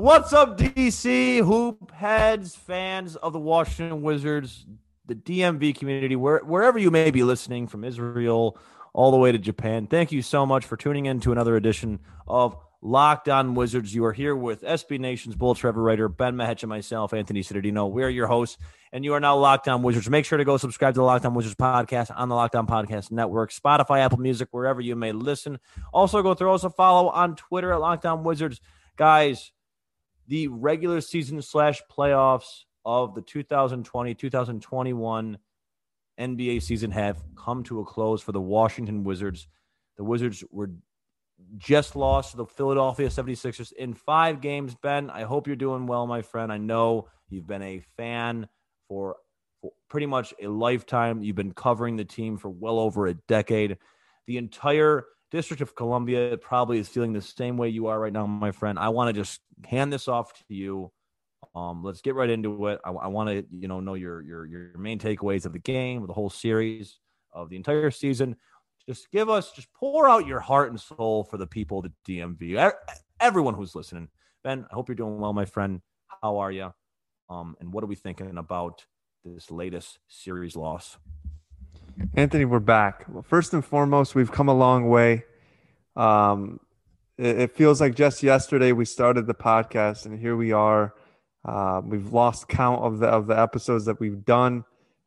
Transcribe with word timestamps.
What's 0.00 0.32
up, 0.32 0.56
DC 0.56 1.44
hoop 1.44 1.90
heads, 1.92 2.56
fans 2.56 3.16
of 3.16 3.34
the 3.34 3.38
Washington 3.38 4.00
Wizards? 4.00 4.64
the 5.10 5.14
DMV 5.14 5.76
community, 5.76 6.14
where, 6.14 6.38
wherever 6.38 6.78
you 6.78 6.90
may 6.90 7.10
be 7.10 7.24
listening 7.24 7.66
from 7.66 7.82
Israel 7.82 8.56
all 8.92 9.10
the 9.10 9.16
way 9.16 9.32
to 9.32 9.38
Japan. 9.38 9.88
Thank 9.88 10.12
you 10.12 10.22
so 10.22 10.46
much 10.46 10.64
for 10.64 10.76
tuning 10.76 11.06
in 11.06 11.18
to 11.20 11.32
another 11.32 11.56
edition 11.56 11.98
of 12.28 12.56
Locked 12.80 13.28
On 13.28 13.54
Wizards. 13.54 13.92
You 13.92 14.04
are 14.04 14.12
here 14.12 14.36
with 14.36 14.62
SB 14.62 15.00
Nation's 15.00 15.34
Bullets 15.34 15.60
Forever 15.60 15.82
writer, 15.82 16.08
Ben 16.08 16.36
Mehic, 16.36 16.62
and 16.62 16.68
myself, 16.68 17.12
Anthony 17.12 17.42
Cittadino. 17.42 17.90
We're 17.90 18.08
your 18.08 18.28
hosts, 18.28 18.56
and 18.92 19.04
you 19.04 19.14
are 19.14 19.20
now 19.20 19.36
Locked 19.36 19.66
On 19.66 19.82
Wizards. 19.82 20.08
Make 20.08 20.24
sure 20.24 20.38
to 20.38 20.44
go 20.44 20.56
subscribe 20.56 20.94
to 20.94 21.00
the 21.00 21.04
Locked 21.04 21.26
On 21.26 21.34
Wizards 21.34 21.56
podcast 21.56 22.10
on 22.16 22.28
the 22.28 22.36
Locked 22.36 22.54
On 22.54 22.68
Podcast 22.68 23.10
Network, 23.10 23.52
Spotify, 23.52 23.98
Apple 23.98 24.18
Music, 24.18 24.48
wherever 24.52 24.80
you 24.80 24.94
may 24.94 25.10
listen. 25.10 25.58
Also, 25.92 26.22
go 26.22 26.34
throw 26.34 26.54
us 26.54 26.62
a 26.62 26.70
follow 26.70 27.08
on 27.10 27.34
Twitter 27.34 27.72
at 27.72 27.80
Locked 27.80 28.06
On 28.06 28.22
Wizards. 28.22 28.60
Guys, 28.96 29.50
the 30.28 30.48
regular 30.48 31.00
season 31.00 31.42
slash 31.42 31.82
playoffs 31.90 32.64
of 32.84 33.14
the 33.14 33.22
2020 33.22 34.14
2021 34.14 35.38
NBA 36.18 36.62
season 36.62 36.90
have 36.90 37.22
come 37.36 37.62
to 37.64 37.80
a 37.80 37.84
close 37.84 38.20
for 38.20 38.32
the 38.32 38.40
Washington 38.40 39.04
Wizards. 39.04 39.48
The 39.96 40.04
Wizards 40.04 40.44
were 40.50 40.70
just 41.56 41.96
lost 41.96 42.32
to 42.32 42.36
the 42.36 42.46
Philadelphia 42.46 43.08
76ers 43.08 43.72
in 43.72 43.94
five 43.94 44.40
games. 44.40 44.74
Ben, 44.82 45.10
I 45.10 45.22
hope 45.22 45.46
you're 45.46 45.56
doing 45.56 45.86
well, 45.86 46.06
my 46.06 46.22
friend. 46.22 46.52
I 46.52 46.58
know 46.58 47.08
you've 47.28 47.46
been 47.46 47.62
a 47.62 47.80
fan 47.96 48.48
for, 48.88 49.16
for 49.60 49.72
pretty 49.88 50.06
much 50.06 50.34
a 50.42 50.48
lifetime. 50.48 51.22
You've 51.22 51.36
been 51.36 51.54
covering 51.54 51.96
the 51.96 52.04
team 52.04 52.36
for 52.36 52.50
well 52.50 52.78
over 52.78 53.06
a 53.06 53.14
decade. 53.14 53.78
The 54.26 54.36
entire 54.36 55.06
District 55.30 55.62
of 55.62 55.74
Columbia 55.74 56.36
probably 56.38 56.78
is 56.78 56.88
feeling 56.88 57.12
the 57.12 57.22
same 57.22 57.56
way 57.56 57.68
you 57.68 57.86
are 57.86 57.98
right 57.98 58.12
now, 58.12 58.26
my 58.26 58.50
friend. 58.50 58.78
I 58.78 58.88
want 58.88 59.14
to 59.14 59.20
just 59.20 59.40
hand 59.64 59.92
this 59.92 60.08
off 60.08 60.32
to 60.32 60.54
you 60.54 60.90
um, 61.54 61.82
let's 61.82 62.00
get 62.00 62.14
right 62.14 62.30
into 62.30 62.66
it. 62.68 62.80
I, 62.84 62.90
I 62.90 63.06
want 63.08 63.28
to, 63.30 63.44
you 63.50 63.68
know, 63.68 63.80
know 63.80 63.94
your 63.94 64.22
your 64.22 64.46
your 64.46 64.78
main 64.78 64.98
takeaways 64.98 65.46
of 65.46 65.52
the 65.52 65.58
game, 65.58 66.06
the 66.06 66.12
whole 66.12 66.30
series, 66.30 66.98
of 67.32 67.50
the 67.50 67.56
entire 67.56 67.90
season. 67.90 68.36
Just 68.88 69.10
give 69.10 69.28
us, 69.28 69.52
just 69.52 69.72
pour 69.74 70.08
out 70.08 70.26
your 70.26 70.40
heart 70.40 70.70
and 70.70 70.80
soul 70.80 71.24
for 71.24 71.36
the 71.36 71.46
people 71.46 71.82
the 71.82 71.92
DMV. 72.08 72.72
Everyone 73.20 73.54
who's 73.54 73.74
listening, 73.74 74.08
Ben. 74.42 74.66
I 74.70 74.74
hope 74.74 74.88
you're 74.88 74.96
doing 74.96 75.20
well, 75.20 75.32
my 75.32 75.44
friend. 75.44 75.80
How 76.22 76.38
are 76.38 76.50
you? 76.50 76.72
Um, 77.28 77.56
and 77.60 77.72
what 77.72 77.84
are 77.84 77.88
we 77.88 77.94
thinking 77.94 78.38
about 78.38 78.84
this 79.24 79.50
latest 79.50 79.98
series 80.08 80.56
loss? 80.56 80.96
Anthony, 82.14 82.44
we're 82.44 82.60
back. 82.60 83.04
Well, 83.08 83.22
first 83.22 83.52
and 83.52 83.64
foremost, 83.64 84.14
we've 84.14 84.32
come 84.32 84.48
a 84.48 84.54
long 84.54 84.88
way. 84.88 85.24
Um, 85.96 86.60
it, 87.18 87.40
it 87.40 87.56
feels 87.56 87.80
like 87.80 87.94
just 87.94 88.22
yesterday 88.22 88.72
we 88.72 88.84
started 88.84 89.26
the 89.26 89.34
podcast, 89.34 90.06
and 90.06 90.18
here 90.18 90.36
we 90.36 90.52
are 90.52 90.94
uh, 91.44 91.80
we've 91.84 92.12
lost 92.12 92.48
count 92.48 92.82
of 92.82 92.98
the 92.98 93.06
of 93.06 93.26
the 93.26 93.38
episodes 93.38 93.84
that 93.86 93.98
we've 94.00 94.24
done. 94.24 94.64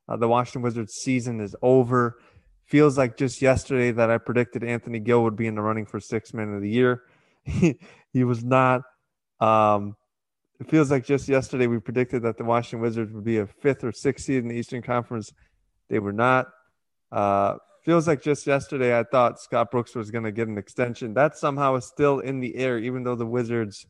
Uh, 0.08 0.18
the 0.18 0.28
Washington 0.28 0.62
Wizards 0.62 0.94
season 0.94 1.40
is 1.40 1.56
over. 1.62 2.20
Feels 2.66 2.98
like 2.98 3.18
just 3.18 3.42
yesterday 3.42 3.92
that 3.92 4.10
I 4.10 4.18
predicted 4.18 4.64
Anthony 4.64 5.00
Gill 5.00 5.24
would 5.24 5.36
be 5.36 5.48
in 5.48 5.56
the 5.56 5.62
running 5.62 5.86
for 5.86 6.00
six 6.00 6.34
man 6.34 6.54
of 6.54 6.62
the 6.62 6.70
year. 6.70 7.04
he, 7.44 7.80
he 8.12 8.24
was 8.24 8.44
not. 8.44 8.82
Um, 9.40 9.96
it 10.60 10.70
feels 10.70 10.90
like 10.90 11.06
just 11.06 11.28
yesterday 11.28 11.68
we 11.68 11.80
predicted 11.80 12.24
that 12.24 12.38
the 12.38 12.44
Washington 12.44 12.82
Wizards 12.82 13.12
would 13.14 13.26
be 13.26 13.38
a 13.38 13.48
fifth 13.48 13.84
or 13.84 13.92
sixth 13.92 14.26
seed 14.26 14.38
in 14.38 14.48
the 14.48 14.56
Eastern 14.56 14.82
Conference. 14.82 15.32
They 15.90 16.00
were 16.00 16.14
not. 16.14 16.48
Uh, 17.14 17.58
feels 17.84 18.08
like 18.08 18.24
just 18.24 18.48
yesterday 18.48 18.98
I 18.98 19.04
thought 19.04 19.40
Scott 19.40 19.70
Brooks 19.70 19.94
was 19.94 20.10
going 20.10 20.24
to 20.24 20.32
get 20.32 20.48
an 20.48 20.58
extension. 20.58 21.14
That 21.14 21.38
somehow 21.38 21.76
is 21.76 21.86
still 21.86 22.20
in 22.20 22.40
the 22.40 22.56
air, 22.56 22.80
even 22.80 23.04
though 23.04 23.16
the 23.16 23.26
Wizards 23.26 23.86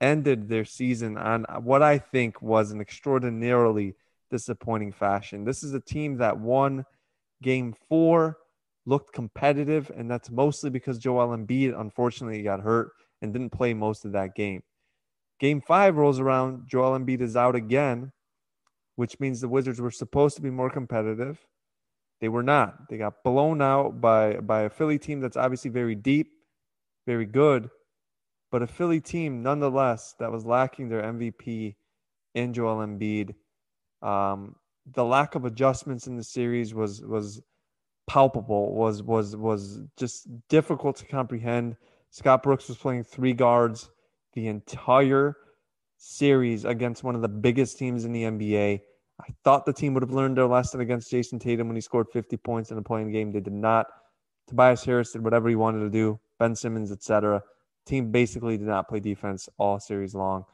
ended 0.00 0.48
their 0.48 0.66
season 0.66 1.16
on 1.16 1.46
what 1.62 1.82
I 1.82 1.98
think 1.98 2.42
was 2.42 2.70
an 2.70 2.82
extraordinarily 2.82 3.94
disappointing 4.30 4.92
fashion. 4.92 5.44
This 5.44 5.62
is 5.62 5.72
a 5.72 5.80
team 5.80 6.18
that 6.18 6.38
won 6.38 6.84
game 7.42 7.74
four, 7.88 8.38
looked 8.84 9.14
competitive, 9.14 9.90
and 9.96 10.10
that's 10.10 10.30
mostly 10.30 10.68
because 10.68 10.98
Joel 10.98 11.34
Embiid 11.34 11.78
unfortunately 11.80 12.42
got 12.42 12.60
hurt 12.60 12.90
and 13.22 13.32
didn't 13.32 13.50
play 13.50 13.72
most 13.72 14.04
of 14.04 14.12
that 14.12 14.34
game. 14.34 14.62
Game 15.40 15.62
five 15.62 15.96
rolls 15.96 16.20
around, 16.20 16.64
Joel 16.66 16.98
Embiid 16.98 17.22
is 17.22 17.36
out 17.36 17.54
again, 17.54 18.12
which 18.96 19.18
means 19.18 19.40
the 19.40 19.48
Wizards 19.48 19.80
were 19.80 19.90
supposed 19.90 20.36
to 20.36 20.42
be 20.42 20.50
more 20.50 20.68
competitive. 20.70 21.38
They 22.24 22.30
were 22.30 22.42
not. 22.42 22.88
They 22.88 22.96
got 22.96 23.22
blown 23.22 23.60
out 23.60 24.00
by 24.00 24.36
by 24.40 24.62
a 24.62 24.70
Philly 24.70 24.98
team 24.98 25.20
that's 25.20 25.36
obviously 25.36 25.70
very 25.70 25.94
deep, 25.94 26.32
very 27.06 27.26
good, 27.26 27.68
but 28.50 28.62
a 28.62 28.66
Philly 28.66 28.98
team 28.98 29.42
nonetheless 29.42 30.14
that 30.18 30.32
was 30.32 30.46
lacking 30.46 30.88
their 30.88 31.02
MVP 31.02 31.74
in 32.34 32.54
Joel 32.54 32.78
Embiid. 32.78 33.34
Um, 34.00 34.56
the 34.90 35.04
lack 35.04 35.34
of 35.34 35.44
adjustments 35.44 36.06
in 36.06 36.16
the 36.16 36.24
series 36.24 36.72
was 36.72 37.02
was 37.02 37.42
palpable. 38.06 38.74
Was 38.74 39.02
was 39.02 39.36
was 39.36 39.82
just 39.98 40.26
difficult 40.48 40.96
to 40.96 41.04
comprehend. 41.04 41.76
Scott 42.08 42.42
Brooks 42.42 42.68
was 42.68 42.78
playing 42.78 43.04
three 43.04 43.34
guards 43.34 43.90
the 44.32 44.46
entire 44.46 45.36
series 45.98 46.64
against 46.64 47.04
one 47.04 47.16
of 47.16 47.20
the 47.20 47.28
biggest 47.28 47.76
teams 47.76 48.06
in 48.06 48.12
the 48.12 48.22
NBA. 48.22 48.80
I 49.20 49.26
thought 49.44 49.64
the 49.64 49.72
team 49.72 49.94
would 49.94 50.02
have 50.02 50.12
learned 50.12 50.36
their 50.36 50.46
lesson 50.46 50.80
against 50.80 51.10
Jayson 51.10 51.38
Tatum 51.38 51.68
when 51.68 51.76
he 51.76 51.80
scored 51.80 52.08
50 52.12 52.36
points 52.38 52.70
in 52.70 52.78
a 52.78 52.82
playing 52.82 53.12
game. 53.12 53.32
They 53.32 53.40
did 53.40 53.52
not. 53.52 53.86
Tobias 54.48 54.84
Harris 54.84 55.12
did 55.12 55.22
whatever 55.22 55.48
he 55.48 55.54
wanted 55.54 55.80
to 55.80 55.90
do. 55.90 56.18
Ben 56.38 56.56
Simmons, 56.56 56.90
etc. 56.90 57.42
Team 57.86 58.10
basically 58.10 58.56
did 58.58 58.66
not 58.66 58.88
play 58.88 59.00
defense 59.00 59.48
all 59.56 59.78
series 59.78 60.14
long. 60.14 60.44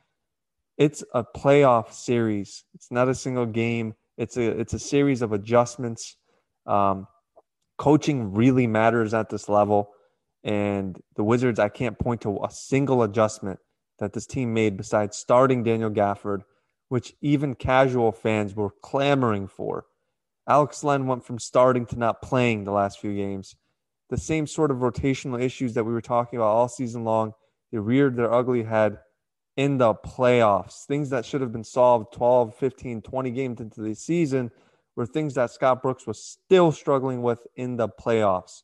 It's 0.76 1.02
a 1.14 1.24
playoff 1.24 1.92
series. 1.92 2.64
It's 2.74 2.90
not 2.90 3.08
a 3.08 3.14
single 3.14 3.46
game. 3.46 3.94
It's 4.16 4.36
a 4.36 4.58
it's 4.58 4.74
a 4.74 4.78
series 4.78 5.22
of 5.22 5.32
adjustments. 5.32 6.16
Um, 6.66 7.06
coaching 7.78 8.34
really 8.34 8.66
matters 8.66 9.14
at 9.14 9.30
this 9.30 9.48
level, 9.48 9.90
and 10.44 11.00
the 11.16 11.24
Wizards. 11.24 11.58
I 11.58 11.68
can't 11.68 11.98
point 11.98 12.20
to 12.22 12.38
a 12.44 12.50
single 12.50 13.02
adjustment 13.02 13.58
that 13.98 14.12
this 14.12 14.26
team 14.26 14.54
made 14.54 14.76
besides 14.76 15.16
starting 15.16 15.62
Daniel 15.62 15.90
Gafford, 15.90 16.42
which 16.90 17.14
even 17.22 17.54
casual 17.54 18.12
fans 18.12 18.54
were 18.54 18.74
clamoring 18.82 19.48
for. 19.48 19.86
Alex 20.46 20.84
Len 20.84 21.06
went 21.06 21.24
from 21.24 21.38
starting 21.38 21.86
to 21.86 21.98
not 21.98 22.20
playing 22.20 22.64
the 22.64 22.72
last 22.72 23.00
few 23.00 23.16
games 23.16 23.56
the 24.10 24.18
same 24.18 24.46
sort 24.46 24.70
of 24.70 24.78
rotational 24.78 25.40
issues 25.40 25.74
that 25.74 25.84
we 25.84 25.92
were 25.92 26.00
talking 26.02 26.38
about 26.38 26.48
all 26.48 26.68
season 26.68 27.04
long. 27.04 27.32
They 27.72 27.78
reared 27.78 28.16
their 28.16 28.32
ugly 28.32 28.64
head 28.64 28.98
in 29.56 29.78
the 29.78 29.94
playoffs. 29.94 30.84
Things 30.84 31.10
that 31.10 31.24
should 31.24 31.40
have 31.40 31.52
been 31.52 31.64
solved 31.64 32.12
12, 32.12 32.54
15, 32.56 33.02
20 33.02 33.30
games 33.30 33.60
into 33.60 33.80
the 33.80 33.94
season 33.94 34.50
were 34.96 35.06
things 35.06 35.34
that 35.34 35.52
Scott 35.52 35.80
Brooks 35.80 36.06
was 36.06 36.22
still 36.22 36.72
struggling 36.72 37.22
with 37.22 37.46
in 37.54 37.76
the 37.76 37.88
playoffs. 37.88 38.62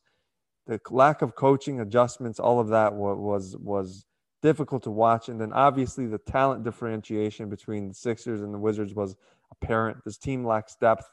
The 0.67 0.81
lack 0.91 1.21
of 1.21 1.35
coaching, 1.35 1.79
adjustments, 1.79 2.39
all 2.39 2.59
of 2.59 2.67
that 2.69 2.93
was 2.93 3.55
was 3.57 4.05
difficult 4.41 4.83
to 4.83 4.91
watch. 4.91 5.29
And 5.29 5.39
then 5.39 5.53
obviously 5.53 6.05
the 6.05 6.17
talent 6.17 6.63
differentiation 6.63 7.49
between 7.49 7.89
the 7.89 7.93
Sixers 7.93 8.41
and 8.41 8.53
the 8.53 8.59
Wizards 8.59 8.93
was 8.93 9.15
apparent. 9.51 9.97
This 10.05 10.17
team 10.17 10.45
lacks 10.45 10.75
depth, 10.75 11.09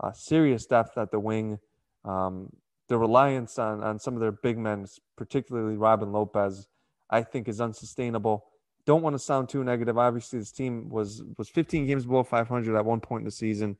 uh, 0.00 0.12
serious 0.12 0.66
depth 0.66 0.98
at 0.98 1.10
the 1.10 1.20
wing. 1.20 1.58
Um, 2.04 2.50
the 2.88 2.98
reliance 2.98 3.58
on, 3.58 3.82
on 3.82 3.98
some 3.98 4.14
of 4.14 4.20
their 4.20 4.32
big 4.32 4.58
men, 4.58 4.86
particularly 5.16 5.76
Robin 5.76 6.12
Lopez, 6.12 6.68
I 7.10 7.22
think 7.22 7.48
is 7.48 7.60
unsustainable. 7.60 8.46
Don't 8.86 9.02
want 9.02 9.14
to 9.14 9.18
sound 9.18 9.48
too 9.48 9.62
negative. 9.62 9.98
Obviously, 9.98 10.38
this 10.38 10.52
team 10.52 10.88
was 10.88 11.22
was 11.36 11.50
15 11.50 11.86
games 11.86 12.06
below 12.06 12.22
500 12.22 12.76
at 12.76 12.84
one 12.84 13.00
point 13.00 13.22
in 13.22 13.24
the 13.26 13.30
season. 13.30 13.76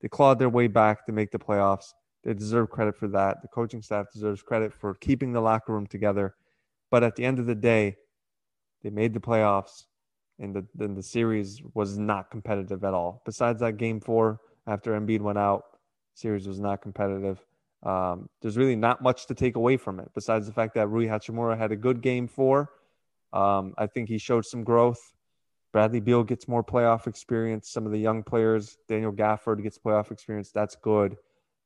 They 0.00 0.08
clawed 0.08 0.38
their 0.38 0.50
way 0.50 0.66
back 0.66 1.06
to 1.06 1.12
make 1.12 1.30
the 1.30 1.38
playoffs. 1.38 1.94
They 2.24 2.34
deserve 2.34 2.70
credit 2.70 2.96
for 2.96 3.08
that. 3.08 3.40
The 3.40 3.48
coaching 3.48 3.82
staff 3.82 4.12
deserves 4.12 4.42
credit 4.42 4.72
for 4.74 4.94
keeping 4.94 5.32
the 5.32 5.40
locker 5.40 5.72
room 5.72 5.86
together. 5.86 6.34
But 6.90 7.02
at 7.02 7.16
the 7.16 7.24
end 7.24 7.38
of 7.38 7.46
the 7.46 7.54
day, 7.54 7.96
they 8.82 8.90
made 8.90 9.14
the 9.14 9.20
playoffs, 9.20 9.84
and 10.38 10.54
the, 10.54 10.66
then 10.74 10.94
the 10.94 11.02
series 11.02 11.62
was 11.74 11.98
not 11.98 12.30
competitive 12.30 12.84
at 12.84 12.94
all. 12.94 13.22
Besides 13.24 13.60
that 13.60 13.76
game 13.76 14.00
four, 14.00 14.40
after 14.66 14.98
Embiid 14.98 15.20
went 15.20 15.38
out, 15.38 15.64
series 16.14 16.46
was 16.48 16.60
not 16.60 16.82
competitive. 16.82 17.44
Um, 17.82 18.28
there's 18.40 18.56
really 18.56 18.76
not 18.76 19.02
much 19.02 19.26
to 19.26 19.34
take 19.34 19.56
away 19.56 19.76
from 19.76 19.98
it 19.98 20.10
besides 20.14 20.46
the 20.46 20.52
fact 20.52 20.74
that 20.74 20.86
Rui 20.88 21.06
Hachimura 21.06 21.58
had 21.58 21.72
a 21.72 21.76
good 21.76 22.00
game 22.00 22.28
four, 22.28 22.70
Um, 23.32 23.74
I 23.78 23.86
think 23.86 24.08
he 24.08 24.18
showed 24.18 24.44
some 24.44 24.62
growth. 24.64 25.12
Bradley 25.72 26.00
Beal 26.00 26.22
gets 26.22 26.46
more 26.46 26.62
playoff 26.62 27.06
experience. 27.06 27.70
Some 27.70 27.86
of 27.86 27.92
the 27.92 27.98
young 27.98 28.22
players, 28.22 28.76
Daniel 28.88 29.12
Gafford 29.12 29.62
gets 29.62 29.78
playoff 29.78 30.10
experience. 30.10 30.50
That's 30.50 30.76
good. 30.76 31.16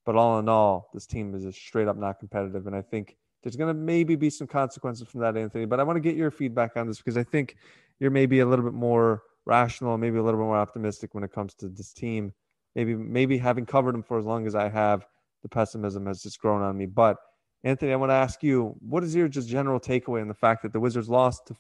But 0.05 0.15
all 0.15 0.39
in 0.39 0.49
all, 0.49 0.91
this 0.95 1.07
team 1.07 1.35
is 1.35 1.43
just 1.43 1.59
straight 1.59 1.89
up 1.89 1.97
not 1.97 2.21
competitive. 2.21 2.69
And 2.69 2.77
I 2.77 2.83
think 2.83 3.17
there's 3.47 3.55
going 3.55 3.73
to 3.73 3.81
maybe 3.81 4.17
be 4.17 4.29
some 4.29 4.49
consequences 4.49 5.07
from 5.07 5.21
that, 5.21 5.37
Anthony. 5.37 5.67
But 5.67 5.79
I 5.79 5.85
want 5.85 5.99
to 5.99 6.01
get 6.01 6.17
your 6.17 6.33
feedback 6.33 6.77
on 6.77 6.89
this 6.89 6.99
because 6.99 7.17
I 7.17 7.23
think 7.23 7.55
you're 8.01 8.11
maybe 8.11 8.41
a 8.41 8.47
little 8.47 8.65
bit 8.65 8.75
more 8.75 9.23
rational, 9.45 9.97
maybe 9.97 10.19
a 10.19 10.23
little 10.25 10.41
bit 10.41 10.47
more 10.47 10.57
optimistic 10.57 11.15
when 11.15 11.23
it 11.23 11.33
comes 11.33 11.55
to 11.55 11.69
this 11.69 11.93
team. 11.93 12.33
Maybe, 12.75 12.97
maybe 12.97 13.39
having 13.39 13.65
covered 13.65 13.95
them 13.95 14.03
for 14.03 14.19
as 14.19 14.25
long 14.25 14.49
as 14.49 14.57
I 14.57 14.69
have, 14.69 15.07
the 15.45 15.49
pessimism 15.49 16.07
has 16.07 16.25
just 16.25 16.41
grown 16.41 16.61
on 16.61 16.77
me. 16.77 16.87
But 16.87 17.19
Anthony, 17.63 17.93
I 17.93 17.97
want 17.97 18.11
to 18.11 18.15
ask 18.15 18.43
you, 18.43 18.75
what 18.81 19.05
is 19.05 19.15
your 19.15 19.29
just 19.29 19.49
general 19.49 19.79
takeaway 19.79 20.23
on 20.23 20.27
the 20.27 20.35
fact 20.35 20.65
that 20.65 20.73
the 20.73 20.81
Wizards 20.81 21.09
lost 21.09 21.47
to 21.47 21.57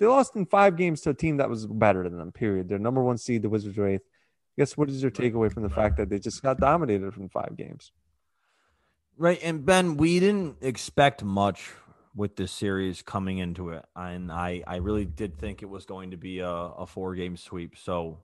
they 0.00 0.06
lost 0.06 0.34
in 0.34 0.46
five 0.46 0.76
games 0.76 1.00
to 1.02 1.10
a 1.10 1.14
team 1.14 1.36
that 1.36 1.48
was 1.48 1.64
better 1.64 2.02
than 2.08 2.18
them, 2.18 2.32
period. 2.32 2.68
They're 2.68 2.78
number 2.80 3.04
one 3.04 3.18
seed, 3.18 3.42
the 3.42 3.48
Wizards 3.48 3.78
are 3.78 3.86
eighth. 3.86 4.02
I 4.02 4.62
guess 4.62 4.76
what 4.76 4.90
is 4.90 5.00
your 5.00 5.12
takeaway 5.12 5.52
from 5.52 5.62
the 5.62 5.70
fact 5.70 5.96
that 5.98 6.08
they 6.08 6.18
just 6.18 6.42
got 6.42 6.58
dominated 6.58 7.14
from 7.14 7.28
five 7.28 7.56
games? 7.56 7.92
Right. 9.16 9.38
And 9.42 9.64
Ben, 9.66 9.96
we 9.96 10.18
didn't 10.18 10.56
expect 10.62 11.22
much 11.22 11.72
with 12.14 12.36
this 12.36 12.52
series 12.52 13.02
coming 13.02 13.38
into 13.38 13.70
it. 13.70 13.84
And 13.94 14.32
I, 14.32 14.62
I 14.66 14.76
really 14.76 15.04
did 15.04 15.38
think 15.38 15.62
it 15.62 15.68
was 15.68 15.84
going 15.84 16.10
to 16.12 16.16
be 16.16 16.40
a, 16.40 16.48
a 16.50 16.86
four 16.86 17.14
game 17.14 17.36
sweep. 17.36 17.76
So 17.76 18.18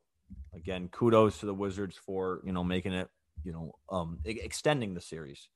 again, 0.55 0.89
kudos 0.89 1.39
to 1.41 1.47
the 1.47 1.55
Wizards 1.55 1.97
for, 1.97 2.41
you 2.45 2.53
know, 2.53 2.65
making 2.65 2.93
it, 2.93 3.09
you 3.45 3.53
know, 3.53 3.73
um, 3.91 4.19
extending 4.25 4.95
the 4.95 5.01
series. 5.01 5.49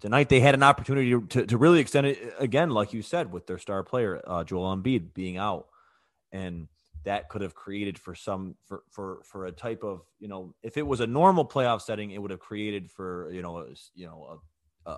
Tonight 0.00 0.30
they 0.30 0.40
had 0.40 0.54
an 0.54 0.62
opportunity 0.62 1.10
to, 1.28 1.46
to 1.46 1.58
really 1.58 1.80
extend 1.80 2.06
it 2.06 2.34
again, 2.38 2.70
like 2.70 2.94
you 2.94 3.02
said, 3.02 3.30
with 3.30 3.46
their 3.46 3.58
star 3.58 3.82
player 3.82 4.22
uh, 4.26 4.42
Joel 4.44 4.74
Embiid 4.74 5.12
being 5.12 5.36
out, 5.36 5.66
and 6.32 6.68
that 7.04 7.28
could 7.28 7.42
have 7.42 7.54
created 7.54 7.98
for 7.98 8.14
some 8.14 8.54
for 8.66 8.82
for 8.90 9.20
for 9.24 9.44
a 9.44 9.52
type 9.52 9.84
of 9.84 10.00
you 10.18 10.28
know 10.28 10.54
if 10.62 10.78
it 10.78 10.86
was 10.86 11.00
a 11.00 11.06
normal 11.06 11.44
playoff 11.46 11.82
setting, 11.82 12.12
it 12.12 12.22
would 12.22 12.30
have 12.30 12.40
created 12.40 12.90
for 12.90 13.30
you 13.30 13.42
know 13.42 13.58
a, 13.58 13.66
you 13.94 14.06
know 14.06 14.40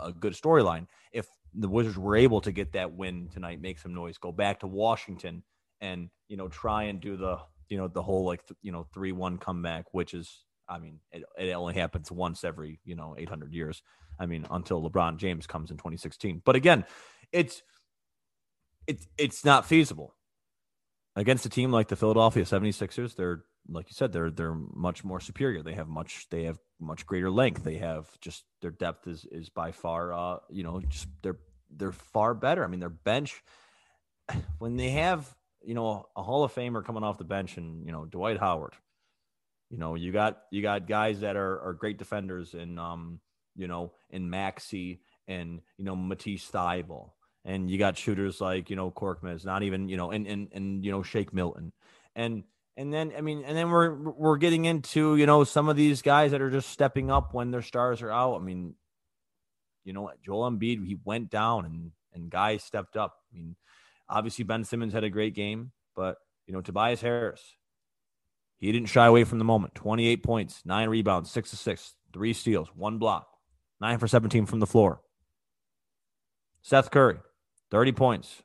a, 0.02 0.12
good 0.12 0.32
storyline. 0.34 0.86
If 1.12 1.26
the 1.54 1.68
Wizards 1.68 1.98
were 1.98 2.16
able 2.16 2.40
to 2.42 2.52
get 2.52 2.72
that 2.72 2.92
win 2.92 3.28
tonight, 3.32 3.60
make 3.60 3.78
some 3.78 3.94
noise, 3.94 4.18
go 4.18 4.32
back 4.32 4.60
to 4.60 4.66
Washington, 4.66 5.42
and 5.80 6.10
you 6.28 6.36
know 6.36 6.48
try 6.48 6.84
and 6.84 7.00
do 7.00 7.16
the 7.16 7.38
you 7.68 7.76
know 7.78 7.88
the 7.88 8.02
whole 8.02 8.24
like 8.24 8.46
th- 8.46 8.58
you 8.62 8.72
know 8.72 8.86
three 8.94 9.12
one 9.12 9.38
comeback, 9.38 9.86
which 9.92 10.14
is 10.14 10.44
I 10.68 10.78
mean 10.78 11.00
it, 11.10 11.24
it 11.38 11.52
only 11.52 11.74
happens 11.74 12.10
once 12.10 12.44
every 12.44 12.80
you 12.84 12.94
know 12.94 13.14
eight 13.18 13.28
hundred 13.28 13.52
years. 13.52 13.82
I 14.18 14.26
mean, 14.26 14.46
until 14.50 14.88
LeBron 14.88 15.16
James 15.16 15.46
comes 15.46 15.70
in 15.70 15.78
2016. 15.78 16.42
But 16.44 16.54
again, 16.54 16.84
it's 17.32 17.62
it's 18.86 19.06
it's 19.18 19.44
not 19.44 19.66
feasible 19.66 20.14
against 21.16 21.46
a 21.46 21.48
team 21.48 21.70
like 21.70 21.88
the 21.88 21.96
Philadelphia 21.96 22.44
76ers. 22.44 23.16
They're 23.16 23.44
like 23.68 23.88
you 23.88 23.94
said, 23.94 24.12
they're 24.12 24.30
they're 24.30 24.54
much 24.54 25.04
more 25.04 25.20
superior. 25.20 25.62
They 25.62 25.74
have 25.74 25.88
much 25.88 26.26
they 26.30 26.44
have 26.44 26.58
much 26.80 27.06
greater 27.06 27.30
length. 27.30 27.64
They 27.64 27.76
have 27.76 28.08
just 28.20 28.44
their 28.60 28.70
depth 28.70 29.06
is 29.06 29.26
is 29.30 29.48
by 29.48 29.72
far 29.72 30.12
uh 30.12 30.38
you 30.50 30.62
know 30.62 30.80
just 30.88 31.06
they're 31.22 31.38
they're 31.70 31.92
far 31.92 32.34
better. 32.34 32.64
I 32.64 32.68
mean, 32.68 32.80
their 32.80 32.90
bench 32.90 33.42
when 34.58 34.76
they 34.76 34.90
have 34.90 35.28
you 35.64 35.74
know 35.74 36.06
a 36.16 36.22
Hall 36.22 36.44
of 36.44 36.54
Famer 36.54 36.84
coming 36.84 37.04
off 37.04 37.18
the 37.18 37.24
bench 37.24 37.56
and 37.56 37.86
you 37.86 37.92
know 37.92 38.04
Dwight 38.04 38.38
Howard. 38.38 38.74
You 39.70 39.78
know, 39.78 39.94
you 39.94 40.12
got 40.12 40.42
you 40.50 40.60
got 40.60 40.86
guys 40.86 41.20
that 41.20 41.36
are 41.36 41.60
are 41.60 41.72
great 41.72 41.98
defenders 41.98 42.54
and 42.54 42.78
um 42.78 43.20
you 43.54 43.68
know, 43.68 43.92
in 44.10 44.30
Maxey 44.30 45.00
and, 45.28 45.60
you 45.76 45.84
know, 45.84 45.96
Matisse 45.96 46.50
Thybulle. 46.50 47.10
And 47.44 47.70
you 47.70 47.78
got 47.78 47.98
shooters 47.98 48.40
like, 48.40 48.70
you 48.70 48.76
know, 48.76 48.90
Korkmaz, 48.90 49.44
not 49.44 49.62
even, 49.62 49.88
you 49.88 49.96
know, 49.96 50.10
and, 50.10 50.26
and, 50.26 50.48
and, 50.52 50.84
you 50.84 50.92
know, 50.92 51.02
Shake 51.02 51.32
Milton. 51.32 51.72
And, 52.14 52.44
and 52.76 52.92
then, 52.92 53.12
I 53.16 53.20
mean, 53.20 53.44
and 53.44 53.56
then 53.56 53.70
we're, 53.70 53.94
we're 53.94 54.38
getting 54.38 54.64
into, 54.64 55.16
you 55.16 55.26
know, 55.26 55.44
some 55.44 55.68
of 55.68 55.76
these 55.76 56.00
guys 56.00 56.30
that 56.30 56.40
are 56.40 56.50
just 56.50 56.70
stepping 56.70 57.10
up 57.10 57.34
when 57.34 57.50
their 57.50 57.62
stars 57.62 58.00
are 58.00 58.10
out. 58.10 58.36
I 58.36 58.38
mean, 58.38 58.74
you 59.84 59.92
know, 59.92 60.10
Joel 60.24 60.50
Embiid, 60.50 60.86
he 60.86 60.96
went 61.04 61.30
down 61.30 61.66
and, 61.66 61.92
and 62.14 62.30
guys 62.30 62.62
stepped 62.62 62.96
up. 62.96 63.16
I 63.30 63.36
mean, 63.36 63.56
obviously 64.08 64.44
Ben 64.44 64.64
Simmons 64.64 64.94
had 64.94 65.04
a 65.04 65.10
great 65.10 65.34
game, 65.34 65.72
but, 65.94 66.16
you 66.46 66.54
know, 66.54 66.62
Tobias 66.62 67.02
Harris, 67.02 67.42
he 68.56 68.72
didn't 68.72 68.88
shy 68.88 69.06
away 69.06 69.24
from 69.24 69.38
the 69.38 69.44
moment. 69.44 69.74
28 69.74 70.22
points, 70.22 70.62
nine 70.64 70.88
rebounds, 70.88 71.30
six 71.30 71.50
to 71.50 71.56
six, 71.56 71.94
three 72.12 72.32
steals, 72.32 72.68
one 72.74 72.98
block. 72.98 73.28
Nine 73.80 73.98
for 73.98 74.06
17 74.06 74.46
from 74.46 74.60
the 74.60 74.66
floor. 74.66 75.00
Seth 76.62 76.92
Curry, 76.92 77.18
30 77.72 77.92
points, 77.92 78.42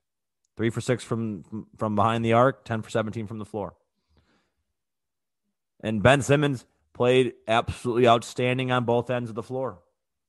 three 0.57 0.71
for 0.71 0.81
six 0.81 1.03
from, 1.03 1.67
from 1.77 1.95
behind 1.95 2.25
the 2.25 2.33
arc, 2.33 2.65
10 2.65 2.81
for 2.81 2.89
17 2.89 3.27
from 3.27 3.37
the 3.37 3.45
floor. 3.45 3.76
And 5.81 6.01
Ben 6.01 6.21
Simmons 6.21 6.65
played 6.93 7.33
absolutely 7.47 8.07
outstanding 8.07 8.71
on 8.71 8.85
both 8.85 9.09
ends 9.09 9.29
of 9.29 9.35
the 9.35 9.43
floor. 9.43 9.79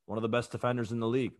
One 0.06 0.18
of 0.18 0.22
the 0.22 0.28
best 0.28 0.52
defenders 0.52 0.92
in 0.92 1.00
the 1.00 1.08
league. 1.08 1.32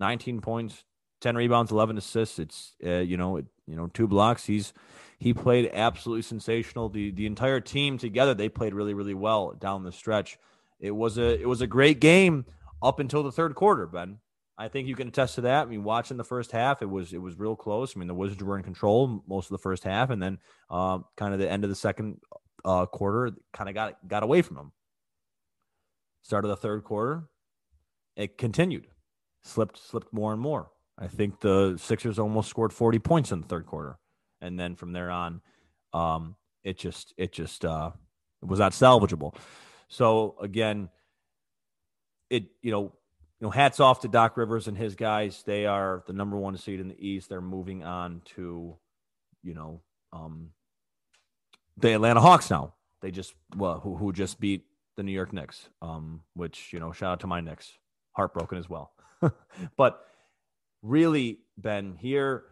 19 0.00 0.40
points, 0.40 0.84
10 1.20 1.36
rebounds, 1.36 1.70
11 1.70 1.98
assists. 1.98 2.38
It's 2.38 2.74
uh, 2.84 2.98
you 2.98 3.16
know, 3.16 3.36
it, 3.36 3.46
you 3.66 3.76
know, 3.76 3.88
two 3.88 4.06
blocks. 4.06 4.44
He's 4.46 4.72
he 5.18 5.32
played 5.32 5.70
absolutely 5.72 6.22
sensational. 6.22 6.88
The 6.88 7.10
the 7.10 7.26
entire 7.26 7.60
team 7.60 7.98
together, 7.98 8.34
they 8.34 8.48
played 8.48 8.74
really 8.74 8.94
really 8.94 9.14
well 9.14 9.52
down 9.52 9.84
the 9.84 9.92
stretch. 9.92 10.38
It 10.80 10.90
was 10.90 11.18
a 11.18 11.40
it 11.40 11.48
was 11.48 11.60
a 11.60 11.66
great 11.66 12.00
game 12.00 12.44
up 12.82 12.98
until 12.98 13.22
the 13.22 13.32
third 13.32 13.54
quarter, 13.54 13.86
Ben. 13.86 14.18
I 14.56 14.68
think 14.68 14.86
you 14.86 14.94
can 14.94 15.08
attest 15.08 15.34
to 15.36 15.40
that. 15.42 15.66
I 15.66 15.70
mean, 15.70 15.82
watching 15.82 16.16
the 16.16 16.24
first 16.24 16.52
half, 16.52 16.82
it 16.82 16.90
was 16.90 17.12
it 17.12 17.22
was 17.22 17.38
real 17.38 17.56
close. 17.56 17.96
I 17.96 17.98
mean, 17.98 18.08
the 18.08 18.14
Wizards 18.14 18.42
were 18.42 18.56
in 18.56 18.62
control 18.62 19.22
most 19.26 19.46
of 19.46 19.50
the 19.50 19.58
first 19.62 19.82
half, 19.84 20.10
and 20.10 20.22
then 20.22 20.38
uh, 20.70 20.98
kind 21.16 21.32
of 21.32 21.40
the 21.40 21.50
end 21.50 21.64
of 21.64 21.70
the 21.70 21.76
second 21.76 22.20
uh, 22.64 22.86
quarter 22.86 23.32
kind 23.52 23.68
of 23.68 23.74
got 23.74 23.96
got 24.06 24.22
away 24.22 24.42
from 24.42 24.56
them. 24.56 24.72
Start 26.22 26.44
of 26.44 26.48
the 26.48 26.56
third 26.56 26.84
quarter, 26.84 27.24
it 28.16 28.38
continued, 28.38 28.86
slipped 29.42 29.78
slipped 29.78 30.12
more 30.12 30.32
and 30.32 30.40
more. 30.40 30.70
I 30.98 31.08
think 31.08 31.40
the 31.40 31.76
Sixers 31.76 32.18
almost 32.18 32.48
scored 32.48 32.72
forty 32.72 32.98
points 32.98 33.32
in 33.32 33.40
the 33.40 33.46
third 33.46 33.66
quarter, 33.66 33.98
and 34.40 34.58
then 34.58 34.76
from 34.76 34.92
there 34.92 35.10
on, 35.10 35.42
um, 35.92 36.36
it 36.62 36.78
just 36.78 37.12
it 37.16 37.32
just 37.32 37.64
uh, 37.64 37.90
it 38.42 38.48
was 38.48 38.58
not 38.58 38.72
salvageable. 38.72 39.36
So 39.88 40.36
again 40.40 40.88
it 42.30 42.44
you 42.62 42.70
know 42.70 42.92
you 43.40 43.46
know 43.46 43.50
hats 43.50 43.80
off 43.80 44.00
to 44.00 44.08
Doc 44.08 44.36
Rivers 44.36 44.68
and 44.68 44.76
his 44.76 44.94
guys. 44.94 45.42
They 45.44 45.66
are 45.66 46.02
the 46.06 46.12
number 46.12 46.36
one 46.36 46.56
seed 46.56 46.80
in 46.80 46.88
the 46.88 47.06
East. 47.06 47.28
They're 47.28 47.40
moving 47.40 47.84
on 47.84 48.22
to 48.36 48.76
you 49.42 49.54
know 49.54 49.82
um, 50.12 50.50
the 51.76 51.92
Atlanta 51.92 52.20
Hawks 52.20 52.50
now. 52.50 52.74
They 53.00 53.10
just 53.10 53.34
well 53.56 53.80
who 53.80 53.96
who 53.96 54.12
just 54.12 54.40
beat 54.40 54.64
the 54.96 55.02
New 55.02 55.12
York 55.12 55.32
Knicks. 55.32 55.68
Um, 55.82 56.22
which 56.34 56.72
you 56.72 56.80
know 56.80 56.92
shout 56.92 57.12
out 57.12 57.20
to 57.20 57.26
my 57.26 57.40
Knicks, 57.40 57.72
heartbroken 58.12 58.58
as 58.58 58.68
well. 58.68 58.92
but 59.76 60.04
really, 60.82 61.40
Ben 61.56 61.96
here 61.96 62.44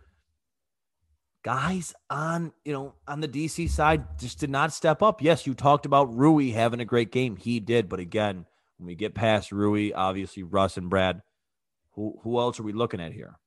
guys 1.43 1.93
on 2.09 2.53
you 2.65 2.73
know 2.73 2.95
on 3.09 3.21
the 3.21 3.27
DC 3.29 3.69
side 3.69 4.19
just 4.19 4.39
did 4.39 4.51
not 4.51 4.73
step 4.73 5.03
up. 5.03 5.23
Yes, 5.23 5.47
you 5.47 5.55
talked 5.55 5.87
about 5.87 6.15
Rui 6.15 6.51
having 6.51 6.81
a 6.81 6.85
great 6.85 7.11
game. 7.11 7.37
He 7.37 7.61
did, 7.61 7.89
but 7.89 8.01
again, 8.01 8.47
when 8.79 8.87
we 8.87 8.95
get 8.95 9.15
past 9.15 9.53
Rui, 9.53 9.93
obviously 9.93 10.43
Russ 10.43 10.77
and 10.77 10.91
Brad, 10.91 11.23
who 11.93 12.19
who 12.23 12.39
else 12.39 12.59
are 12.61 12.65
we 12.65 12.73
looking 12.73 13.01
at 13.01 13.13
here? 13.13 13.39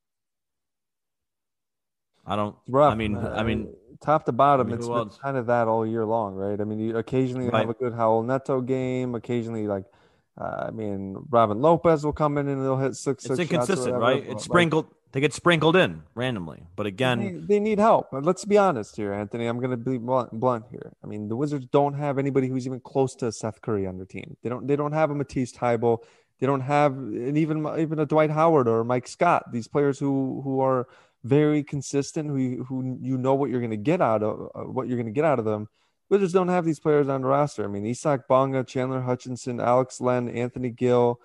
I 2.25 2.35
don't. 2.35 2.55
Rough, 2.67 2.91
I 2.91 2.95
mean, 2.95 3.17
I 3.17 3.43
mean, 3.43 3.73
top 4.01 4.25
to 4.25 4.31
bottom, 4.31 4.67
I 4.67 4.69
mean, 4.71 4.79
it's 4.79 4.87
been 4.87 5.09
kind 5.21 5.37
of 5.37 5.47
that 5.47 5.67
all 5.67 5.85
year 5.85 6.05
long, 6.05 6.35
right? 6.35 6.59
I 6.59 6.63
mean, 6.63 6.79
you 6.79 6.97
occasionally 6.97 7.49
right. 7.49 7.61
have 7.61 7.69
a 7.69 7.73
good 7.73 7.93
Raul 7.93 8.25
Neto 8.25 8.61
game. 8.61 9.15
Occasionally, 9.15 9.67
like, 9.67 9.85
uh, 10.39 10.65
I 10.67 10.71
mean, 10.71 11.15
Robin 11.29 11.61
Lopez 11.61 12.03
will 12.03 12.13
come 12.13 12.37
in 12.37 12.47
and 12.47 12.61
they'll 12.61 12.77
hit 12.77 12.95
six. 12.95 13.25
It's 13.25 13.35
six 13.35 13.51
inconsistent, 13.51 13.95
right? 13.95 14.23
It's 14.27 14.43
sprinkled. 14.43 14.87
They 15.11 15.21
get 15.21 15.33
sprinkled 15.33 15.77
in 15.77 16.03
randomly, 16.13 16.63
but 16.75 16.85
again, 16.85 17.45
they, 17.47 17.55
they 17.55 17.59
need 17.61 17.79
help. 17.79 18.09
Let's 18.11 18.43
be 18.43 18.57
honest 18.57 18.97
here, 18.97 19.13
Anthony. 19.13 19.45
I'm 19.45 19.59
going 19.59 19.71
to 19.71 19.77
be 19.77 19.97
blunt, 19.97 20.31
blunt, 20.33 20.65
here. 20.69 20.91
I 21.01 21.07
mean, 21.07 21.29
the 21.29 21.37
Wizards 21.37 21.67
don't 21.67 21.93
have 21.93 22.17
anybody 22.17 22.49
who's 22.49 22.67
even 22.67 22.81
close 22.81 23.15
to 23.15 23.31
Seth 23.31 23.61
Curry 23.61 23.87
on 23.87 23.95
their 23.95 24.05
team. 24.05 24.35
They 24.43 24.49
don't. 24.49 24.67
They 24.67 24.75
don't 24.75 24.91
have 24.91 25.11
a 25.11 25.15
Matisse 25.15 25.53
Thybulle. 25.53 25.99
They 26.39 26.47
don't 26.47 26.59
have 26.59 26.97
and 26.97 27.37
even 27.37 27.65
even 27.79 27.99
a 27.99 28.05
Dwight 28.05 28.29
Howard 28.29 28.67
or 28.67 28.83
Mike 28.83 29.07
Scott. 29.07 29.53
These 29.53 29.69
players 29.69 29.97
who 29.97 30.41
who 30.43 30.59
are 30.59 30.85
very 31.25 31.63
consistent, 31.63 32.29
who 32.29 32.63
who 32.63 32.97
you 33.01 33.17
know 33.17 33.33
what 33.33 33.49
you're 33.49 33.59
going 33.59 33.71
to 33.71 33.77
get 33.77 33.99
out 33.99 34.21
of 34.21 34.49
uh, 34.53 34.61
what 34.61 34.87
you're 34.87 34.97
going 34.97 35.07
to 35.07 35.11
get 35.11 35.25
out 35.25 35.39
of 35.39 35.45
them. 35.45 35.67
Wizards 36.09 36.33
don't 36.33 36.49
have 36.49 36.65
these 36.65 36.79
players 36.79 37.09
on 37.09 37.21
the 37.21 37.27
roster. 37.27 37.63
I 37.63 37.67
mean, 37.67 37.85
Isaac 37.87 38.27
Bonga, 38.29 38.63
Chandler 38.63 39.01
Hutchinson, 39.01 39.59
Alex 39.59 39.99
Len, 39.99 40.29
Anthony 40.29 40.69
Gill, 40.69 41.19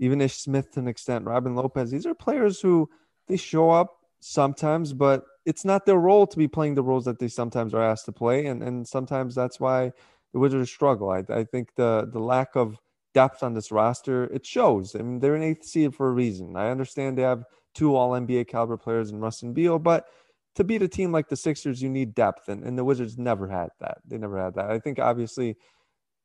even 0.00 0.20
Ish 0.20 0.38
Smith 0.38 0.72
to 0.72 0.80
an 0.80 0.88
extent, 0.88 1.24
Robin 1.24 1.54
Lopez. 1.54 1.92
These 1.92 2.04
are 2.04 2.14
players 2.14 2.60
who 2.60 2.90
they 3.28 3.36
show 3.36 3.70
up 3.70 3.96
sometimes, 4.18 4.92
but 4.92 5.24
it's 5.46 5.64
not 5.64 5.86
their 5.86 5.98
role 5.98 6.26
to 6.26 6.36
be 6.36 6.48
playing 6.48 6.74
the 6.74 6.82
roles 6.82 7.04
that 7.04 7.20
they 7.20 7.28
sometimes 7.28 7.74
are 7.74 7.82
asked 7.82 8.06
to 8.06 8.12
play, 8.12 8.46
and 8.46 8.60
and 8.60 8.88
sometimes 8.88 9.36
that's 9.36 9.60
why 9.60 9.92
the 10.32 10.40
Wizards 10.40 10.70
struggle. 10.70 11.10
I, 11.10 11.22
I 11.32 11.44
think 11.44 11.76
the 11.76 12.10
the 12.12 12.18
lack 12.18 12.56
of 12.56 12.80
depth 13.14 13.44
on 13.44 13.54
this 13.54 13.70
roster 13.70 14.24
it 14.24 14.44
shows. 14.44 14.96
I 14.96 14.98
mean, 14.98 15.20
they're 15.20 15.36
an 15.36 15.44
eighth 15.44 15.64
seed 15.64 15.94
for 15.94 16.08
a 16.08 16.12
reason. 16.12 16.56
I 16.56 16.72
understand 16.72 17.16
they 17.16 17.22
have 17.22 17.44
two 17.74 17.94
All 17.96 18.10
NBA 18.12 18.48
caliber 18.48 18.76
players 18.76 19.10
in 19.10 19.20
Russ 19.20 19.42
and 19.42 19.54
Beal, 19.54 19.78
but 19.78 20.06
to 20.54 20.64
beat 20.64 20.82
a 20.82 20.88
team 20.88 21.10
like 21.12 21.28
the 21.28 21.36
Sixers, 21.36 21.82
you 21.82 21.88
need 21.88 22.14
depth, 22.14 22.48
and, 22.48 22.62
and 22.62 22.78
the 22.78 22.84
Wizards 22.84 23.18
never 23.18 23.48
had 23.48 23.70
that. 23.80 23.98
They 24.06 24.18
never 24.18 24.40
had 24.40 24.54
that. 24.54 24.70
I 24.70 24.78
think 24.78 24.98
obviously, 24.98 25.56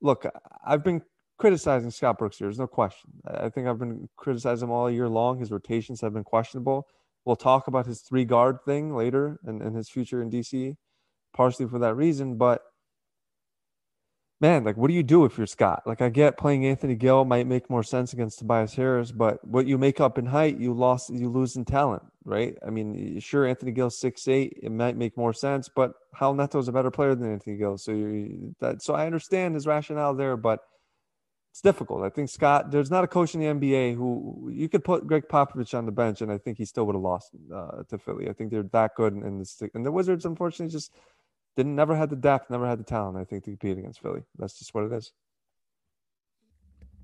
look, 0.02 0.26
I've 0.66 0.84
been 0.84 1.02
criticizing 1.40 1.90
Scott 1.90 2.20
Brooks 2.20 2.38
here. 2.38 2.48
There's 2.48 2.60
no 2.60 2.68
question. 2.68 3.10
I 3.26 3.50
think 3.50 3.68
I've 3.68 3.80
been 3.80 4.08
criticizing 4.18 4.68
him 4.68 4.72
all 4.72 4.92
year 4.92 5.10
long. 5.10 5.40
His 5.40 5.52
rotations 5.52 6.02
have 6.02 6.14
been 6.14 6.24
questionable. 6.24 6.88
We'll 7.26 7.36
talk 7.36 7.68
about 7.68 7.86
his 7.86 8.02
three 8.02 8.26
guard 8.26 8.60
thing 8.66 8.96
later 8.96 9.40
and, 9.46 9.62
and 9.62 9.76
his 9.76 9.90
future 9.90 10.22
in 10.22 10.30
DC, 10.30 10.76
partially 11.34 11.68
for 11.68 11.80
that 11.80 11.96
reason. 11.96 12.38
But 12.38 12.62
man, 14.42 14.64
like, 14.64 14.78
what 14.78 14.88
do 14.88 14.94
you 14.94 15.04
do 15.04 15.26
if 15.26 15.38
you're 15.38 15.48
Scott? 15.48 15.84
Like, 15.86 16.02
I 16.02 16.10
get 16.10 16.38
playing 16.38 16.66
Anthony 16.66 16.96
Gill 16.96 17.26
might 17.26 17.48
make 17.48 17.70
more 17.70 17.84
sense 17.84 18.14
against 18.14 18.40
Tobias 18.40 18.74
Harris, 18.74 19.12
but 19.12 19.46
what 19.46 19.68
you 19.68 19.78
make 19.78 20.00
up 20.00 20.18
in 20.18 20.26
height, 20.26 20.58
you 20.58 20.74
lost, 20.74 21.10
you 21.10 21.30
lose 21.30 21.56
in 21.56 21.66
talent, 21.66 22.04
right? 22.24 22.58
I 22.66 22.70
mean, 22.70 23.20
sure, 23.20 23.46
Anthony 23.46 23.72
Gill 23.72 23.90
six 23.90 24.28
eight, 24.28 24.60
it 24.62 24.72
might 24.72 24.96
make 24.96 25.18
more 25.18 25.34
sense, 25.34 25.70
but 25.70 25.94
Raul 26.16 26.36
Neto's 26.36 26.68
a 26.68 26.72
better 26.72 26.92
player 26.92 27.16
than 27.16 27.32
Anthony 27.32 27.58
Gill, 27.58 27.78
so 27.78 27.92
you 27.92 28.56
that. 28.60 28.82
So 28.82 28.94
I 28.94 29.06
understand 29.06 29.56
his 29.56 29.68
rationale 29.68 30.14
there, 30.14 30.38
but 30.38 30.62
it's 31.52 31.62
difficult. 31.62 32.04
I 32.04 32.10
think 32.10 32.30
Scott, 32.30 32.72
there's 32.72 32.92
not 32.92 33.04
a 33.04 33.08
coach 33.08 33.34
in 33.34 33.42
the 33.42 33.48
NBA 33.48 33.96
who 33.96 34.50
you 34.54 34.70
could 34.70 34.84
put 34.84 35.08
Gregg 35.08 35.28
Popovich 35.28 35.78
on 35.78 35.86
the 35.86 35.92
bench, 35.92 36.22
and 36.22 36.32
I 36.32 36.38
think 36.38 36.58
he 36.58 36.66
still 36.66 36.86
would 36.86 36.96
have 36.96 37.02
lost 37.02 37.32
uh, 37.54 37.84
to 37.90 37.98
Philly. 37.98 38.30
I 38.30 38.34
think 38.34 38.52
they're 38.52 38.64
that 38.64 38.96
good, 38.96 39.14
and 39.14 39.42
the 39.42 39.70
and 39.74 39.86
the 39.86 39.92
Wizards, 39.92 40.26
unfortunately, 40.26 40.72
just 40.72 40.94
didn't 41.60 41.76
never 41.76 41.94
had 41.94 42.10
the 42.10 42.16
depth, 42.16 42.50
never 42.50 42.66
had 42.66 42.80
the 42.80 42.86
talent. 42.86 43.18
I 43.18 43.26
think 43.26 43.44
to 43.44 43.52
compete 43.52 43.78
against 43.78 44.02
Philly. 44.02 44.22
That's 44.38 44.58
just 44.58 44.74
what 44.74 44.86
it 44.86 44.94
is. 44.94 45.12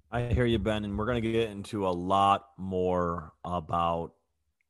I 0.10 0.22
hear 0.28 0.46
you, 0.46 0.60
Ben, 0.60 0.86
and 0.86 0.98
we're 0.98 1.08
going 1.08 1.22
to 1.22 1.32
get 1.32 1.50
into 1.50 1.86
a 1.86 1.90
lot 1.90 2.46
more 2.58 3.34
about 3.44 4.14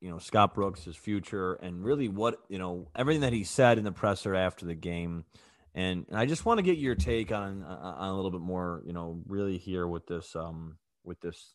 you 0.01 0.09
know 0.09 0.17
Scott 0.17 0.55
Brooks' 0.55 0.87
future 0.95 1.53
and 1.53 1.83
really 1.83 2.07
what 2.07 2.39
you 2.49 2.57
know 2.57 2.89
everything 2.95 3.21
that 3.21 3.31
he 3.31 3.43
said 3.43 3.77
in 3.77 3.83
the 3.83 3.91
presser 3.91 4.33
after 4.33 4.65
the 4.65 4.73
game. 4.73 5.25
And, 5.75 6.05
and 6.09 6.17
I 6.17 6.25
just 6.25 6.45
want 6.45 6.57
to 6.57 6.63
get 6.63 6.79
your 6.79 6.95
take 6.95 7.31
on 7.31 7.61
on 7.61 8.09
a 8.09 8.15
little 8.15 8.31
bit 8.31 8.41
more, 8.41 8.81
you 8.87 8.93
know, 8.93 9.21
really 9.27 9.59
here 9.59 9.87
with 9.87 10.07
this 10.07 10.35
um 10.35 10.77
with 11.03 11.19
this 11.21 11.53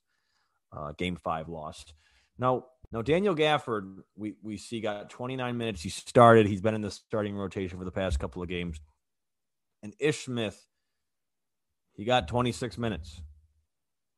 uh, 0.72 0.92
game 0.92 1.16
five 1.16 1.48
loss. 1.48 1.84
Now, 2.38 2.66
now 2.92 3.02
Daniel 3.02 3.34
Gafford, 3.34 4.02
we 4.16 4.34
we 4.42 4.56
see 4.56 4.80
got 4.80 5.10
29 5.10 5.56
minutes. 5.56 5.82
He 5.82 5.90
started. 5.90 6.46
He's 6.46 6.60
been 6.60 6.74
in 6.74 6.80
the 6.80 6.90
starting 6.90 7.36
rotation 7.36 7.78
for 7.78 7.84
the 7.84 7.92
past 7.92 8.18
couple 8.18 8.42
of 8.42 8.48
games. 8.48 8.80
And 9.82 9.94
Ish 9.98 10.24
Smith, 10.24 10.66
he 11.92 12.04
got 12.04 12.28
26 12.28 12.76
minutes 12.78 13.22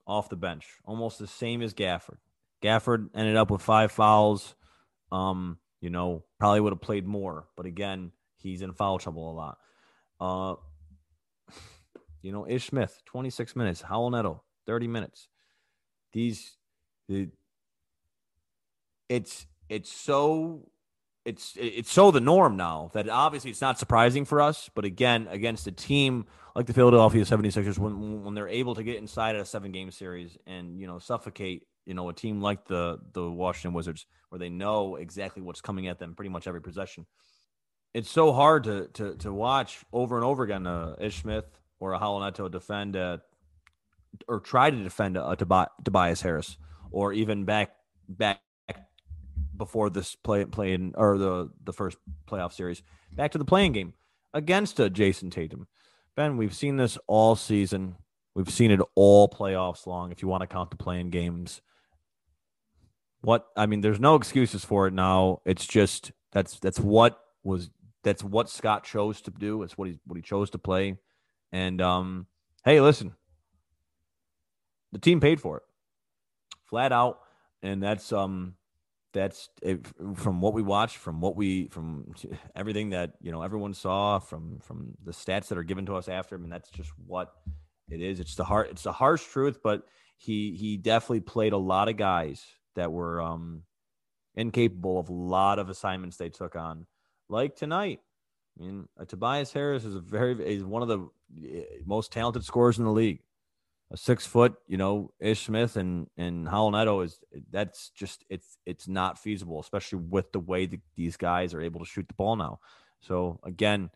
off 0.07 0.29
the 0.29 0.37
bench, 0.37 0.67
almost 0.85 1.19
the 1.19 1.26
same 1.26 1.62
as 1.62 1.75
Gafford. 1.75 2.19
Gafford 2.62 3.11
ended 3.14 3.37
up 3.37 3.50
with 3.50 3.62
five 3.62 3.93
fouls. 3.93 4.55
Um, 5.11 5.59
you 5.81 5.91
know, 5.91 6.25
probably 6.38 6.61
would 6.61 6.73
have 6.73 6.81
played 6.81 7.07
more, 7.07 7.49
but 7.57 7.67
again, 7.67 8.12
he's 8.38 8.62
in 8.62 8.73
foul 8.73 8.99
trouble 8.99 9.31
a 9.31 9.35
lot. 9.35 9.59
Uh, 10.21 10.55
you 12.23 12.33
know, 12.33 12.47
Ish 12.49 12.69
Smith, 12.69 13.02
26 13.07 13.57
minutes. 13.57 13.83
Raul 13.83 14.11
Neto, 14.11 14.43
30 14.67 14.88
minutes. 14.88 15.29
These, 16.12 16.57
the, 17.09 17.29
it's 19.12 19.47
it's 19.69 19.92
so 19.92 20.69
it's 21.25 21.54
it's 21.57 21.92
so 21.92 22.11
the 22.11 22.21
norm 22.21 22.57
now 22.57 22.90
that 22.95 23.09
obviously 23.09 23.50
it's 23.50 23.61
not 23.61 23.78
surprising 23.78 24.25
for 24.25 24.40
us. 24.40 24.71
But 24.75 24.85
again, 24.85 25.28
against 25.31 25.66
a 25.66 25.73
team 25.73 26.26
like 26.57 26.66
the 26.66 26.73
Philadelphia 26.73 27.25
76ers, 27.25 27.78
when 27.78 28.25
when 28.25 28.35
they're 28.35 28.49
able 28.49 28.75
to 28.75 28.83
get 28.83 28.97
inside 28.97 29.37
at 29.37 29.42
a 29.42 29.45
seven 29.45 29.71
game 29.73 29.90
series 29.90 30.37
and 30.47 30.81
you 30.81 30.87
know 30.87 30.99
suffocate 30.99 31.66
you 31.85 31.95
know 31.95 32.09
a 32.09 32.14
team 32.14 32.40
like 32.40 32.66
the 32.66 32.99
the 33.12 33.31
Washington 33.31 33.75
Wizards, 33.75 34.07
where 34.31 34.38
they 34.38 34.49
know 34.49 34.97
exactly 34.97 35.42
what's 35.42 35.61
coming 35.61 35.88
at 35.88 35.99
them 35.99 36.14
pretty 36.14 36.31
much 36.31 36.47
every 36.47 36.62
possession 36.62 37.07
it's 37.95 38.11
so 38.11 38.33
hard 38.33 38.64
to 38.64 38.88
to 38.95 39.14
to 39.16 39.33
watch 39.33 39.85
over 39.92 40.16
and 40.16 40.25
over 40.25 40.42
again 40.45 40.66
uh, 40.66 40.97
Ish 40.99 41.23
Smith 41.23 41.45
or 41.78 41.92
a 41.92 41.99
Raul 41.99 42.25
Neto 42.25 42.49
defend 42.49 42.97
uh, 42.97 43.19
or 44.28 44.40
try 44.40 44.71
to 44.71 44.83
defend 44.83 45.16
a, 45.16 45.28
a 45.28 45.37
Tobias 45.37 46.23
Harris 46.23 46.57
or 46.90 47.12
even 47.12 47.45
back 47.45 47.73
back 48.09 48.40
before 49.56 49.90
this 49.90 50.14
play 50.14 50.44
playing 50.44 50.94
or 50.97 51.18
the 51.18 51.50
the 51.64 51.73
first 51.73 51.99
playoff 52.26 52.52
series 52.52 52.82
back 53.12 53.32
to 53.32 53.38
the 53.38 53.44
playing 53.44 53.73
game 53.73 53.94
against 54.35 54.80
a 54.80 54.87
uh, 54.87 54.88
Jayson 54.88 55.30
Tatum. 55.30 55.66
Ben, 56.16 56.37
we've 56.37 56.54
seen 56.54 56.76
this 56.76 56.99
all 57.06 57.37
season. 57.37 57.97
We've 58.35 58.50
seen 58.50 58.71
it 58.71 58.80
all 58.94 59.28
playoffs 59.28 59.87
long. 59.87 60.11
If 60.12 60.23
you 60.23 60.28
want 60.28 60.42
to 60.42 60.47
count 60.47 60.71
the 60.71 60.76
playing 60.76 61.11
games, 61.11 61.61
what 63.21 63.47
I 63.56 63.66
mean, 63.66 63.80
there's 63.80 64.00
no 64.00 64.14
excuses 64.14 64.64
for 64.64 64.87
it 64.87 64.92
now. 64.92 65.40
It's 65.44 65.66
just 65.66 66.12
that's 66.32 66.59
that's 66.59 66.80
what 66.80 67.18
was 67.42 67.71
that's 68.02 68.25
what 68.25 68.50
Scott 68.50 68.85
chose 68.85 69.21
to 69.23 69.30
do. 69.30 69.62
It's 69.62 69.78
what 69.78 69.88
he 69.88 69.99
what 70.06 70.16
he 70.16 70.23
chose 70.23 70.50
to 70.50 70.59
play. 70.59 70.99
And 71.52 71.80
um, 71.80 72.26
hey, 72.64 72.80
listen, 72.80 73.14
the 74.92 74.99
team 74.99 75.21
paid 75.21 75.40
for 75.40 75.59
it, 75.59 75.62
flat 76.66 76.92
out, 76.92 77.21
and 77.62 77.82
that's 77.82 78.12
um 78.12 78.54
that's 79.12 79.50
it, 79.62 79.87
from 80.14 80.40
what 80.40 80.54
we 80.54 80.62
watched, 80.62 80.97
from 80.97 81.21
what 81.21 81.37
we 81.37 81.69
from 81.69 82.14
everything 82.57 82.90
that 82.90 83.12
you 83.21 83.33
know 83.33 83.42
everyone 83.42 83.75
saw, 83.75 84.19
from 84.19 84.59
from 84.61 84.92
the 85.04 85.12
stats 85.12 85.49
that 85.49 85.59
are 85.59 85.62
given 85.62 85.87
to 85.87 85.97
us 85.97 86.09
after. 86.09 86.35
I 86.35 86.38
mean, 86.38 86.50
that's 86.50 86.71
just 86.71 86.90
what 87.07 87.33
it 87.90 88.00
is. 88.00 88.21
It's 88.21 88.35
the 88.35 88.45
hard, 88.45 88.69
it's 88.71 88.83
the 88.83 88.92
harsh 88.92 89.25
truth, 89.25 89.59
but 89.62 89.87
he 90.16 90.54
he 90.54 90.76
definitely 90.76 91.21
played 91.21 91.52
a 91.52 91.59
lot 91.59 91.88
of 91.88 91.97
guys 91.97 92.45
that 92.75 92.90
were 92.90 93.21
um 93.21 93.62
incapable 94.35 94.99
of 94.99 95.09
a 95.09 95.12
lot 95.12 95.59
of 95.59 95.69
assignments 95.69 96.16
they 96.16 96.31
took 96.31 96.57
on, 96.57 96.87
like 97.28 97.57
tonight. 97.57 98.00
I 98.59 98.64
mean, 98.64 98.88
uh, 99.00 99.04
Tobias 99.04 99.52
Harris 99.52 99.85
is 99.85 99.95
a 99.95 100.00
very 100.00 100.33
is 100.45 100.64
one 100.64 100.83
of 100.83 100.88
the 100.88 101.09
eh, 101.47 101.64
most 101.85 102.12
talented 102.12 102.45
scorers 102.45 102.78
in 102.78 102.85
the 102.85 102.90
league. 102.90 103.21
A 103.92 103.96
six 103.96 104.26
foot, 104.26 104.54
you 104.66 104.78
know, 104.78 105.12
Ish 105.20 105.46
Smith 105.46 105.76
and 105.76 106.06
and 106.16 106.44
Neto 106.44 107.00
is 107.02 107.18
that's 107.50 107.90
just 107.90 108.25
it's 108.30 108.56
it's 108.64 108.88
not 108.88 109.18
feasible, 109.18 109.61
especially 109.61 109.99
with 109.99 110.32
the 110.32 110.40
way 110.40 110.64
that 110.66 110.80
these 110.96 111.16
guys 111.16 111.52
are 111.52 111.61
able 111.61 111.80
to 111.80 111.87
shoot 111.87 112.08
the 112.08 112.14
ball 112.14 112.37
now. 112.37 112.58
So 113.00 113.38
again, 113.44 113.90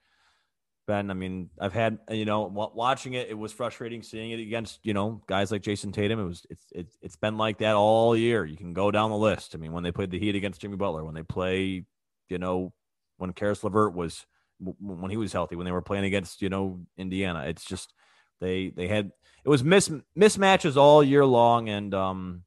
Ben, 0.87 1.11
I 1.11 1.15
mean, 1.15 1.51
I've 1.59 1.73
had 1.73 1.99
you 2.11 2.27
know 2.27 2.43
watching 2.43 3.15
it, 3.15 3.29
it 3.29 3.39
was 3.39 3.53
frustrating 3.53 4.03
seeing 4.03 4.31
it 4.31 4.41
against 4.41 4.81
you 4.85 4.95
know 4.95 5.23
guys 5.27 5.51
like 5.51 5.63
Jayson 5.63 5.93
Tatum. 5.93 6.21
It 6.21 6.25
was 6.25 6.47
it's 6.51 6.67
it's 6.73 6.99
it's 7.01 7.17
been 7.17 7.39
like 7.39 7.59
that 7.59 7.75
all 7.75 8.17
year. 8.17 8.45
You 8.45 8.57
can 8.57 8.75
go 8.75 8.91
down 8.91 9.11
the 9.11 9.17
list. 9.17 9.55
I 9.55 9.59
mean, 9.59 9.73
when 9.73 9.83
they 9.83 9.93
played 9.93 10.11
the 10.11 10.19
Heat 10.19 10.37
against 10.37 10.61
Jimmy 10.61 10.77
Butler, 10.77 11.05
when 11.05 11.15
they 11.15 11.23
play, 11.23 11.85
you 12.29 12.39
know, 12.39 12.73
when 13.17 13.33
Caris 13.33 13.65
LeVert 13.65 13.95
was 13.95 14.27
when 14.59 15.11
he 15.11 15.17
was 15.17 15.33
healthy 15.33 15.57
when 15.57 15.67
they 15.67 15.73
were 15.73 15.83
playing 15.83 16.05
against 16.05 16.41
you 16.43 16.49
know 16.49 16.81
Indiana. 16.97 17.45
It's 17.47 17.65
just 17.65 17.93
they 18.41 18.71
they 18.71 18.89
had 18.89 19.11
it 19.47 19.49
was 19.49 19.63
mis 19.63 19.89
mismatches 20.19 20.77
all 20.77 21.05
year 21.05 21.25
long, 21.25 21.69
and 21.69 21.95
um, 21.95 22.43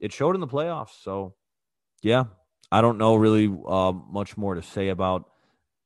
it 0.00 0.10
showed 0.10 0.34
in 0.34 0.40
the 0.40 0.46
playoffs. 0.48 1.02
So 1.02 1.34
yeah, 2.02 2.24
I 2.72 2.80
don't 2.80 2.96
know 2.96 3.14
really 3.14 3.54
uh, 3.68 3.92
much 3.92 4.38
more 4.38 4.54
to 4.54 4.62
say 4.62 4.88
about 4.88 5.28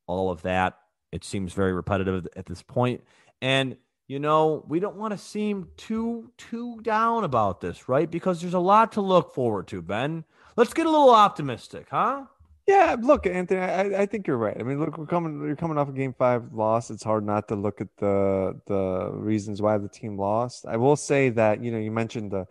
all 0.07 0.31
of 0.31 0.43
that. 0.43 0.79
It 1.11 1.25
seems 1.25 1.53
very 1.53 1.73
repetitive 1.73 2.29
at 2.37 2.47
this 2.47 2.63
point, 2.63 3.03
and 3.41 3.77
you 4.07 4.21
know 4.21 4.65
we 4.69 4.79
don't 4.79 4.95
want 4.95 5.11
to 5.11 5.19
seem 5.19 5.71
too 5.77 6.31
too 6.39 6.81
down 6.83 7.25
about 7.25 7.61
this, 7.61 7.89
right? 7.89 8.09
Because 8.09 8.41
there's 8.41 8.55
a 8.55 8.61
lot 8.61 8.93
to 8.93 9.01
look 9.01 9.35
forward 9.35 9.67
to. 9.69 9.83
Ben, 9.83 10.25
let's 10.57 10.73
get 10.73 10.87
a 10.87 10.91
little 10.91 11.11
optimistic, 11.11 11.89
huh? 11.91 12.27
Yeah, 12.67 12.97
look, 13.01 13.27
Anthony, 13.27 13.61
I, 13.61 14.03
I 14.03 14.07
think 14.07 14.27
you're 14.27 14.37
right. 14.37 14.57
I 14.59 14.63
mean, 14.63 14.79
look, 14.79 14.97
we're 14.97 15.07
coming 15.07 15.41
you're 15.45 15.57
coming 15.57 15.79
off 15.79 15.89
a 15.89 15.93
game 15.93 16.15
five 16.17 16.53
loss. 16.53 16.91
It's 16.91 17.03
hard 17.03 17.27
not 17.27 17.49
to 17.49 17.57
look 17.57 17.81
at 17.81 17.89
the 17.99 18.61
the 18.67 19.11
reasons 19.13 19.61
why 19.61 19.79
the 19.79 19.89
team 19.89 20.17
lost. 20.17 20.65
I 20.67 20.77
will 20.77 20.95
say 20.95 21.31
that, 21.31 21.63
you 21.63 21.73
know, 21.73 21.79
you 21.79 21.91
mentioned 21.91 22.31
the 22.31 22.47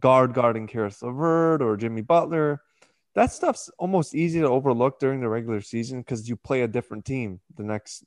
guard 0.00 0.34
guarding 0.34 0.66
Caris 0.66 1.02
LeVert 1.02 1.62
or 1.62 1.76
Jimmy 1.76 2.02
Butler. 2.02 2.62
That 3.14 3.30
stuff's 3.30 3.70
almost 3.78 4.12
easy 4.12 4.40
to 4.40 4.48
overlook 4.48 4.98
during 4.98 5.20
the 5.20 5.28
regular 5.28 5.60
season 5.60 6.00
because 6.00 6.28
you 6.28 6.34
play 6.34 6.62
a 6.62 6.68
different 6.68 7.04
team 7.04 7.40
the 7.56 7.62
next 7.62 8.04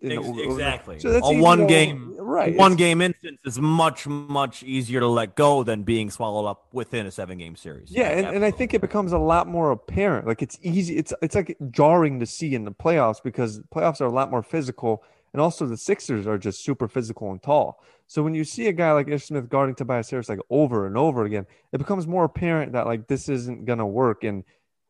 exactly. 0.00 0.98
So 0.98 1.10
a 1.22 1.38
one 1.40 1.66
game, 1.66 2.14
right? 2.18 2.54
One 2.54 2.76
game 2.76 3.00
instance 3.00 3.38
is 3.44 3.58
much 3.58 4.06
much 4.06 4.62
easier 4.62 5.00
to 5.00 5.06
let 5.06 5.34
go 5.34 5.62
than 5.62 5.82
being 5.82 6.10
swallowed 6.10 6.46
up 6.46 6.66
within 6.72 7.06
a 7.06 7.10
seven 7.10 7.38
game 7.38 7.56
series. 7.56 7.90
Yeah, 7.90 8.08
and, 8.08 8.26
and 8.26 8.44
I 8.44 8.50
think 8.50 8.74
it 8.74 8.80
becomes 8.80 9.12
a 9.12 9.18
lot 9.18 9.46
more 9.46 9.70
apparent. 9.70 10.26
Like 10.26 10.42
it's 10.42 10.58
easy. 10.62 10.96
It's 10.96 11.12
it's 11.22 11.34
like 11.34 11.56
jarring 11.70 12.20
to 12.20 12.26
see 12.26 12.54
in 12.54 12.64
the 12.64 12.72
playoffs 12.72 13.22
because 13.22 13.60
playoffs 13.74 14.00
are 14.00 14.06
a 14.06 14.12
lot 14.12 14.30
more 14.30 14.42
physical, 14.42 15.02
and 15.32 15.40
also 15.40 15.66
the 15.66 15.76
Sixers 15.76 16.26
are 16.26 16.38
just 16.38 16.64
super 16.64 16.88
physical 16.88 17.30
and 17.30 17.42
tall. 17.42 17.82
So 18.06 18.22
when 18.22 18.34
you 18.34 18.44
see 18.44 18.68
a 18.68 18.72
guy 18.72 18.92
like 18.92 19.08
Ish 19.08 19.26
Smith 19.26 19.48
guarding 19.50 19.74
Tobias 19.74 20.10
Harris 20.10 20.28
like 20.28 20.40
over 20.48 20.86
and 20.86 20.96
over 20.96 21.24
again, 21.24 21.46
it 21.72 21.78
becomes 21.78 22.06
more 22.06 22.24
apparent 22.24 22.72
that 22.72 22.86
like 22.86 23.06
this 23.06 23.28
isn't 23.28 23.66
gonna 23.66 23.86
work. 23.86 24.24
And 24.24 24.44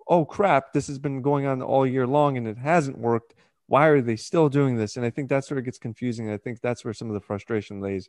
oh 0.06 0.24
crap, 0.24 0.72
this 0.72 0.86
has 0.86 0.98
been 0.98 1.20
going 1.20 1.44
on 1.44 1.60
all 1.60 1.86
year 1.86 2.06
long 2.06 2.36
and 2.36 2.46
it 2.46 2.58
hasn't 2.58 2.98
worked 2.98 3.34
why 3.68 3.86
are 3.86 4.00
they 4.00 4.16
still 4.16 4.48
doing 4.48 4.76
this? 4.76 4.96
And 4.96 5.06
I 5.06 5.10
think 5.10 5.28
that's 5.28 5.50
where 5.50 5.58
it 5.58 5.64
gets 5.64 5.78
confusing. 5.78 6.30
I 6.30 6.38
think 6.38 6.60
that's 6.60 6.84
where 6.84 6.94
some 6.94 7.08
of 7.08 7.14
the 7.14 7.20
frustration 7.20 7.80
lays. 7.80 8.08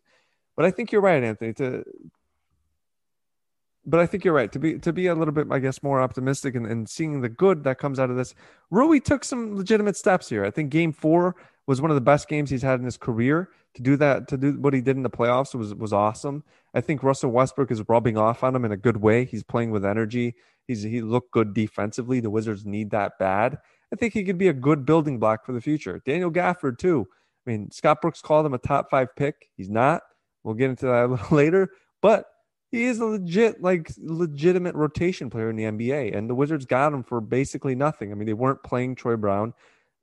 But 0.55 0.65
I 0.65 0.71
think 0.71 0.91
you're 0.91 1.01
right, 1.01 1.23
Anthony. 1.23 1.53
To 1.53 1.83
but 3.85 3.99
I 3.99 4.05
think 4.05 4.23
you're 4.23 4.33
right 4.33 4.51
to 4.51 4.59
be 4.59 4.79
to 4.79 4.93
be 4.93 5.07
a 5.07 5.15
little 5.15 5.33
bit, 5.33 5.47
I 5.51 5.59
guess, 5.59 5.83
more 5.83 6.01
optimistic 6.01 6.55
and, 6.55 6.65
and 6.65 6.87
seeing 6.87 7.21
the 7.21 7.29
good 7.29 7.63
that 7.63 7.77
comes 7.77 7.99
out 7.99 8.09
of 8.09 8.15
this. 8.15 8.35
Rui 8.71 8.99
took 8.99 9.23
some 9.23 9.55
legitimate 9.55 9.97
steps 9.97 10.29
here. 10.29 10.45
I 10.45 10.51
think 10.51 10.69
Game 10.69 10.91
Four 10.91 11.35
was 11.67 11.81
one 11.81 11.91
of 11.91 11.95
the 11.95 12.01
best 12.01 12.27
games 12.27 12.49
he's 12.49 12.61
had 12.61 12.79
in 12.79 12.85
his 12.85 12.97
career. 12.97 13.49
To 13.75 13.83
do 13.83 13.95
that, 13.97 14.27
to 14.29 14.37
do 14.37 14.59
what 14.59 14.73
he 14.73 14.81
did 14.81 14.97
in 14.97 15.03
the 15.03 15.09
playoffs 15.09 15.53
was 15.53 15.75
was 15.75 15.93
awesome. 15.93 16.43
I 16.73 16.81
think 16.81 17.03
Russell 17.03 17.31
Westbrook 17.31 17.71
is 17.71 17.87
rubbing 17.87 18.17
off 18.17 18.43
on 18.43 18.55
him 18.55 18.65
in 18.65 18.71
a 18.71 18.77
good 18.77 18.97
way. 18.97 19.25
He's 19.25 19.43
playing 19.43 19.71
with 19.71 19.85
energy. 19.85 20.35
He's 20.67 20.83
he 20.83 21.01
looked 21.01 21.31
good 21.31 21.53
defensively. 21.53 22.19
The 22.19 22.29
Wizards 22.29 22.65
need 22.65 22.91
that 22.91 23.17
bad. 23.19 23.59
I 23.91 23.95
think 23.95 24.13
he 24.13 24.23
could 24.23 24.37
be 24.37 24.47
a 24.47 24.53
good 24.53 24.85
building 24.85 25.19
block 25.19 25.45
for 25.45 25.53
the 25.53 25.61
future. 25.61 26.01
Daniel 26.05 26.31
Gafford 26.31 26.77
too. 26.77 27.07
I 27.45 27.49
mean, 27.49 27.71
Scott 27.71 28.01
Brooks 28.01 28.21
called 28.21 28.45
him 28.45 28.53
a 28.53 28.59
top 28.59 28.89
five 28.89 29.15
pick. 29.15 29.49
He's 29.57 29.69
not. 29.69 30.01
We'll 30.43 30.55
get 30.55 30.69
into 30.69 30.85
that 30.85 31.05
a 31.05 31.07
little 31.07 31.27
later, 31.35 31.69
but 32.01 32.25
he 32.71 32.83
is 32.83 32.99
a 32.99 33.05
legit, 33.05 33.61
like 33.61 33.91
legitimate 33.97 34.75
rotation 34.75 35.29
player 35.29 35.49
in 35.49 35.55
the 35.55 35.63
NBA. 35.63 36.15
And 36.15 36.29
the 36.29 36.35
Wizards 36.35 36.65
got 36.65 36.93
him 36.93 37.03
for 37.03 37.19
basically 37.19 37.75
nothing. 37.75 38.11
I 38.11 38.15
mean, 38.15 38.27
they 38.27 38.33
weren't 38.33 38.63
playing 38.63 38.95
Troy 38.95 39.15
Brown. 39.15 39.53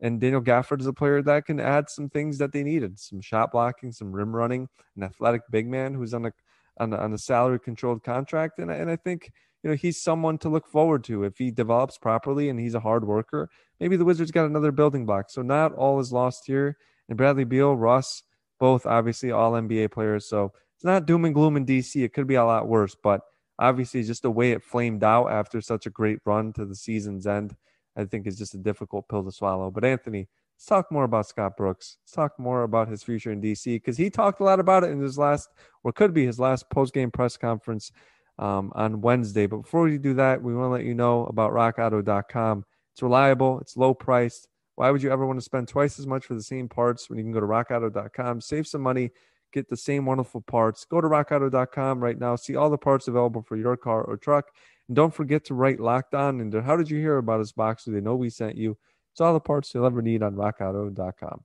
And 0.01 0.21
Daniel 0.21 0.43
Gafford 0.43 0.81
is 0.81 0.87
a 0.87 0.93
player 0.93 1.23
that 1.23 1.47
can 1.47 1.59
add 1.59 1.89
some 1.89 2.11
things 2.11 2.37
that 2.39 2.53
they 2.53 2.63
needed: 2.63 2.99
some 2.99 3.21
shot 3.21 3.53
blocking, 3.53 3.93
some 3.93 4.13
rim 4.13 4.35
running, 4.35 4.69
an 4.95 5.05
athletic 5.05 5.43
big 5.51 5.67
man 5.67 5.95
who's 5.95 6.13
on 6.13 6.27
a 6.27 6.33
on 6.79 6.93
a, 6.93 6.97
on 6.99 7.15
a 7.15 7.19
salary 7.19 7.59
controlled 7.59 8.03
contract. 8.03 8.59
And 8.59 8.71
and 8.71 8.91
I 8.91 8.97
think 8.97 9.33
you 9.67 9.73
know 9.73 9.77
he's 9.77 10.01
someone 10.01 10.39
to 10.39 10.49
look 10.49 10.69
forward 10.69 11.03
to 11.03 11.25
if 11.25 11.39
he 11.39 11.51
develops 11.51 11.99
properly 11.99 12.51
and 12.51 12.61
he's 12.61 12.77
a 12.77 12.81
hard 12.81 13.05
worker. 13.05 13.51
Maybe 13.81 13.97
the 13.97 14.05
Wizards 14.05 14.31
got 14.31 14.47
another 14.47 14.71
building 14.71 15.05
block. 15.05 15.29
So 15.29 15.43
not 15.43 15.75
all 15.75 15.99
is 15.99 16.13
lost 16.13 16.47
here. 16.47 16.77
And 17.09 17.19
Bradley 17.19 17.43
Beal, 17.43 17.75
Russ, 17.75 18.23
both 18.61 18.87
obviously 18.87 19.33
all 19.33 19.55
NBA 19.55 19.91
players. 19.91 20.29
So 20.29 20.53
it's 20.77 20.85
not 20.85 21.05
doom 21.05 21.25
and 21.25 21.35
gloom 21.35 21.57
in 21.57 21.67
DC. 21.67 22.01
It 22.01 22.13
could 22.13 22.29
be 22.29 22.37
a 22.37 22.45
lot 22.45 22.69
worse, 22.69 22.95
but 22.95 23.23
obviously 23.59 24.05
just 24.05 24.23
the 24.23 24.31
way 24.31 24.53
it 24.53 24.63
flamed 24.63 25.03
out 25.03 25.33
after 25.33 25.61
such 25.61 25.87
a 25.87 25.91
great 25.91 26.21
run 26.25 26.53
to 26.53 26.65
the 26.65 26.77
season's 26.77 27.27
end, 27.27 27.57
I 27.97 28.05
think 28.05 28.29
is 28.29 28.39
just 28.39 28.55
a 28.55 28.59
difficult 28.59 29.09
pill 29.09 29.25
to 29.25 29.33
swallow. 29.33 29.73
But 29.73 29.85
Anthony, 29.85 30.29
let's 30.55 30.67
talk 30.67 30.93
more 30.93 31.03
about 31.03 31.27
Scott 31.27 31.57
Brooks. 31.57 31.97
Let's 32.05 32.13
talk 32.13 32.39
more 32.39 32.63
about 32.63 32.87
his 32.87 33.03
future 33.03 33.33
in 33.33 33.43
DC 33.43 33.65
because 33.65 33.97
he 33.97 34.11
talked 34.11 34.39
a 34.39 34.45
lot 34.45 34.61
about 34.61 34.85
it 34.85 34.91
in 34.91 35.01
his 35.01 35.19
last, 35.19 35.49
or 35.83 35.91
could 35.91 36.15
be 36.15 36.25
his 36.25 36.39
last 36.39 36.71
post 36.71 36.95
game 36.95 37.11
press 37.11 37.37
conference 37.37 37.91
um, 38.39 38.73
on 38.75 39.01
Wednesday. 39.01 39.47
But 39.47 39.63
before 39.63 39.83
we 39.83 39.99
do 39.99 40.15
that, 40.15 40.43
we 40.43 40.55
want 40.55 40.67
to 40.67 40.73
let 40.73 40.85
you 40.85 40.95
know 40.95 41.25
about 41.27 41.53
RockAuto.com. 41.53 42.65
It's 42.93 43.03
reliable, 43.03 43.61
it's 43.61 43.77
low 43.77 43.95
priced. 43.95 44.49
Why 44.75 44.91
would 44.91 45.03
you 45.03 45.11
ever 45.11 45.27
want 45.27 45.39
to 45.39 45.45
spend 45.45 45.69
twice 45.69 45.99
as 45.99 46.07
much 46.07 46.27
for 46.27 46.35
the 46.35 46.43
same 46.43 46.69
parts 46.69 47.09
when 47.09 47.19
you 47.19 47.25
can 47.25 47.33
go 47.33 47.41
to 47.41 47.47
RockAuto.com, 47.47 48.41
save 48.41 48.67
some 48.67 48.83
money? 48.83 49.11
get 49.57 49.69
the 49.69 49.77
same 49.77 50.05
wonderful 50.05 50.43
parts. 50.43 50.85
Go 50.85 51.01
to 51.01 51.09
rockauto.com 51.09 52.03
right 52.03 52.19
now. 52.19 52.37
See 52.37 52.57
all 52.57 52.71
the 52.71 52.79
parts 52.79 53.09
available 53.09 53.43
for 53.43 53.57
your 53.57 53.77
car 53.77 54.03
or 54.03 54.17
truck. 54.17 54.51
And 54.89 54.95
don't 54.95 55.15
forget 55.15 55.45
to 55.47 55.55
write 55.55 55.81
locked 55.81 56.15
on 56.15 56.41
into 56.41 56.63
how 56.63 56.77
did 56.77 56.91
you 56.91 56.99
hear 56.99 57.17
about 57.17 57.41
us 57.41 57.53
box 57.53 57.85
so 57.85 57.91
they 57.91 58.01
know 58.01 58.15
we 58.15 58.31
sent 58.31 58.57
you. 58.57 58.77
It's 59.13 59.21
all 59.21 59.33
the 59.33 59.41
parts 59.41 59.73
you'll 59.73 59.87
ever 59.87 60.03
need 60.03 60.23
on 60.23 60.35
rockauto.com. 60.35 61.45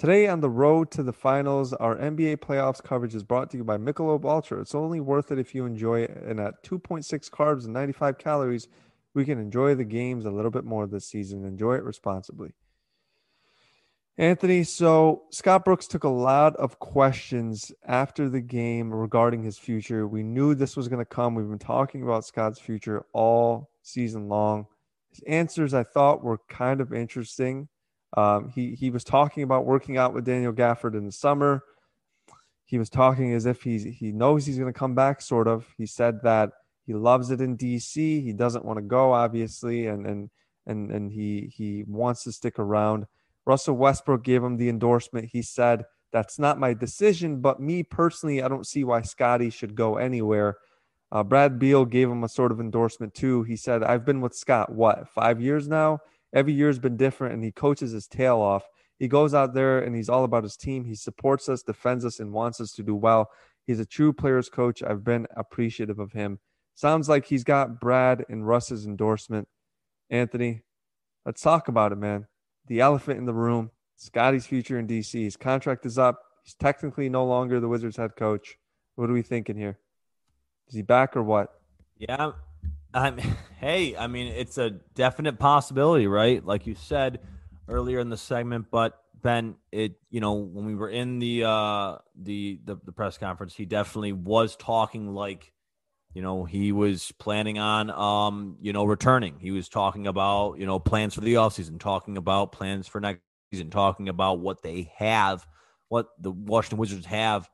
Today 0.00 0.28
on 0.28 0.40
the 0.40 0.48
road 0.48 0.90
to 0.92 1.02
the 1.02 1.12
finals, 1.12 1.74
our 1.74 1.94
NBA 1.94 2.38
playoffs 2.38 2.82
coverage 2.82 3.14
is 3.14 3.22
brought 3.22 3.50
to 3.50 3.58
you 3.58 3.64
by 3.64 3.76
Michelob 3.76 4.24
Ultra. 4.24 4.62
It's 4.62 4.74
only 4.74 4.98
worth 4.98 5.30
it 5.30 5.38
if 5.38 5.54
you 5.54 5.66
enjoy 5.66 6.00
it. 6.00 6.16
And 6.26 6.40
at 6.40 6.64
2.6 6.64 7.04
carbs 7.28 7.64
and 7.64 7.74
95 7.74 8.16
calories, 8.16 8.66
we 9.12 9.26
can 9.26 9.38
enjoy 9.38 9.74
the 9.74 9.84
games 9.84 10.24
a 10.24 10.30
little 10.30 10.50
bit 10.50 10.64
more 10.64 10.86
this 10.86 11.06
season. 11.06 11.44
Enjoy 11.44 11.74
it 11.74 11.82
responsibly. 11.82 12.54
Anthony, 14.16 14.64
so 14.64 15.24
Scott 15.32 15.66
Brooks 15.66 15.86
took 15.86 16.04
a 16.04 16.08
lot 16.08 16.56
of 16.56 16.78
questions 16.78 17.70
after 17.86 18.30
the 18.30 18.40
game 18.40 18.94
regarding 18.94 19.42
his 19.42 19.58
future. 19.58 20.08
We 20.08 20.22
knew 20.22 20.54
this 20.54 20.78
was 20.78 20.88
going 20.88 21.00
to 21.00 21.04
come. 21.04 21.34
We've 21.34 21.46
been 21.46 21.58
talking 21.58 22.02
about 22.02 22.24
Scott's 22.24 22.58
future 22.58 23.04
all 23.12 23.68
season 23.82 24.30
long. 24.30 24.66
His 25.10 25.22
answers, 25.26 25.74
I 25.74 25.82
thought, 25.82 26.24
were 26.24 26.38
kind 26.48 26.80
of 26.80 26.90
interesting. 26.90 27.68
Um, 28.16 28.48
he 28.48 28.74
he 28.74 28.90
was 28.90 29.04
talking 29.04 29.42
about 29.42 29.66
working 29.66 29.96
out 29.96 30.14
with 30.14 30.24
Daniel 30.24 30.52
Gafford 30.52 30.94
in 30.94 31.06
the 31.06 31.12
summer. 31.12 31.62
He 32.64 32.78
was 32.78 32.90
talking 32.90 33.32
as 33.34 33.46
if 33.46 33.62
he's 33.62 33.84
he 33.84 34.12
knows 34.12 34.46
he's 34.46 34.58
going 34.58 34.72
to 34.72 34.78
come 34.78 34.94
back. 34.94 35.20
Sort 35.20 35.48
of. 35.48 35.66
He 35.76 35.86
said 35.86 36.22
that 36.22 36.50
he 36.86 36.94
loves 36.94 37.30
it 37.30 37.40
in 37.40 37.56
DC. 37.56 37.94
He 37.94 38.32
doesn't 38.32 38.64
want 38.64 38.78
to 38.78 38.82
go, 38.82 39.12
obviously, 39.12 39.86
and 39.86 40.06
and 40.06 40.30
and 40.66 40.90
and 40.90 41.12
he 41.12 41.52
he 41.54 41.84
wants 41.86 42.24
to 42.24 42.32
stick 42.32 42.58
around. 42.58 43.06
Russell 43.46 43.76
Westbrook 43.76 44.24
gave 44.24 44.42
him 44.42 44.56
the 44.56 44.68
endorsement. 44.68 45.30
He 45.32 45.42
said, 45.42 45.84
"That's 46.12 46.38
not 46.38 46.58
my 46.58 46.74
decision, 46.74 47.40
but 47.40 47.60
me 47.60 47.82
personally, 47.82 48.42
I 48.42 48.48
don't 48.48 48.66
see 48.66 48.84
why 48.84 49.02
Scotty 49.02 49.50
should 49.50 49.74
go 49.74 49.96
anywhere." 49.96 50.56
Uh, 51.12 51.24
Brad 51.24 51.58
Beal 51.58 51.84
gave 51.84 52.08
him 52.08 52.22
a 52.22 52.28
sort 52.28 52.52
of 52.52 52.60
endorsement 52.60 53.14
too. 53.14 53.42
He 53.44 53.56
said, 53.56 53.82
"I've 53.82 54.04
been 54.04 54.20
with 54.20 54.34
Scott 54.34 54.72
what 54.72 55.08
five 55.08 55.40
years 55.40 55.68
now. 55.68 56.00
Every 56.32 56.52
year's 56.52 56.78
been 56.78 56.96
different, 56.96 57.34
and 57.34 57.44
he 57.44 57.52
coaches 57.52 57.92
his 57.92 58.06
tail 58.06 58.40
off. 58.40 58.68
He 58.98 59.08
goes 59.08 59.32
out 59.32 59.54
there 59.54 59.80
and 59.80 59.96
he's 59.96 60.10
all 60.10 60.24
about 60.24 60.42
his 60.42 60.56
team. 60.56 60.84
He 60.84 60.94
supports 60.94 61.48
us, 61.48 61.62
defends 61.62 62.04
us, 62.04 62.20
and 62.20 62.32
wants 62.32 62.60
us 62.60 62.72
to 62.72 62.82
do 62.82 62.94
well. 62.94 63.30
He's 63.66 63.80
a 63.80 63.86
true 63.86 64.12
player's 64.12 64.50
coach. 64.50 64.82
I've 64.82 65.04
been 65.04 65.26
appreciative 65.36 65.98
of 65.98 66.12
him." 66.12 66.38
Sounds 66.74 67.08
like 67.08 67.26
he's 67.26 67.44
got 67.44 67.80
Brad 67.80 68.24
and 68.28 68.46
Russ's 68.46 68.86
endorsement. 68.86 69.48
Anthony, 70.10 70.62
let's 71.24 71.40
talk 71.40 71.68
about 71.68 71.92
it, 71.92 71.96
man. 71.96 72.26
The 72.66 72.80
elephant 72.80 73.18
in 73.18 73.26
the 73.26 73.34
room, 73.34 73.70
Scotty's 73.96 74.46
future 74.46 74.78
in 74.78 74.86
DC. 74.86 75.24
His 75.24 75.36
contract 75.36 75.84
is 75.86 75.98
up. 75.98 76.22
He's 76.42 76.54
technically 76.54 77.08
no 77.08 77.24
longer 77.24 77.60
the 77.60 77.68
Wizards 77.68 77.96
head 77.96 78.16
coach. 78.16 78.56
What 78.96 79.10
are 79.10 79.14
we 79.14 79.22
thinking 79.22 79.56
here? 79.56 79.78
Is 80.68 80.74
he 80.74 80.82
back 80.82 81.16
or 81.16 81.22
what? 81.22 81.60
Yeah. 81.96 82.32
I'm, 82.94 83.18
hey, 83.60 83.96
I 83.96 84.06
mean, 84.06 84.28
it's 84.28 84.58
a 84.58 84.70
definite 84.70 85.38
possibility, 85.38 86.06
right? 86.06 86.44
Like 86.44 86.66
you 86.66 86.74
said 86.74 87.20
earlier 87.68 88.00
in 88.00 88.10
the 88.10 88.16
segment, 88.16 88.66
but 88.70 88.98
Ben, 89.22 89.56
it 89.70 89.94
you 90.10 90.20
know 90.20 90.32
when 90.32 90.64
we 90.64 90.74
were 90.74 90.88
in 90.88 91.18
the 91.18 91.44
uh 91.44 91.98
the 92.16 92.58
the, 92.64 92.76
the 92.84 92.92
press 92.92 93.18
conference, 93.18 93.54
he 93.54 93.66
definitely 93.66 94.12
was 94.12 94.56
talking 94.56 95.14
like 95.14 95.52
you 96.14 96.22
know 96.22 96.44
he 96.44 96.72
was 96.72 97.12
planning 97.18 97.58
on 97.58 97.90
um 97.90 98.56
you 98.60 98.72
know 98.72 98.84
returning 98.84 99.38
he 99.38 99.50
was 99.50 99.68
talking 99.68 100.06
about 100.06 100.58
you 100.58 100.66
know 100.66 100.78
plans 100.78 101.14
for 101.14 101.20
the 101.20 101.34
offseason 101.34 101.78
talking 101.78 102.16
about 102.16 102.52
plans 102.52 102.86
for 102.86 103.00
next 103.00 103.20
season 103.52 103.70
talking 103.70 104.08
about 104.08 104.40
what 104.40 104.62
they 104.62 104.90
have 104.96 105.46
what 105.88 106.08
the 106.20 106.30
washington 106.30 106.78
wizards 106.78 107.06
have 107.06 107.48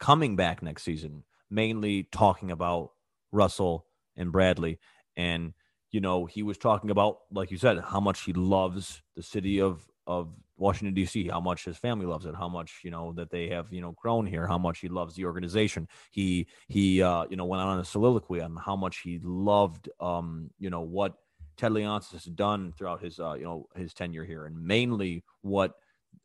coming 0.00 0.36
back 0.36 0.62
next 0.62 0.82
season 0.82 1.22
mainly 1.50 2.04
talking 2.04 2.50
about 2.50 2.90
russell 3.32 3.86
and 4.16 4.32
bradley 4.32 4.78
and 5.16 5.52
you 5.90 6.00
know 6.00 6.26
he 6.26 6.42
was 6.42 6.58
talking 6.58 6.90
about 6.90 7.18
like 7.30 7.50
you 7.50 7.56
said 7.56 7.78
how 7.80 8.00
much 8.00 8.24
he 8.24 8.32
loves 8.32 9.02
the 9.14 9.22
city 9.22 9.60
of 9.60 9.86
of 10.06 10.28
Washington 10.56 10.94
D.C. 10.94 11.28
How 11.28 11.40
much 11.40 11.64
his 11.64 11.76
family 11.76 12.06
loves 12.06 12.26
it, 12.26 12.34
how 12.34 12.48
much 12.48 12.80
you 12.82 12.90
know 12.90 13.12
that 13.14 13.30
they 13.30 13.48
have 13.48 13.72
you 13.72 13.80
know 13.80 13.92
grown 13.92 14.26
here, 14.26 14.46
how 14.46 14.58
much 14.58 14.80
he 14.80 14.88
loves 14.88 15.14
the 15.14 15.24
organization. 15.24 15.88
He 16.10 16.46
he 16.68 17.02
uh, 17.02 17.26
you 17.28 17.36
know 17.36 17.44
went 17.44 17.62
on 17.62 17.78
a 17.78 17.84
soliloquy 17.84 18.40
on 18.40 18.56
how 18.56 18.76
much 18.76 19.00
he 19.02 19.20
loved 19.22 19.88
um, 20.00 20.50
you 20.58 20.70
know 20.70 20.80
what 20.80 21.14
Ted 21.56 21.72
Leonsis 21.72 22.12
has 22.12 22.24
done 22.24 22.72
throughout 22.76 23.02
his 23.02 23.18
uh, 23.18 23.34
you 23.34 23.44
know 23.44 23.66
his 23.74 23.92
tenure 23.92 24.24
here, 24.24 24.46
and 24.46 24.58
mainly 24.58 25.24
what 25.42 25.74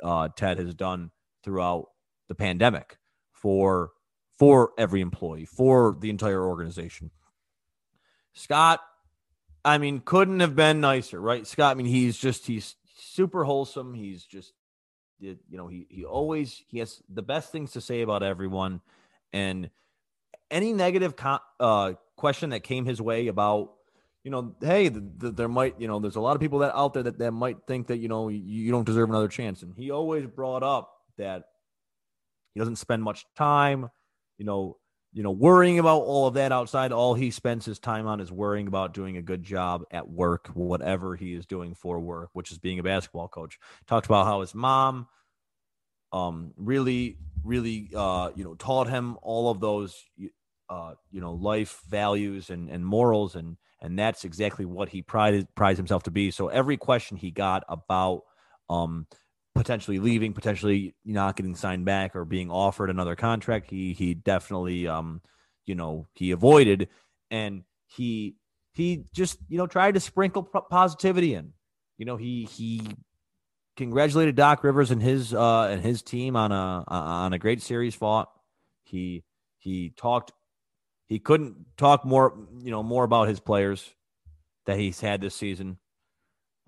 uh, 0.03 0.29
Ted 0.35 0.59
has 0.59 0.73
done 0.73 1.11
throughout 1.43 1.87
the 2.29 2.35
pandemic 2.35 2.97
for 3.31 3.91
for 4.37 4.71
every 4.77 5.01
employee, 5.01 5.45
for 5.45 5.97
the 5.99 6.09
entire 6.09 6.43
organization. 6.43 7.11
Scott, 8.33 8.81
I 9.63 9.77
mean, 9.77 10.01
couldn't 10.03 10.39
have 10.39 10.55
been 10.55 10.81
nicer, 10.81 11.19
right? 11.19 11.45
Scott, 11.45 11.71
I 11.71 11.73
mean, 11.75 11.85
he's 11.85 12.17
just 12.17 12.47
he's 12.47 12.75
super 12.97 13.43
wholesome. 13.43 13.93
He's 13.93 14.23
just, 14.23 14.53
you 15.19 15.37
know, 15.51 15.67
he 15.67 15.87
he 15.89 16.05
always 16.05 16.63
he 16.67 16.79
has 16.79 17.01
the 17.09 17.21
best 17.21 17.51
things 17.51 17.71
to 17.73 17.81
say 17.81 18.01
about 18.01 18.23
everyone, 18.23 18.81
and 19.33 19.69
any 20.49 20.73
negative 20.73 21.15
co- 21.15 21.39
uh, 21.59 21.93
question 22.15 22.51
that 22.51 22.61
came 22.61 22.85
his 22.85 23.01
way 23.01 23.27
about, 23.27 23.71
you 24.23 24.31
know, 24.31 24.55
hey, 24.61 24.89
the, 24.89 25.03
the, 25.17 25.31
there 25.31 25.47
might, 25.47 25.79
you 25.79 25.87
know, 25.87 25.99
there's 25.99 26.17
a 26.17 26.21
lot 26.21 26.35
of 26.35 26.41
people 26.41 26.59
that 26.59 26.75
out 26.75 26.93
there 26.93 27.03
that, 27.03 27.17
that 27.19 27.31
might 27.31 27.57
think 27.67 27.87
that 27.87 27.97
you 27.97 28.07
know 28.07 28.29
you, 28.29 28.39
you 28.39 28.71
don't 28.71 28.85
deserve 28.85 29.09
another 29.09 29.27
chance, 29.27 29.61
and 29.61 29.75
he 29.75 29.91
always 29.91 30.25
brought 30.25 30.63
up 30.63 30.91
that 31.17 31.43
he 32.53 32.59
doesn't 32.59 32.77
spend 32.77 33.03
much 33.03 33.25
time, 33.35 33.89
you 34.37 34.45
know, 34.45 34.77
you 35.13 35.23
know, 35.23 35.31
worrying 35.31 35.79
about 35.79 36.01
all 36.01 36.27
of 36.27 36.35
that 36.35 36.51
outside. 36.51 36.91
All 36.91 37.13
he 37.13 37.31
spends 37.31 37.65
his 37.65 37.79
time 37.79 38.07
on 38.07 38.21
is 38.21 38.31
worrying 38.31 38.67
about 38.67 38.93
doing 38.93 39.17
a 39.17 39.21
good 39.21 39.43
job 39.43 39.83
at 39.91 40.07
work, 40.07 40.47
whatever 40.53 41.15
he 41.15 41.33
is 41.33 41.45
doing 41.45 41.75
for 41.75 41.99
work, 41.99 42.29
which 42.33 42.51
is 42.51 42.57
being 42.57 42.79
a 42.79 42.83
basketball 42.83 43.27
coach. 43.27 43.59
Talked 43.87 44.05
about 44.05 44.25
how 44.25 44.41
his 44.41 44.55
mom 44.55 45.07
um 46.13 46.53
really 46.57 47.17
really 47.43 47.89
uh 47.95 48.31
you 48.35 48.43
know 48.43 48.53
taught 48.55 48.87
him 48.87 49.17
all 49.21 49.49
of 49.49 49.59
those 49.59 50.03
uh 50.69 50.93
you 51.09 51.21
know 51.21 51.33
life 51.33 51.81
values 51.89 52.49
and 52.49 52.69
and 52.69 52.85
morals 52.85 53.35
and 53.35 53.57
and 53.81 53.97
that's 53.97 54.25
exactly 54.25 54.65
what 54.65 54.89
he 54.89 55.01
prided 55.01 55.47
prides 55.55 55.77
himself 55.77 56.03
to 56.03 56.11
be 56.11 56.29
so 56.29 56.49
every 56.49 56.77
question 56.77 57.17
he 57.17 57.31
got 57.31 57.63
about 57.69 58.23
um 58.69 59.07
potentially 59.55 59.99
leaving, 59.99 60.33
potentially 60.33 60.95
not 61.05 61.35
getting 61.35 61.55
signed 61.55 61.85
back 61.85 62.15
or 62.15 62.25
being 62.25 62.49
offered 62.49 62.89
another 62.89 63.15
contract. 63.15 63.69
He 63.69 63.93
he 63.93 64.13
definitely 64.13 64.87
um 64.87 65.21
you 65.65 65.75
know 65.75 66.07
he 66.13 66.31
avoided 66.31 66.89
and 67.29 67.63
he 67.87 68.35
he 68.73 69.05
just 69.13 69.37
you 69.49 69.57
know 69.57 69.67
tried 69.67 69.93
to 69.95 69.99
sprinkle 69.99 70.43
positivity 70.43 71.33
in. 71.33 71.53
You 71.97 72.05
know 72.05 72.17
he 72.17 72.45
he 72.45 72.81
congratulated 73.77 74.35
Doc 74.35 74.63
Rivers 74.63 74.91
and 74.91 75.01
his 75.01 75.33
uh 75.33 75.67
and 75.71 75.81
his 75.81 76.01
team 76.01 76.35
on 76.35 76.51
a 76.51 76.83
on 76.87 77.33
a 77.33 77.39
great 77.39 77.61
series 77.61 77.95
fought. 77.95 78.31
He 78.83 79.23
he 79.57 79.93
talked 79.95 80.31
he 81.07 81.19
couldn't 81.19 81.77
talk 81.77 82.05
more 82.05 82.37
you 82.61 82.71
know 82.71 82.83
more 82.83 83.03
about 83.03 83.27
his 83.27 83.39
players 83.39 83.93
that 84.65 84.77
he's 84.79 85.01
had 85.01 85.21
this 85.21 85.35
season. 85.35 85.77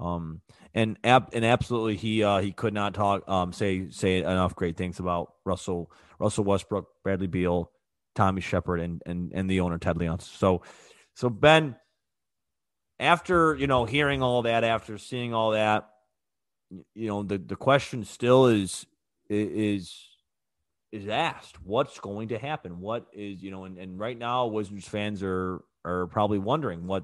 Um 0.03 0.41
and 0.73 0.97
ab- 1.03 1.29
and 1.33 1.45
absolutely 1.45 1.95
he 1.95 2.23
uh 2.23 2.39
he 2.39 2.51
could 2.51 2.73
not 2.73 2.93
talk 2.93 3.27
um 3.29 3.53
say 3.53 3.89
say 3.89 4.19
enough 4.19 4.55
great 4.55 4.77
things 4.77 4.99
about 4.99 5.33
Russell 5.45 5.91
Russell 6.19 6.43
Westbrook, 6.43 6.87
Bradley 7.03 7.27
Beal, 7.27 7.71
Tommy 8.15 8.41
Sheppard, 8.41 8.79
and 8.79 9.01
and 9.05 9.31
and 9.33 9.49
the 9.49 9.61
owner 9.61 9.77
Ted 9.77 9.97
Leonsis. 9.97 10.37
So 10.37 10.61
so 11.15 11.29
Ben 11.29 11.75
after 12.99 13.55
you 13.55 13.67
know 13.67 13.85
hearing 13.85 14.21
all 14.21 14.43
that 14.43 14.63
after 14.63 14.97
seeing 14.97 15.33
all 15.33 15.51
that 15.51 15.89
you 16.93 17.07
know 17.07 17.23
the 17.23 17.37
the 17.37 17.55
question 17.55 18.03
still 18.05 18.47
is 18.47 18.85
is 19.29 20.09
is 20.91 21.07
asked 21.07 21.61
what's 21.63 21.99
going 21.99 22.29
to 22.29 22.37
happen 22.37 22.79
what 22.79 23.07
is 23.13 23.41
you 23.41 23.51
know 23.51 23.65
and, 23.65 23.77
and 23.77 23.99
right 23.99 24.17
now 24.17 24.45
wizards 24.45 24.87
fans 24.87 25.23
are 25.23 25.63
are 25.85 26.07
probably 26.07 26.39
wondering 26.39 26.87
what 26.87 27.03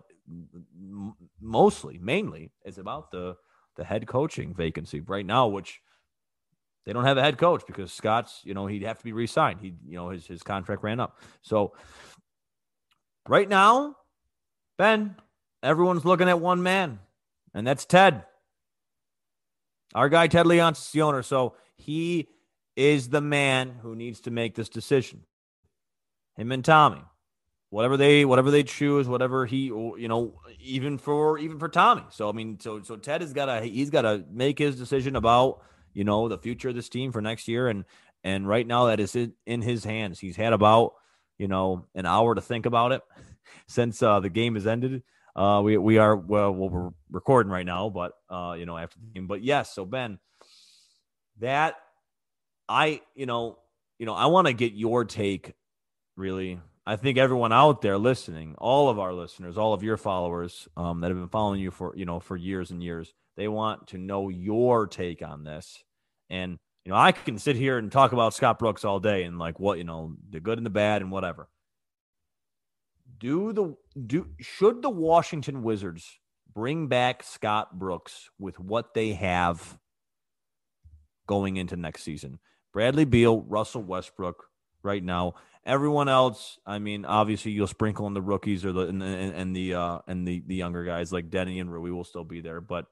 mostly 1.42 1.98
mainly 2.00 2.52
is 2.66 2.78
about 2.78 3.12
the 3.12 3.36
the 3.76 3.84
head 3.84 4.08
coaching 4.08 4.54
vacancy 4.54 5.00
right 5.00 5.26
now 5.26 5.48
which 5.48 5.80
they 6.86 6.94
don't 6.94 7.06
have 7.06 7.18
a 7.18 7.22
head 7.22 7.38
coach 7.38 7.64
because 7.66 7.92
scott's 7.92 8.42
you 8.44 8.54
know 8.54 8.68
he'd 8.68 8.84
have 8.84 8.98
to 8.98 9.04
be 9.04 9.14
re-signed. 9.14 9.60
He 9.62 9.74
you 9.86 9.96
know 9.96 10.10
his 10.10 10.26
his 10.26 10.44
contract 10.44 10.84
ran 10.84 11.00
up. 11.00 11.20
So 11.42 11.74
right 13.28 13.48
now 13.48 13.96
ben 14.78 15.16
everyone's 15.64 16.06
looking 16.06 16.30
at 16.30 16.40
one 16.40 16.64
man 16.64 17.00
and 17.54 17.66
that's 17.66 17.86
ted. 17.86 18.26
Our 19.96 20.10
guy 20.10 20.28
Ted 20.28 20.46
Leonsis 20.46 20.88
is 20.88 20.92
the 20.92 21.02
owner, 21.02 21.24
so 21.24 21.56
he 21.76 22.28
is 22.76 23.10
the 23.10 23.22
man 23.22 23.80
who 23.82 23.96
needs 23.96 24.22
to 24.22 24.32
make 24.32 24.56
this 24.56 24.70
decision. 24.70 25.24
Him 26.36 26.52
and 26.52 26.64
Tommy, 26.64 27.02
whatever 27.70 27.98
they 27.98 28.26
whatever 28.26 28.52
they 28.52 28.64
choose, 28.64 29.08
whatever 29.08 29.46
he 29.46 29.66
you 29.66 30.08
know, 30.08 30.40
even 30.60 30.98
for 30.98 31.38
even 31.38 31.60
for 31.60 31.70
Tommy. 31.70 32.04
So 32.10 32.30
I 32.30 32.32
mean, 32.32 32.60
so 32.60 32.82
so 32.82 32.96
Ted 32.96 33.22
has 33.22 33.34
got 33.34 33.46
to 33.46 33.62
he's 33.62 33.90
got 33.90 34.04
to 34.04 34.24
make 34.32 34.60
his 34.60 34.78
decision 34.78 35.16
about 35.16 35.62
you 35.94 36.04
know 36.04 36.28
the 36.28 36.38
future 36.38 36.70
of 36.70 36.76
this 36.76 36.90
team 36.90 37.12
for 37.12 37.22
next 37.22 37.48
year, 37.48 37.68
and 37.68 37.86
and 38.24 38.48
right 38.48 38.66
now 38.66 38.86
that 38.86 39.00
is 39.00 39.16
in 39.16 39.62
his 39.62 39.84
hands. 39.84 40.20
He's 40.20 40.36
had 40.36 40.54
about 40.54 40.94
you 41.38 41.48
know 41.48 41.86
an 41.96 42.06
hour 42.06 42.36
to 42.36 42.42
think 42.42 42.66
about 42.66 42.92
it 42.92 43.02
since 43.68 44.02
uh, 44.02 44.20
the 44.20 44.30
game 44.30 44.56
has 44.56 44.68
ended. 44.68 45.04
Uh, 45.36 45.62
we 45.64 45.78
we 45.78 45.98
are 45.98 46.16
well, 46.16 46.52
well 46.52 46.70
we're 46.70 46.90
recording 47.12 47.52
right 47.52 47.66
now, 47.66 47.90
but 47.90 48.14
uh, 48.30 48.56
you 48.58 48.66
know 48.66 48.78
after 48.78 49.00
the 49.00 49.08
game. 49.14 49.28
But 49.28 49.44
yes, 49.44 49.74
so 49.74 49.86
Ben, 49.86 50.20
that 51.40 51.76
I 52.68 53.02
you 53.16 53.26
know 53.26 53.60
you 54.00 54.06
know 54.06 54.14
I 54.14 54.26
want 54.26 54.48
to 54.48 54.54
get 54.54 54.74
your 54.74 55.06
take. 55.06 55.54
Really, 56.16 56.60
I 56.90 56.96
think 56.96 57.18
everyone 57.18 57.54
out 57.54 57.82
there 57.82 57.98
listening, 57.98 58.56
all 58.58 58.90
of 58.90 58.98
our 58.98 59.14
listeners, 59.14 59.58
all 59.58 59.74
of 59.74 59.84
your 59.84 59.98
followers 59.98 60.68
um, 60.76 61.02
that 61.02 61.10
have 61.10 61.18
been 61.18 61.30
following 61.30 61.60
you 61.60 61.70
for 61.70 61.96
you 61.96 62.06
know 62.06 62.20
for 62.20 62.36
years 62.36 62.72
and 62.72 62.82
years, 62.82 63.14
they 63.38 63.48
want 63.48 63.88
to 63.90 63.98
know 63.98 64.30
your 64.30 64.88
take 64.88 65.22
on 65.22 65.44
this. 65.44 65.84
And 66.30 66.58
you 66.86 66.92
know, 66.92 66.98
I 66.98 67.12
can 67.12 67.38
sit 67.38 67.56
here 67.56 67.78
and 67.78 67.92
talk 67.92 68.12
about 68.12 68.34
Scott 68.34 68.58
Brooks 68.58 68.84
all 68.84 69.00
day 69.00 69.24
and 69.24 69.38
like 69.38 69.60
what 69.60 69.78
you 69.78 69.84
know 69.84 70.16
the 70.30 70.40
good 70.40 70.58
and 70.58 70.66
the 70.66 70.72
bad 70.72 71.02
and 71.02 71.12
whatever 71.12 71.48
do 73.20 73.54
the 73.54 73.76
do 74.08 74.28
should 74.40 74.82
the 74.82 74.90
Washington 74.90 75.62
Wizards 75.62 76.20
bring 76.54 76.88
back 76.88 77.22
Scott 77.22 77.78
Brooks 77.78 78.30
with 78.40 78.60
what 78.60 78.94
they 78.94 79.14
have 79.14 79.78
going 81.28 81.58
into 81.58 81.76
next 81.76 82.04
season? 82.04 82.40
Bradley 82.74 83.06
Beal, 83.06 83.42
Russell 83.42 83.84
Westbrook, 83.84 84.46
right 84.84 85.04
now. 85.04 85.36
Everyone 85.70 86.10
else, 86.10 86.58
I 86.66 86.80
mean, 86.80 87.06
obviously 87.06 87.52
you'll 87.52 87.68
sprinkle 87.68 88.08
in 88.08 88.16
the 88.16 88.24
rookies 88.24 88.66
or 88.66 88.72
the 88.72 88.88
and, 88.88 89.04
and, 89.04 89.34
and 89.36 89.56
the 89.56 89.76
uh 89.76 90.00
and 90.08 90.28
the 90.28 90.42
the 90.48 90.56
younger 90.56 90.84
guys 90.84 91.14
like 91.14 91.30
Deni 91.30 91.62
and 91.62 91.72
Rui 91.72 91.92
will 91.92 92.04
still 92.04 92.24
be 92.24 92.42
there. 92.42 92.60
But 92.60 92.88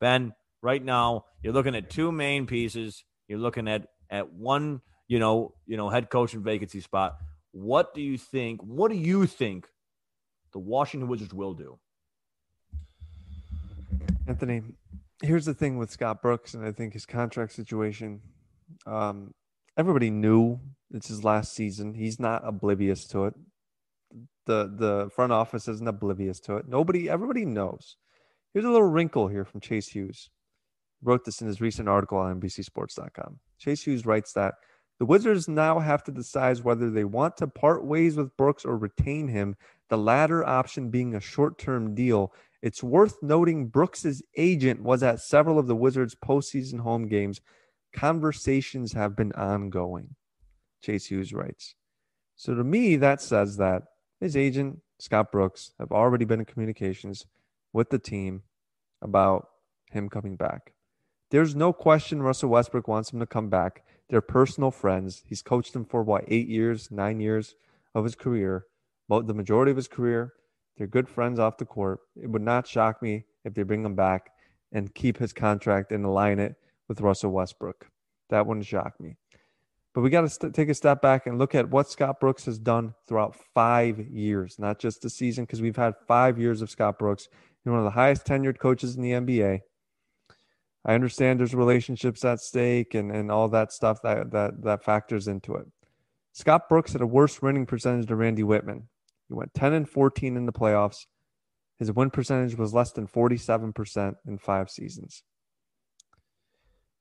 Ben, 0.00 0.34
right 0.60 0.84
now 0.84 1.26
you're 1.40 1.52
looking 1.52 1.76
at 1.76 1.88
two 1.88 2.10
main 2.10 2.46
pieces. 2.46 3.04
You're 3.28 3.38
looking 3.38 3.68
at 3.68 3.86
at 4.10 4.32
one, 4.32 4.80
you 5.06 5.20
know, 5.20 5.54
you 5.66 5.76
know, 5.76 5.88
head 5.88 6.10
coach 6.10 6.34
and 6.34 6.42
vacancy 6.42 6.80
spot. 6.80 7.16
What 7.52 7.94
do 7.94 8.02
you 8.02 8.18
think? 8.18 8.60
What 8.60 8.90
do 8.90 8.96
you 8.96 9.26
think 9.26 9.68
the 10.52 10.58
Washington 10.58 11.08
Wizards 11.08 11.32
will 11.32 11.54
do? 11.54 11.78
Anthony, 14.26 14.62
here's 15.22 15.44
the 15.44 15.54
thing 15.54 15.78
with 15.78 15.92
Scott 15.92 16.22
Brooks, 16.22 16.54
and 16.54 16.64
I 16.66 16.72
think 16.72 16.92
his 16.92 17.06
contract 17.06 17.52
situation. 17.52 18.20
Um, 18.84 19.32
everybody 19.76 20.10
knew 20.10 20.58
it's 20.92 21.08
his 21.08 21.24
last 21.24 21.54
season. 21.54 21.94
He's 21.94 22.20
not 22.20 22.42
oblivious 22.44 23.06
to 23.08 23.26
it. 23.26 23.34
The 24.46 24.72
the 24.74 25.10
front 25.14 25.32
office 25.32 25.68
isn't 25.68 25.88
oblivious 25.88 26.40
to 26.40 26.56
it. 26.56 26.68
Nobody, 26.68 27.10
everybody 27.10 27.44
knows. 27.44 27.96
Here's 28.54 28.64
a 28.64 28.70
little 28.70 28.88
wrinkle 28.88 29.28
here 29.28 29.44
from 29.44 29.60
Chase 29.60 29.88
Hughes. 29.88 30.30
Wrote 31.02 31.24
this 31.24 31.40
in 31.40 31.46
his 31.46 31.60
recent 31.60 31.88
article 31.88 32.18
on 32.18 32.40
NBCSports.com. 32.40 33.38
Chase 33.58 33.82
Hughes 33.82 34.06
writes 34.06 34.32
that 34.32 34.54
the 34.98 35.04
Wizards 35.04 35.46
now 35.46 35.78
have 35.78 36.02
to 36.04 36.10
decide 36.10 36.64
whether 36.64 36.90
they 36.90 37.04
want 37.04 37.36
to 37.38 37.46
part 37.46 37.84
ways 37.84 38.16
with 38.16 38.36
Brooks 38.36 38.64
or 38.64 38.78
retain 38.78 39.28
him, 39.28 39.56
the 39.90 39.98
latter 39.98 40.44
option 40.44 40.90
being 40.90 41.14
a 41.14 41.20
short 41.20 41.58
term 41.58 41.94
deal. 41.94 42.32
It's 42.62 42.82
worth 42.82 43.22
noting 43.22 43.66
Brooks's 43.66 44.22
agent 44.36 44.82
was 44.82 45.02
at 45.02 45.20
several 45.20 45.58
of 45.58 45.66
the 45.66 45.76
Wizards' 45.76 46.14
postseason 46.16 46.80
home 46.80 47.08
games. 47.08 47.40
Conversations 47.94 48.94
have 48.94 49.14
been 49.14 49.32
ongoing, 49.32 50.14
Chase 50.86 51.06
Hughes 51.06 51.32
writes. 51.32 51.74
So 52.36 52.54
to 52.54 52.62
me, 52.62 52.94
that 52.96 53.20
says 53.20 53.56
that 53.56 53.82
his 54.20 54.36
agent, 54.36 54.78
Scott 55.00 55.32
Brooks, 55.32 55.72
have 55.80 55.90
already 55.90 56.24
been 56.24 56.38
in 56.38 56.46
communications 56.46 57.26
with 57.72 57.90
the 57.90 57.98
team 57.98 58.42
about 59.02 59.48
him 59.90 60.08
coming 60.08 60.36
back. 60.36 60.74
There's 61.30 61.56
no 61.56 61.72
question 61.72 62.22
Russell 62.22 62.50
Westbrook 62.50 62.86
wants 62.86 63.12
him 63.12 63.18
to 63.18 63.26
come 63.26 63.50
back. 63.50 63.84
They're 64.08 64.20
personal 64.20 64.70
friends. 64.70 65.24
He's 65.26 65.42
coached 65.42 65.72
them 65.72 65.84
for 65.84 66.04
what, 66.04 66.24
eight 66.28 66.46
years, 66.46 66.88
nine 66.92 67.18
years 67.18 67.56
of 67.94 68.04
his 68.04 68.14
career, 68.14 68.66
the 69.08 69.34
majority 69.34 69.72
of 69.72 69.76
his 69.76 69.88
career. 69.88 70.34
They're 70.76 70.86
good 70.86 71.08
friends 71.08 71.40
off 71.40 71.58
the 71.58 71.64
court. 71.64 71.98
It 72.14 72.30
would 72.30 72.42
not 72.42 72.68
shock 72.68 73.02
me 73.02 73.24
if 73.44 73.54
they 73.54 73.64
bring 73.64 73.84
him 73.84 73.96
back 73.96 74.30
and 74.70 74.94
keep 74.94 75.18
his 75.18 75.32
contract 75.32 75.90
and 75.90 76.04
align 76.04 76.38
it 76.38 76.54
with 76.86 77.00
Russell 77.00 77.32
Westbrook. 77.32 77.88
That 78.30 78.46
wouldn't 78.46 78.66
shock 78.66 79.00
me. 79.00 79.16
But 79.96 80.02
we 80.02 80.10
got 80.10 80.20
to 80.20 80.28
st- 80.28 80.54
take 80.54 80.68
a 80.68 80.74
step 80.74 81.00
back 81.00 81.26
and 81.26 81.38
look 81.38 81.54
at 81.54 81.70
what 81.70 81.88
Scott 81.88 82.20
Brooks 82.20 82.44
has 82.44 82.58
done 82.58 82.92
throughout 83.08 83.34
five 83.54 83.98
years, 83.98 84.58
not 84.58 84.78
just 84.78 85.00
the 85.00 85.08
season, 85.08 85.44
because 85.44 85.62
we've 85.62 85.74
had 85.74 85.94
five 86.06 86.38
years 86.38 86.60
of 86.60 86.68
Scott 86.68 86.98
Brooks. 86.98 87.28
He's 87.64 87.70
one 87.70 87.78
of 87.78 87.84
the 87.86 87.90
highest 87.92 88.26
tenured 88.26 88.58
coaches 88.58 88.94
in 88.94 89.00
the 89.00 89.12
NBA. 89.12 89.60
I 90.84 90.94
understand 90.94 91.40
there's 91.40 91.54
relationships 91.54 92.26
at 92.26 92.40
stake 92.40 92.92
and, 92.92 93.10
and 93.10 93.32
all 93.32 93.48
that 93.48 93.72
stuff 93.72 94.02
that, 94.02 94.30
that 94.32 94.62
that 94.64 94.84
factors 94.84 95.28
into 95.28 95.54
it. 95.54 95.66
Scott 96.34 96.68
Brooks 96.68 96.92
had 96.92 97.00
a 97.00 97.06
worse 97.06 97.40
winning 97.40 97.64
percentage 97.64 98.04
than 98.04 98.18
Randy 98.18 98.42
Wittman. 98.42 98.82
He 99.28 99.34
went 99.34 99.54
10 99.54 99.72
and 99.72 99.88
14 99.88 100.36
in 100.36 100.44
the 100.44 100.52
playoffs. 100.52 101.06
His 101.78 101.90
win 101.90 102.10
percentage 102.10 102.58
was 102.58 102.74
less 102.74 102.92
than 102.92 103.08
47% 103.08 104.14
in 104.26 104.36
five 104.36 104.68
seasons. 104.68 105.22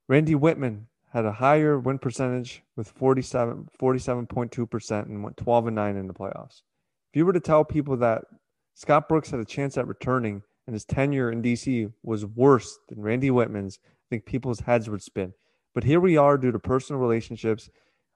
Randy 0.07 0.33
Wittman 0.33 0.85
had 1.15 1.23
a 1.23 1.31
higher 1.31 1.79
win 1.79 1.97
percentage 1.97 2.61
with 2.75 2.89
47, 2.89 3.69
47.2% 3.81 5.05
and 5.05 5.23
went 5.23 5.37
12 5.37 5.67
and 5.67 5.75
9 5.77 5.95
in 5.95 6.07
the 6.07 6.13
playoffs. 6.13 6.61
If 7.09 7.17
you 7.17 7.25
were 7.25 7.31
to 7.31 7.39
tell 7.39 7.63
people 7.63 7.95
that 7.97 8.25
Scott 8.73 9.07
Brooks 9.07 9.31
had 9.31 9.39
a 9.39 9.45
chance 9.45 9.77
at 9.77 9.87
returning 9.87 10.41
and 10.67 10.73
his 10.73 10.83
tenure 10.83 11.31
in 11.31 11.41
DC 11.41 11.89
was 12.03 12.25
worse 12.25 12.77
than 12.89 13.01
Randy 13.01 13.29
Wittman's, 13.29 13.79
I 13.81 14.05
think 14.09 14.25
people's 14.25 14.59
heads 14.59 14.89
would 14.89 15.01
spin. 15.01 15.33
But 15.73 15.85
here 15.85 16.01
we 16.01 16.17
are 16.17 16.37
due 16.37 16.51
to 16.51 16.59
personal 16.59 17.01
relationships. 17.01 17.69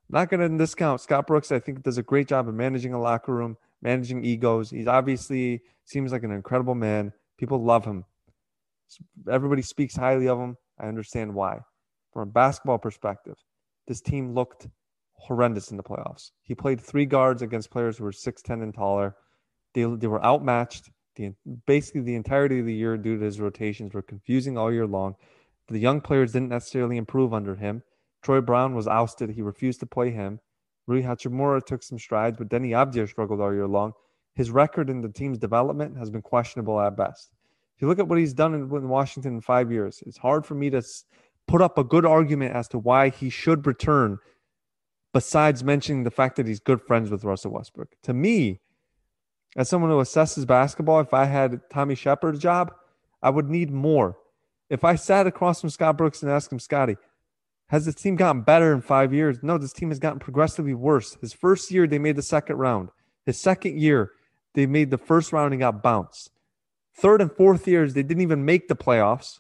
I'm 0.09 0.19
not 0.19 0.29
going 0.29 0.41
to 0.41 0.57
discount 0.57 0.99
Scott 0.99 1.25
Brooks. 1.25 1.53
I 1.53 1.59
think 1.59 1.83
does 1.83 1.97
a 1.97 2.03
great 2.03 2.27
job 2.27 2.49
of 2.49 2.53
managing 2.53 2.91
a 2.91 2.99
locker 2.99 3.33
room, 3.33 3.55
managing 3.81 4.25
egos. 4.25 4.71
He's 4.71 4.87
obviously 4.87 5.61
seems 5.85 6.11
like 6.11 6.23
an 6.23 6.31
incredible 6.31 6.75
man. 6.75 7.13
People 7.37 7.63
love 7.63 7.85
him. 7.85 8.03
Everybody 9.31 9.61
speaks 9.61 9.95
highly 9.95 10.27
of 10.27 10.37
him. 10.37 10.57
I 10.77 10.87
understand 10.87 11.33
why. 11.33 11.61
From 12.19 12.27
a 12.27 12.31
basketball 12.33 12.79
perspective, 12.79 13.37
this 13.87 14.01
team 14.01 14.33
looked 14.33 14.67
horrendous 15.13 15.71
in 15.71 15.77
the 15.77 15.83
playoffs. 15.83 16.31
He 16.41 16.53
played 16.53 16.81
three 16.81 17.05
guards 17.05 17.41
against 17.41 17.71
players 17.71 17.97
who 17.97 18.03
were 18.03 18.11
6'10 18.11 18.61
and 18.61 18.73
taller. 18.73 19.15
They, 19.73 19.85
they 19.85 20.07
were 20.07 20.21
outmatched 20.21 20.89
the 21.15 21.31
basically 21.65 22.01
the 22.01 22.15
entirety 22.15 22.59
of 22.59 22.65
the 22.65 22.73
year 22.73 22.97
due 22.97 23.17
to 23.17 23.23
his 23.23 23.39
rotations 23.39 23.93
were 23.93 24.01
confusing 24.01 24.57
all 24.57 24.69
year 24.69 24.85
long. 24.85 25.15
The 25.69 25.79
young 25.79 26.01
players 26.01 26.33
didn't 26.33 26.49
necessarily 26.49 26.97
improve 26.97 27.33
under 27.33 27.55
him. 27.55 27.83
Troy 28.21 28.41
Brown 28.41 28.75
was 28.75 28.85
ousted. 28.85 29.29
He 29.29 29.41
refused 29.41 29.79
to 29.79 29.85
play 29.85 30.11
him. 30.11 30.41
Rui 30.87 31.03
Hachimura 31.03 31.65
took 31.65 31.83
some 31.83 31.99
strides, 31.99 32.37
but 32.37 32.49
Deni 32.49 32.71
Avdija 32.71 33.07
struggled 33.07 33.39
all 33.39 33.53
year 33.53 33.65
long. 33.65 33.93
His 34.35 34.51
record 34.51 34.89
in 34.89 34.99
the 34.99 35.07
team's 35.07 35.37
development 35.37 35.97
has 35.97 36.09
been 36.09 36.21
questionable 36.21 36.81
at 36.81 36.97
best. 36.97 37.31
If 37.77 37.83
you 37.83 37.87
look 37.87 37.99
at 37.99 38.09
what 38.09 38.19
he's 38.19 38.33
done 38.33 38.53
in, 38.53 38.63
in 38.63 38.89
Washington 38.89 39.35
in 39.35 39.41
five 39.41 39.71
years, 39.71 40.03
it's 40.05 40.17
hard 40.17 40.45
for 40.45 40.53
me 40.53 40.69
to 40.71 40.81
put 41.49 41.61
up 41.63 41.79
a 41.79 41.83
good 41.83 42.05
argument 42.05 42.55
as 42.55 42.67
to 42.67 42.77
why 42.77 43.09
he 43.09 43.29
should 43.29 43.65
return, 43.65 44.19
besides 45.13 45.63
mentioning 45.63 46.03
the 46.03 46.11
fact 46.11 46.35
that 46.35 46.45
he's 46.45 46.59
good 46.59 46.79
friends 46.79 47.09
with 47.09 47.23
Russell 47.23 47.51
Westbrook. 47.51 47.95
To 48.03 48.13
me, 48.13 48.59
as 49.55 49.67
someone 49.67 49.89
who 49.89 49.97
assesses 49.97 50.45
basketball, 50.45 50.99
if 50.99 51.11
I 51.11 51.25
had 51.25 51.61
Tommy 51.71 51.95
Sheppard's 51.95 52.39
job, 52.39 52.71
I 53.23 53.31
would 53.31 53.49
need 53.49 53.71
more. 53.71 54.15
If 54.69 54.83
I 54.83 54.93
sat 54.93 55.25
across 55.25 55.59
from 55.59 55.71
Scott 55.71 55.97
Brooks 55.97 56.21
and 56.21 56.31
asked 56.31 56.51
him, 56.51 56.59
Scotty, 56.59 56.97
has 57.69 57.85
this 57.85 57.95
team 57.95 58.15
gotten 58.15 58.43
better 58.43 58.71
in 58.71 58.81
five 58.81 59.11
years? 59.11 59.39
No, 59.41 59.57
this 59.57 59.73
team 59.73 59.89
has 59.89 59.97
gotten 59.97 60.19
progressively 60.19 60.75
worse. 60.75 61.17
His 61.19 61.33
first 61.33 61.71
year, 61.71 61.87
they 61.87 61.97
made 61.97 62.15
the 62.15 62.21
second 62.21 62.57
round. 62.57 62.89
His 63.25 63.41
second 63.41 63.79
year, 63.79 64.11
they 64.53 64.67
made 64.67 64.91
the 64.91 64.99
first 64.99 65.33
round 65.33 65.53
and 65.53 65.59
got 65.59 65.81
bounced. 65.81 66.29
Third 66.95 67.21
and 67.21 67.31
fourth 67.31 67.67
years, 67.67 67.95
they 67.95 68.03
didn't 68.03 68.21
even 68.21 68.45
make 68.45 68.67
the 68.67 68.75
playoffs. 68.75 69.39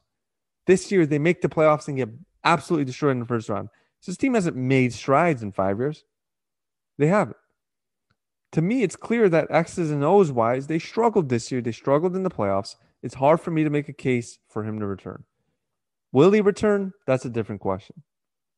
This 0.69 0.91
year, 0.91 1.07
they 1.07 1.17
make 1.17 1.41
the 1.41 1.49
playoffs 1.49 1.87
and 1.87 1.97
get 1.97 2.09
absolutely 2.43 2.85
destroyed 2.85 3.13
in 3.13 3.19
the 3.19 3.25
first 3.25 3.49
round. 3.49 3.69
So 4.01 4.11
this 4.11 4.17
team 4.17 4.35
hasn't 4.35 4.55
made 4.55 4.93
strides 4.93 5.41
in 5.41 5.51
five 5.51 5.79
years. 5.79 6.05
They 6.99 7.07
haven't. 7.07 7.37
To 8.51 8.61
me, 8.61 8.83
it's 8.83 8.95
clear 8.95 9.29
that 9.29 9.47
X's 9.49 9.89
and 9.89 10.03
O's 10.03 10.31
wise, 10.31 10.67
they 10.67 10.77
struggled 10.77 11.27
this 11.27 11.51
year. 11.51 11.59
They 11.59 11.71
struggled 11.71 12.15
in 12.15 12.21
the 12.21 12.29
playoffs. 12.29 12.75
It's 13.01 13.15
hard 13.15 13.41
for 13.41 13.49
me 13.49 13.63
to 13.63 13.71
make 13.71 13.89
a 13.89 13.93
case 13.93 14.37
for 14.47 14.63
him 14.63 14.79
to 14.79 14.85
return. 14.85 15.23
Will 16.11 16.29
he 16.29 16.39
return? 16.39 16.93
That's 17.07 17.25
a 17.25 17.31
different 17.31 17.61
question. 17.61 18.03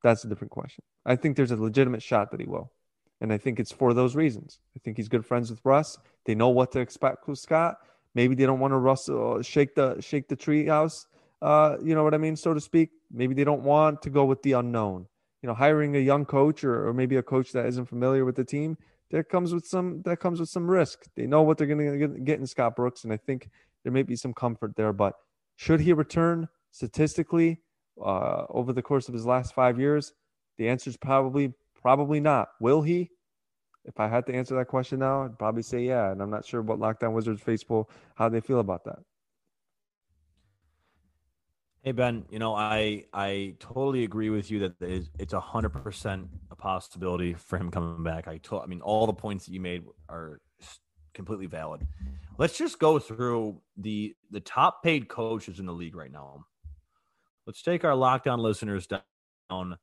That's 0.03 0.25
a 0.25 0.27
different 0.27 0.51
question. 0.51 0.83
I 1.05 1.15
think 1.15 1.37
there's 1.37 1.51
a 1.51 1.55
legitimate 1.55 2.03
shot 2.03 2.31
that 2.31 2.41
he 2.41 2.45
will. 2.45 2.73
And 3.21 3.31
I 3.31 3.37
think 3.37 3.57
it's 3.57 3.71
for 3.71 3.93
those 3.93 4.17
reasons. 4.17 4.59
I 4.75 4.79
think 4.83 4.97
he's 4.97 5.07
good 5.07 5.25
friends 5.25 5.49
with 5.49 5.61
Russ. 5.63 5.97
They 6.25 6.35
know 6.35 6.49
what 6.49 6.73
to 6.73 6.81
expect 6.81 7.29
with 7.29 7.39
Scott. 7.39 7.77
Maybe 8.15 8.35
they 8.35 8.45
don't 8.45 8.59
want 8.59 8.73
to 8.73 8.79
Russell 8.79 9.37
uh, 9.37 9.41
shake 9.41 9.75
the 9.75 10.01
shake 10.01 10.27
the 10.27 10.35
tree 10.35 10.65
house. 10.65 11.07
Uh, 11.41 11.77
you 11.83 11.95
know 11.95 12.03
what 12.03 12.13
I 12.13 12.17
mean, 12.17 12.35
so 12.35 12.53
to 12.53 12.61
speak. 12.61 12.89
Maybe 13.11 13.33
they 13.33 13.43
don't 13.43 13.63
want 13.63 14.01
to 14.03 14.09
go 14.09 14.25
with 14.25 14.41
the 14.43 14.53
unknown. 14.53 15.07
You 15.41 15.47
know, 15.47 15.55
hiring 15.55 15.95
a 15.95 15.99
young 15.99 16.25
coach 16.25 16.63
or, 16.63 16.87
or 16.87 16.93
maybe 16.93 17.15
a 17.15 17.23
coach 17.23 17.51
that 17.53 17.65
isn't 17.65 17.87
familiar 17.87 18.25
with 18.25 18.35
the 18.35 18.45
team, 18.45 18.77
that 19.09 19.27
comes 19.27 19.53
with 19.53 19.65
some 19.65 20.03
that 20.03 20.19
comes 20.19 20.39
with 20.39 20.49
some 20.49 20.69
risk. 20.69 21.05
They 21.15 21.25
know 21.25 21.41
what 21.41 21.57
they're 21.57 21.67
going 21.67 21.99
to 21.99 22.07
get 22.19 22.39
in 22.39 22.45
Scott 22.45 22.75
Brooks, 22.75 23.03
and 23.03 23.11
I 23.11 23.17
think 23.17 23.49
there 23.83 23.91
may 23.91 24.03
be 24.03 24.15
some 24.15 24.33
comfort 24.33 24.75
there. 24.75 24.93
But 24.93 25.15
should 25.55 25.81
he 25.81 25.93
return 25.93 26.47
statistically, 26.71 27.59
uh, 28.03 28.45
over 28.49 28.73
the 28.73 28.81
course 28.81 29.07
of 29.07 29.13
his 29.13 29.25
last 29.25 29.53
five 29.53 29.79
years? 29.79 30.13
The 30.57 30.69
answer 30.69 30.89
is 30.89 30.97
probably 30.97 31.53
probably 31.81 32.19
not. 32.19 32.49
Will 32.59 32.81
he? 32.81 33.09
If 33.83 33.99
I 33.99 34.07
had 34.07 34.27
to 34.27 34.33
answer 34.33 34.55
that 34.55 34.67
question 34.67 34.99
now, 34.99 35.23
I'd 35.23 35.39
probably 35.39 35.63
say 35.63 35.81
yeah. 35.81 36.11
And 36.11 36.21
I'm 36.21 36.29
not 36.29 36.45
sure 36.45 36.61
what 36.61 36.79
Locked 36.79 37.03
On 37.03 37.13
Wizards 37.13 37.41
faithful 37.41 37.89
how 38.15 38.29
they 38.29 38.39
feel 38.39 38.59
about 38.59 38.83
that. 38.85 38.99
Hey 41.83 41.93
Ben, 41.93 42.25
you 42.29 42.39
know 42.39 42.53
I 42.53 43.05
I 43.11 43.55
totally 43.59 44.03
agree 44.03 44.29
with 44.29 44.51
you 44.51 44.59
that 44.59 44.75
it's 44.81 45.33
a 45.33 45.39
hundred 45.39 45.69
percent 45.69 46.27
a 46.51 46.55
possibility 46.55 47.33
for 47.33 47.57
him 47.57 47.71
coming 47.71 48.03
back. 48.03 48.27
I 48.27 48.37
told 48.37 48.63
I 48.63 48.67
mean 48.67 48.81
all 48.81 49.07
the 49.07 49.13
points 49.13 49.45
that 49.45 49.53
you 49.53 49.59
made 49.59 49.83
are 50.07 50.41
completely 51.13 51.47
valid. 51.47 51.87
Let's 52.37 52.57
just 52.57 52.77
go 52.77 52.99
through 52.99 53.61
the 53.77 54.15
the 54.29 54.39
top 54.39 54.83
paid 54.83 55.07
coaches 55.07 55.59
in 55.59 55.65
the 55.65 55.73
league 55.73 55.95
right 55.95 56.11
now 56.11 56.45
let's 57.47 57.61
take 57.61 57.83
our 57.83 57.95
Locked 57.95 58.27
On 58.27 58.39
listeners 58.39 58.87
down 58.87 59.77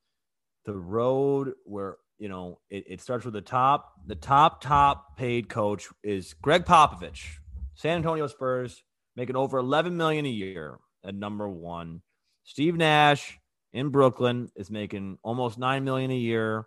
the 0.65 0.75
road 0.75 1.53
where 1.65 1.97
you 2.19 2.29
know 2.29 2.61
it, 2.71 2.85
it 2.89 3.01
starts 3.01 3.25
with 3.25 3.35
the 3.35 3.41
top 3.41 3.93
the 4.07 4.15
top 4.15 4.61
top 4.61 5.17
paid 5.17 5.49
coach 5.49 5.89
is 6.03 6.35
gregg 6.35 6.65
popovich 6.65 7.39
san 7.75 7.97
antonio 7.97 8.27
spurs 8.27 8.83
making 9.17 9.37
over 9.37 9.59
11 9.59 9.97
million 9.97 10.27
a 10.27 10.31
year 10.31 10.79
at 11.05 11.15
number 11.15 11.49
one. 11.49 12.03
Steve 12.45 12.77
nash 12.77 13.39
in 13.73 13.91
brooklyn 13.91 14.51
is 14.57 14.71
making 14.71 15.19
almost 15.23 15.59
9 15.59 15.85
million 15.85 16.11
a 16.11 16.17
year. 16.17 16.67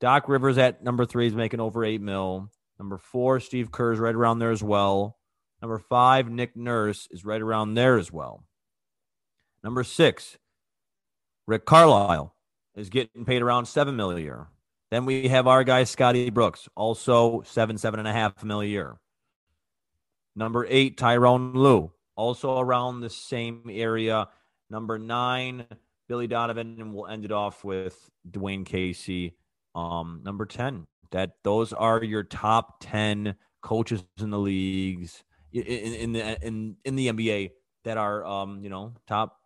Doc 0.00 0.28
rivers 0.28 0.56
at 0.58 0.82
number 0.82 1.04
three 1.04 1.26
is 1.26 1.34
making 1.34 1.60
over 1.60 1.84
8 1.84 2.00
mil. 2.00 2.50
Number 2.78 2.98
four 2.98 3.40
steve 3.40 3.70
kerr 3.70 3.92
is 3.92 3.98
right 3.98 4.14
around 4.14 4.38
there 4.38 4.50
as 4.50 4.62
well. 4.62 5.18
Number 5.60 5.78
five 5.78 6.30
nick 6.30 6.56
nurse 6.56 7.06
is 7.10 7.24
right 7.24 7.40
around 7.40 7.74
there 7.74 7.98
as 7.98 8.10
well. 8.10 8.44
Number 9.62 9.84
six, 9.84 10.38
Rick 11.46 11.66
Carlisle 11.66 12.34
is 12.74 12.88
getting 12.88 13.24
paid 13.24 13.42
around 13.42 13.66
seven 13.66 13.96
million 13.96 14.18
a 14.18 14.22
year. 14.22 14.46
Then 14.90 15.04
we 15.04 15.28
have 15.28 15.46
our 15.46 15.62
guy 15.64 15.84
Scotty 15.84 16.30
Brooks, 16.30 16.68
also 16.74 17.42
seven, 17.42 17.78
seven 17.78 18.00
and 18.00 18.08
a 18.08 18.12
half 18.12 18.42
million 18.42 18.70
a 18.70 18.72
year. 18.72 19.00
Number 20.34 20.66
eight, 20.68 20.96
Tyronn 20.96 21.54
Lue, 21.54 21.92
also 22.20 22.58
around 22.58 23.00
the 23.00 23.10
same 23.10 23.62
area. 23.70 24.28
Number 24.68 24.98
nine, 24.98 25.64
Billy 26.06 26.26
Donovan, 26.26 26.76
and 26.78 26.94
we'll 26.94 27.06
end 27.06 27.24
it 27.24 27.32
off 27.32 27.64
with 27.64 27.98
Dwane 28.30 28.66
Casey. 28.66 29.36
Um, 29.74 30.20
number 30.22 30.44
10. 30.44 30.86
That 31.12 31.32
those 31.42 31.72
are 31.72 32.04
your 32.04 32.22
top 32.22 32.76
10 32.80 33.34
coaches 33.62 34.04
in 34.20 34.30
the 34.30 34.38
leagues 34.38 35.24
in, 35.52 35.62
in, 35.64 36.12
the 36.12 36.46
in, 36.46 36.76
in 36.84 36.94
the 36.94 37.08
NBA 37.08 37.50
that 37.84 37.96
are 37.96 38.24
um, 38.24 38.62
you 38.62 38.70
know, 38.70 38.94
top 39.08 39.38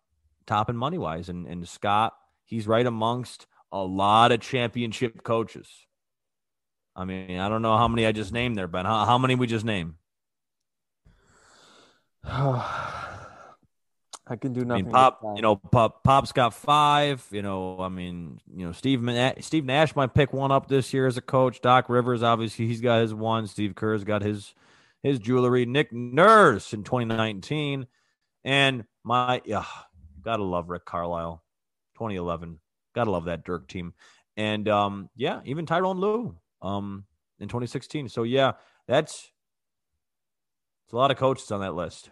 top 0.45 0.69
and 0.69 0.77
money 0.77 0.97
wise. 0.97 1.29
And, 1.29 1.47
and 1.47 1.67
Scott, 1.67 2.13
he's 2.43 2.67
right 2.67 2.85
amongst 2.85 3.47
a 3.71 3.79
lot 3.79 4.31
of 4.31 4.41
championship 4.41 5.23
coaches. 5.23 5.69
I 6.95 7.05
mean, 7.05 7.39
I 7.39 7.49
don't 7.49 7.61
know 7.61 7.77
how 7.77 7.87
many 7.87 8.05
I 8.05 8.11
just 8.11 8.31
named 8.31 8.57
there, 8.57 8.67
Ben. 8.67 8.85
How, 8.85 9.05
how 9.05 9.17
many 9.17 9.35
we 9.35 9.47
just 9.47 9.65
name? 9.65 9.95
I 14.27 14.37
can 14.37 14.53
do 14.53 14.65
nothing. 14.65 14.85
I 14.85 14.85
mean, 14.85 14.91
Pop, 14.91 15.21
you 15.35 15.41
know, 15.41 15.55
Pop, 15.55 16.03
Pop's 16.03 16.31
got 16.31 16.53
five. 16.53 17.25
You 17.31 17.43
know, 17.43 17.79
I 17.79 17.89
mean, 17.89 18.39
you 18.51 18.65
know, 18.65 18.71
Steve 18.71 19.07
Steve 19.41 19.65
Nash 19.65 19.95
might 19.95 20.13
pick 20.15 20.33
one 20.33 20.51
up 20.51 20.67
this 20.67 20.93
year 20.93 21.05
as 21.05 21.17
a 21.17 21.21
coach. 21.21 21.61
Doc 21.61 21.89
Rivers, 21.89 22.23
obviously, 22.23 22.67
he's 22.67 22.81
got 22.81 23.01
his 23.01 23.13
one. 23.13 23.45
Steve 23.45 23.75
Kerr's 23.75 24.03
got 24.03 24.23
his 24.23 24.55
his 25.03 25.19
jewelry. 25.19 25.67
Nick 25.67 25.93
Nurse 25.93 26.73
in 26.73 26.83
2019, 26.83 27.85
and 28.43 28.85
my 29.03 29.41
yeah, 29.45 29.65
Gotta 30.25 30.43
love 30.43 30.71
Rick 30.71 30.85
Carlisle, 30.85 31.43
2011. 31.93 32.59
Gotta 32.95 33.11
love 33.11 33.25
that 33.25 33.45
Dirk 33.45 33.67
team. 33.67 33.93
And 34.35 34.67
um, 34.67 35.09
yeah, 35.15 35.41
even 35.45 35.67
Tyronn 35.67 35.99
Lue 35.99 36.35
um, 36.63 37.05
in 37.39 37.47
2016. 37.47 38.09
So 38.09 38.23
yeah, 38.23 38.53
that's 38.87 39.31
it's 40.85 40.93
a 40.93 40.95
lot 40.95 41.11
of 41.11 41.17
coaches 41.17 41.51
on 41.51 41.61
that 41.61 41.75
list. 41.75 42.09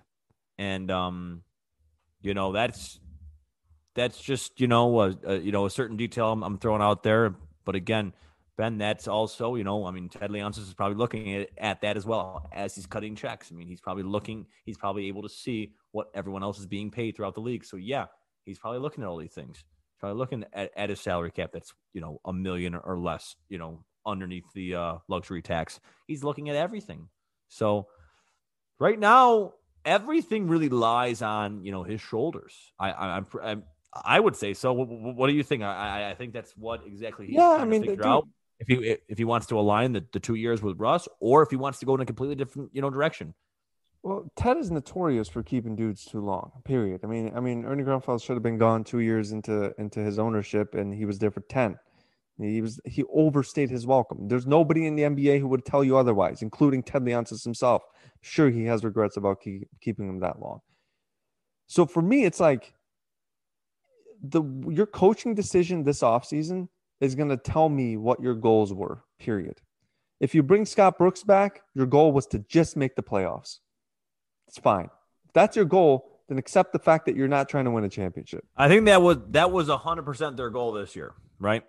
And 0.64 0.90
um, 0.92 1.44
you 2.22 2.34
know, 2.34 2.54
that's 2.54 3.00
that's 3.96 4.20
just, 4.20 4.62
you 4.62 4.68
know, 4.68 5.02
a, 5.02 5.16
a 5.26 5.38
you 5.38 5.52
know, 5.52 5.66
a 5.66 5.70
certain 5.70 5.98
detail 5.98 6.32
I'm, 6.32 6.42
I'm 6.42 6.58
throwing 6.58 6.82
out 6.82 7.04
there. 7.04 7.36
But 7.66 7.76
again, 7.76 8.14
Ben, 8.58 8.78
that's 8.78 9.08
also, 9.08 9.56
you 9.56 9.66
know, 9.66 9.86
I 9.86 9.92
mean, 9.92 10.08
Ted 10.08 10.32
Leonsis 10.32 10.60
is 10.60 10.74
probably 10.74 10.96
looking 10.96 11.36
at, 11.36 11.50
at 11.58 11.82
that 11.82 11.98
as 11.98 12.06
well 12.06 12.48
as 12.54 12.76
he's 12.76 12.86
cutting 12.86 13.16
checks. 13.16 13.52
I 13.52 13.56
mean, 13.56 13.68
he's 13.68 13.82
probably 13.82 14.04
looking, 14.04 14.46
he's 14.66 14.78
probably 14.78 15.08
able 15.10 15.24
to 15.24 15.30
see 15.30 15.74
what 15.92 16.08
everyone 16.14 16.44
else 16.44 16.60
is 16.60 16.66
being 16.66 16.90
paid 16.90 17.16
throughout 17.16 17.36
the 17.36 17.42
league. 17.42 17.66
So, 17.66 17.78
yeah, 17.78 18.06
he's 18.46 18.60
probably 18.60 18.80
looking 18.80 19.04
at 19.04 19.10
all 19.10 19.18
these 19.18 19.34
things. 19.34 19.64
Probably 20.00 20.18
looking 20.18 20.46
at, 20.54 20.72
at 20.78 20.90
his 20.90 21.02
salary 21.02 21.32
cap 21.32 21.52
that's, 21.52 21.74
you 21.94 22.02
know, 22.02 22.22
a 22.26 22.32
million 22.32 22.76
or 22.76 22.98
less, 22.98 23.36
you 23.50 23.58
know, 23.58 23.84
underneath 24.06 24.46
the 24.54 24.76
uh, 24.76 24.98
luxury 25.10 25.42
tax. 25.42 25.80
He's 26.08 26.24
looking 26.24 26.50
at 26.50 26.56
everything. 26.56 27.10
So, 27.50 27.88
right 28.80 29.00
now, 29.00 29.54
everything 29.86 30.48
really 30.48 30.70
lies 30.70 31.22
on, 31.22 31.64
you 31.64 31.72
know, 31.72 31.84
his 31.84 32.02
shoulders. 32.02 32.54
I, 32.80 32.92
I, 32.92 33.18
I'm, 33.18 33.28
I'm 33.42 33.64
I 33.94 34.20
would 34.20 34.36
say 34.36 34.54
so. 34.54 34.74
What, 34.74 35.28
do 35.28 35.34
you 35.34 35.44
think? 35.44 35.64
I, 35.64 36.12
I 36.12 36.16
think 36.16 36.34
that's 36.34 36.52
what 36.58 36.86
exactly 36.86 37.28
he's 37.28 37.36
yeah. 37.36 37.50
I 37.50 37.66
mean, 37.66 37.84
figure 37.84 38.06
out 38.06 38.28
if 38.60 38.68
he 38.68 38.98
if 39.08 39.18
he 39.18 39.24
wants 39.24 39.48
to 39.48 39.60
align 39.60 39.94
the, 39.94 40.04
the 40.12 40.20
two 40.20 40.36
years 40.36 40.62
with 40.62 40.80
Russ, 40.80 41.08
or 41.20 41.44
if 41.44 41.50
he 41.50 41.56
wants 41.56 41.80
to 41.80 41.86
go 41.86 41.96
in 41.96 42.02
a 42.02 42.06
completely 42.06 42.36
different 42.36 42.72
you 42.74 42.82
know 42.82 42.90
direction. 42.90 43.34
Well, 44.02 44.30
Ted 44.36 44.58
is 44.58 44.70
notorious 44.70 45.30
for 45.30 45.44
keeping 45.44 45.78
dudes 45.78 46.04
too 46.04 46.20
long. 46.20 46.52
Period. 46.66 47.02
I 47.06 47.08
mean, 47.08 47.32
I 47.34 47.40
mean, 47.40 47.64
Ernie 47.64 47.84
Grunfeld 47.84 48.22
should 48.22 48.34
have 48.34 48.44
been 48.44 48.58
gone 48.58 48.84
two 48.84 49.00
years 49.00 49.32
into 49.32 49.74
into 49.80 50.00
his 50.00 50.20
ownership, 50.20 50.76
and 50.76 50.94
he 50.94 51.06
was 51.06 51.20
there 51.20 51.32
for 51.32 51.42
ten. 51.42 51.78
He 52.40 52.62
was 52.62 52.80
he 52.86 53.04
overstayed 53.14 53.70
his 53.70 53.86
welcome. 53.86 54.28
There's 54.28 54.48
nobody 54.48 54.88
in 54.88 54.96
the 54.96 55.04
NBA 55.04 55.40
who 55.40 55.48
would 55.50 55.66
tell 55.66 55.84
you 55.84 55.98
otherwise, 55.98 56.42
including 56.42 56.82
Ted 56.82 57.04
Leonsis 57.04 57.44
himself. 57.44 57.84
Sure, 58.22 58.50
he 58.50 58.66
has 58.66 58.84
regrets 58.84 59.18
about 59.18 59.42
keep, 59.42 59.68
keeping 59.82 60.10
him 60.10 60.20
that 60.22 60.40
long. 60.42 60.62
So 61.68 61.86
for 61.86 62.02
me, 62.02 62.26
it's 62.26 62.40
like 62.40 62.74
the 64.22 64.42
your 64.70 64.88
coaching 64.88 65.36
decision 65.36 65.84
this 65.84 66.02
offseason 66.02 66.70
is 67.02 67.16
going 67.16 67.30
to 67.30 67.38
tell 67.38 67.70
me 67.70 67.98
what 67.98 68.22
your 68.22 68.34
goals 68.34 68.74
were, 68.74 69.04
period. 69.20 69.62
If 70.20 70.34
you 70.34 70.42
bring 70.42 70.66
Scott 70.66 70.98
Brooks 70.98 71.24
back, 71.24 71.62
your 71.76 71.86
goal 71.86 72.14
was 72.14 72.26
to 72.28 72.40
just 72.40 72.78
make 72.78 72.96
the 72.96 73.04
playoffs. 73.04 73.60
It's 74.48 74.58
fine. 74.58 74.90
If 75.26 75.34
that's 75.34 75.56
your 75.56 75.66
goal, 75.66 76.22
then 76.30 76.38
accept 76.38 76.72
the 76.72 76.80
fact 76.80 77.06
that 77.06 77.16
you're 77.16 77.28
not 77.28 77.50
trying 77.50 77.66
to 77.66 77.72
win 77.72 77.84
a 77.84 77.90
championship. 77.90 78.46
I 78.56 78.70
think 78.70 78.86
that 78.86 79.02
was 79.02 79.18
that 79.32 79.52
was 79.52 79.68
hundred 79.68 80.04
percent 80.04 80.38
their 80.38 80.50
goal 80.50 80.72
this 80.72 80.96
year, 80.96 81.14
right? 81.40 81.64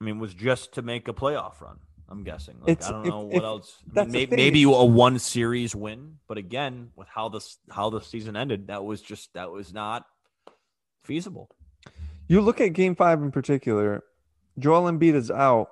I 0.00 0.04
mean, 0.04 0.18
was 0.18 0.34
just 0.34 0.72
to 0.74 0.82
make 0.82 1.08
a 1.08 1.12
playoff 1.12 1.60
run. 1.60 1.78
I'm 2.08 2.22
guessing. 2.22 2.56
Like, 2.60 2.84
I 2.84 2.90
don't 2.90 3.02
if- 3.06 3.10
know 3.10 3.20
what 3.22 3.36
if- 3.36 3.42
else. 3.42 3.82
I 3.96 4.04
mean, 4.04 4.12
may, 4.12 4.26
maybe 4.26 4.62
a 4.62 4.68
one 4.84 5.18
series 5.18 5.74
win, 5.74 6.18
but 6.28 6.38
again, 6.38 6.90
with 6.94 7.08
how 7.08 7.28
this 7.28 7.58
how 7.70 7.90
the 7.90 8.00
season 8.00 8.36
ended, 8.36 8.68
that 8.68 8.84
was 8.84 9.00
just 9.02 9.32
that 9.34 9.50
was 9.50 9.72
not 9.72 10.04
feasible. 11.04 11.50
You 12.28 12.40
look 12.40 12.60
at 12.60 12.68
game 12.72 12.94
five 12.94 13.22
in 13.22 13.30
particular, 13.30 14.02
Joel 14.58 14.90
Embiid 14.90 15.14
is 15.14 15.30
out. 15.30 15.70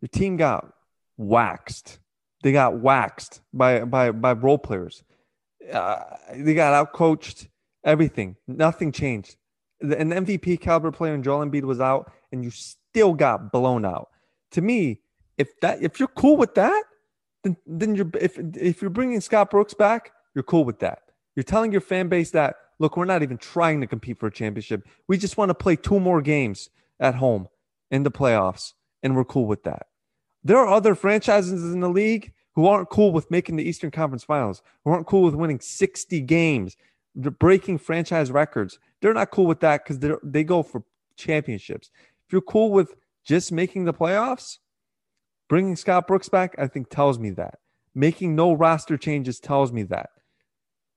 Your 0.00 0.08
team 0.08 0.36
got 0.36 0.72
waxed. 1.16 1.98
They 2.42 2.52
got 2.52 2.78
waxed 2.78 3.40
by 3.52 3.84
by 3.84 4.10
by 4.10 4.32
role 4.32 4.58
players. 4.58 5.02
Uh, 5.72 6.00
they 6.34 6.54
got 6.54 6.74
out 6.74 6.92
coached. 6.92 7.48
Everything. 7.84 8.36
Nothing 8.46 8.92
changed. 8.92 9.36
The- 9.80 9.98
An 9.98 10.10
MVP 10.10 10.60
caliber 10.60 10.90
player 10.90 11.14
and 11.14 11.24
Joel 11.24 11.44
Embiid 11.46 11.64
was 11.64 11.80
out, 11.80 12.10
and 12.32 12.42
you 12.44 12.50
still 12.94 13.12
got 13.12 13.50
blown 13.50 13.84
out. 13.84 14.08
To 14.52 14.62
me, 14.62 15.00
if 15.36 15.58
that 15.60 15.82
if 15.82 15.98
you're 15.98 16.08
cool 16.08 16.36
with 16.36 16.54
that, 16.54 16.84
then 17.42 17.56
then 17.66 17.96
you're 17.96 18.10
if 18.20 18.38
if 18.38 18.80
you're 18.80 18.90
bringing 18.90 19.20
Scott 19.20 19.50
Brooks 19.50 19.74
back, 19.74 20.12
you're 20.34 20.44
cool 20.44 20.64
with 20.64 20.78
that. 20.78 21.00
You're 21.34 21.42
telling 21.42 21.72
your 21.72 21.80
fan 21.80 22.08
base 22.08 22.30
that 22.30 22.54
look, 22.78 22.96
we're 22.96 23.04
not 23.04 23.22
even 23.22 23.36
trying 23.36 23.80
to 23.80 23.86
compete 23.88 24.18
for 24.18 24.28
a 24.28 24.32
championship. 24.32 24.86
We 25.08 25.18
just 25.18 25.36
want 25.36 25.50
to 25.50 25.54
play 25.54 25.74
two 25.74 25.98
more 25.98 26.22
games 26.22 26.70
at 27.00 27.16
home 27.16 27.48
in 27.90 28.04
the 28.04 28.10
playoffs, 28.12 28.74
and 29.02 29.16
we're 29.16 29.24
cool 29.24 29.46
with 29.46 29.64
that. 29.64 29.86
There 30.44 30.58
are 30.58 30.68
other 30.68 30.94
franchises 30.94 31.72
in 31.72 31.80
the 31.80 31.88
league 31.88 32.32
who 32.54 32.66
aren't 32.66 32.90
cool 32.90 33.10
with 33.10 33.30
making 33.30 33.56
the 33.56 33.68
Eastern 33.68 33.90
Conference 33.90 34.22
Finals, 34.22 34.62
who 34.84 34.90
aren't 34.92 35.06
cool 35.06 35.22
with 35.22 35.34
winning 35.34 35.58
60 35.58 36.20
games, 36.20 36.76
breaking 37.16 37.78
franchise 37.78 38.30
records. 38.30 38.78
They're 39.00 39.14
not 39.14 39.32
cool 39.32 39.46
with 39.46 39.60
that 39.60 39.84
because 39.84 39.98
they 40.22 40.44
go 40.44 40.62
for 40.62 40.84
championships. 41.16 41.90
If 42.26 42.32
you're 42.32 42.42
cool 42.42 42.70
with 42.70 42.94
just 43.24 43.52
making 43.52 43.84
the 43.84 43.94
playoffs, 43.94 44.58
bringing 45.48 45.76
Scott 45.76 46.06
Brooks 46.06 46.28
back, 46.28 46.54
I 46.58 46.66
think 46.66 46.88
tells 46.88 47.18
me 47.18 47.30
that. 47.30 47.58
Making 47.94 48.34
no 48.34 48.52
roster 48.52 48.96
changes 48.96 49.38
tells 49.38 49.72
me 49.72 49.82
that. 49.84 50.10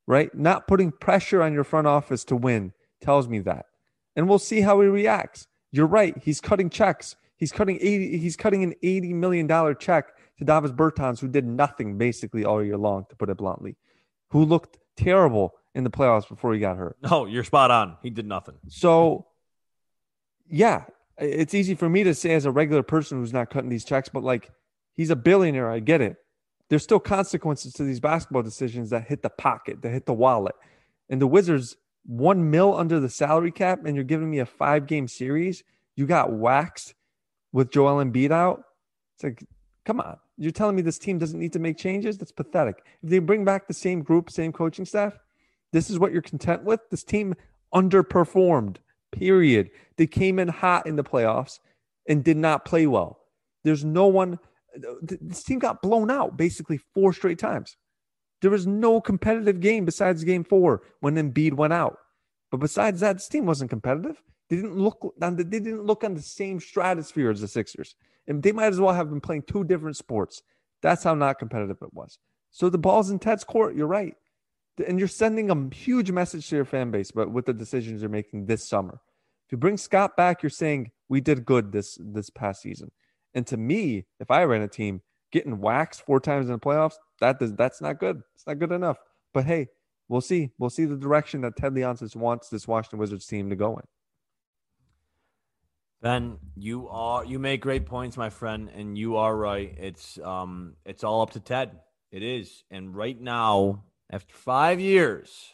Right? 0.06 0.34
Not 0.34 0.68
putting 0.68 0.92
pressure 0.92 1.42
on 1.42 1.54
your 1.54 1.64
front 1.64 1.88
office 1.88 2.24
to 2.26 2.36
win 2.36 2.74
tells 3.02 3.28
me 3.28 3.40
that. 3.40 3.66
And 4.16 4.28
we'll 4.28 4.40
see 4.40 4.62
how 4.62 4.82
he 4.82 4.88
reacts. 4.88 5.48
You're 5.72 5.86
right. 5.86 6.16
He's 6.24 6.42
cutting 6.42 6.70
checks. 6.70 7.16
He's 7.36 7.52
cutting 7.52 7.78
80 7.80 8.18
he's 8.18 8.36
cutting 8.36 8.64
an 8.64 8.74
80 8.82 9.14
million 9.14 9.46
dollar 9.46 9.76
check 9.76 10.08
to 10.40 10.46
Davis 10.46 10.72
Bertans 10.72 11.20
who 11.20 11.28
did 11.28 11.46
nothing 11.46 11.98
basically 11.98 12.44
all 12.46 12.64
year 12.64 12.78
long 12.78 13.06
to 13.10 13.16
put 13.16 13.30
it 13.30 13.38
bluntly. 13.38 13.76
Who 14.30 14.44
looked 14.44 14.78
terrible 14.96 15.54
in 15.78 15.84
the 15.84 15.92
playoffs 15.92 16.28
before 16.28 16.54
he 16.54 16.60
got 16.60 16.76
hurt. 16.76 16.98
No, 17.04 17.28
you're 17.28 17.44
spot 17.44 17.70
on. 17.70 17.98
He 18.02 18.10
did 18.10 18.26
nothing. 18.26 18.56
So, 18.68 19.28
yeah, 20.50 20.86
it's 21.20 21.54
easy 21.54 21.76
for 21.76 21.90
me 21.90 22.04
to 22.04 22.14
say 22.14 22.34
as 22.34 22.46
a 22.46 22.52
regular 22.52 22.84
person 22.84 23.20
who's 23.20 23.34
not 23.34 23.50
cutting 23.50 23.70
these 23.70 23.86
checks, 23.86 24.10
but 24.10 24.24
like 24.24 24.52
he's 24.94 25.10
a 25.10 25.16
billionaire. 25.16 25.70
I 25.70 25.80
get 25.80 26.02
it. 26.02 26.18
There's 26.70 26.84
still 26.84 27.00
consequences 27.00 27.74
to 27.74 27.84
these 27.84 28.00
basketball 28.00 28.44
decisions 28.44 28.90
that 28.90 29.08
hit 29.08 29.22
the 29.22 29.30
pocket, 29.30 29.82
that 29.82 29.90
hit 29.90 30.06
the 30.06 30.14
wallet. 30.14 30.56
And 31.10 31.22
the 31.22 31.28
Wizards, 31.28 31.78
one 32.06 32.52
mil 32.52 32.76
under 32.76 33.00
the 33.00 33.10
salary 33.10 33.52
cap, 33.52 33.86
and 33.86 33.96
you're 33.96 34.04
giving 34.04 34.30
me 34.30 34.40
a 34.40 34.46
five 34.46 34.86
game 34.86 35.08
series. 35.08 35.64
You 35.96 36.06
got 36.06 36.34
waxed 36.34 36.94
with 37.52 37.72
Joel 37.72 38.04
Embiid 38.04 38.32
out. 38.32 38.64
It's 39.16 39.24
like, 39.24 39.44
come 39.86 40.00
on. 40.00 40.18
You're 40.38 40.52
telling 40.52 40.76
me 40.76 40.82
this 40.82 41.00
team 41.00 41.18
doesn't 41.18 41.40
need 41.40 41.54
to 41.54 41.60
make 41.60 41.78
changes? 41.78 42.18
That's 42.18 42.32
pathetic. 42.32 42.84
If 43.02 43.10
they 43.10 43.20
bring 43.20 43.44
back 43.44 43.68
the 43.68 43.74
same 43.74 44.04
group, 44.04 44.30
same 44.30 44.52
coaching 44.52 44.86
staff, 44.86 45.18
this 45.74 45.90
is 45.90 45.98
what 45.98 46.12
you're 46.12 46.22
content 46.22 46.64
with. 46.64 46.82
This 46.92 47.04
team 47.04 47.34
underperformed, 47.74 48.78
period. 49.12 49.70
They 49.98 50.08
came 50.08 50.40
in 50.40 50.48
hot 50.48 50.88
in 50.88 50.96
the 50.96 51.04
playoffs 51.04 51.60
and 52.08 52.24
did 52.24 52.38
not 52.38 52.66
play 52.66 52.88
well. 52.88 53.20
There's 53.64 53.84
no 53.84 54.08
one, 54.08 54.40
this 55.02 55.44
team 55.44 55.60
got 55.60 55.82
blown 55.82 56.10
out 56.12 56.38
basically 56.38 56.80
four 56.94 57.14
straight 57.14 57.40
times. 57.40 57.76
There 58.42 58.52
was 58.52 58.68
no 58.68 59.02
competitive 59.02 59.60
game 59.60 59.86
besides 59.86 60.24
game 60.24 60.44
four 60.44 60.84
when 61.00 61.16
Embiid 61.16 61.54
went 61.54 61.74
out. 61.74 61.98
But 62.52 62.60
besides 62.60 63.00
that, 63.02 63.14
this 63.14 63.28
team 63.28 63.46
wasn't 63.46 63.72
competitive. 63.72 64.22
They 64.50 64.58
didn't 64.58 64.78
look 64.78 65.14
on 65.22 65.36
the, 65.36 65.44
they 65.44 65.60
didn't 65.60 65.86
look 65.86 66.04
on 66.04 66.14
the 66.14 66.22
same 66.22 66.60
stratosphere 66.60 67.32
as 67.32 67.42
the 67.42 67.48
Sixers. 67.48 67.96
And 68.28 68.42
they 68.42 68.52
might 68.52 68.68
as 68.68 68.80
well 68.80 68.94
have 68.94 69.10
been 69.10 69.22
playing 69.22 69.44
two 69.44 69.64
different 69.64 69.98
sports. 69.98 70.44
That's 70.82 71.04
how 71.04 71.16
not 71.16 71.40
competitive 71.40 71.78
it 71.82 71.94
was. 71.94 72.20
So 72.52 72.70
the 72.70 72.78
ball's 72.78 73.10
in 73.10 73.20
Ted's 73.20 73.44
court. 73.44 73.76
You're 73.76 73.88
right 73.88 74.16
and 74.86 75.00
you're 75.00 75.08
sending 75.08 75.50
a 75.50 75.76
huge 75.76 76.12
message 76.12 76.48
to 76.50 76.56
your 76.56 76.66
fan 76.66 76.92
base 76.92 77.12
but 77.12 77.32
with 77.32 77.46
the 77.46 77.54
decisions 77.54 78.02
you're 78.02 78.10
making 78.10 78.46
this 78.46 78.68
summer 78.68 79.00
if 79.46 79.52
you 79.52 79.58
bring 79.58 79.78
scott 79.78 80.16
back 80.16 80.44
you're 80.44 80.50
saying 80.50 80.92
we 81.10 81.22
did 81.22 81.46
good 81.46 81.72
this 81.72 81.98
this 82.00 82.30
past 82.30 82.62
season 82.62 82.92
and 83.34 83.48
to 83.48 83.58
me 83.58 84.06
if 84.20 84.30
i 84.30 84.44
ran 84.44 84.62
a 84.62 84.68
team 84.68 85.02
getting 85.32 85.60
waxed 85.60 86.02
four 86.02 86.20
times 86.20 86.48
in 86.48 86.52
the 86.52 86.60
playoffs 86.60 86.96
that 87.20 87.40
does 87.40 87.54
that's 87.54 87.82
not 87.82 88.00
good 88.00 88.22
it's 88.36 88.48
not 88.48 88.60
good 88.60 88.72
enough 88.72 88.98
but 89.34 89.46
hey 89.46 89.68
we'll 90.08 90.22
see 90.22 90.52
we'll 90.58 90.70
see 90.70 90.86
the 90.86 90.98
direction 90.98 91.42
that 91.42 91.56
ted 91.56 91.74
leonsis 91.74 92.16
wants 92.16 92.50
this 92.50 92.68
washington 92.68 93.00
wizards 93.00 93.26
team 93.26 93.50
to 93.50 93.56
go 93.56 93.76
in 93.76 93.84
Ben, 96.02 96.38
you 96.56 96.88
are 96.90 97.26
you 97.26 97.40
make 97.40 97.62
great 97.62 97.86
points, 97.88 98.18
my 98.18 98.30
friend, 98.30 98.70
and 98.74 98.98
you 98.98 99.18
are 99.18 99.36
right. 99.36 99.74
It's 99.78 100.20
um 100.20 100.76
it's 100.86 101.04
all 101.04 101.22
up 101.22 101.32
to 101.32 101.40
Ted. 101.40 101.80
It 102.12 102.22
is. 102.22 102.64
And 102.70 102.96
right 102.96 103.20
now, 103.20 103.84
after 104.10 104.34
five 104.34 104.80
years, 104.80 105.54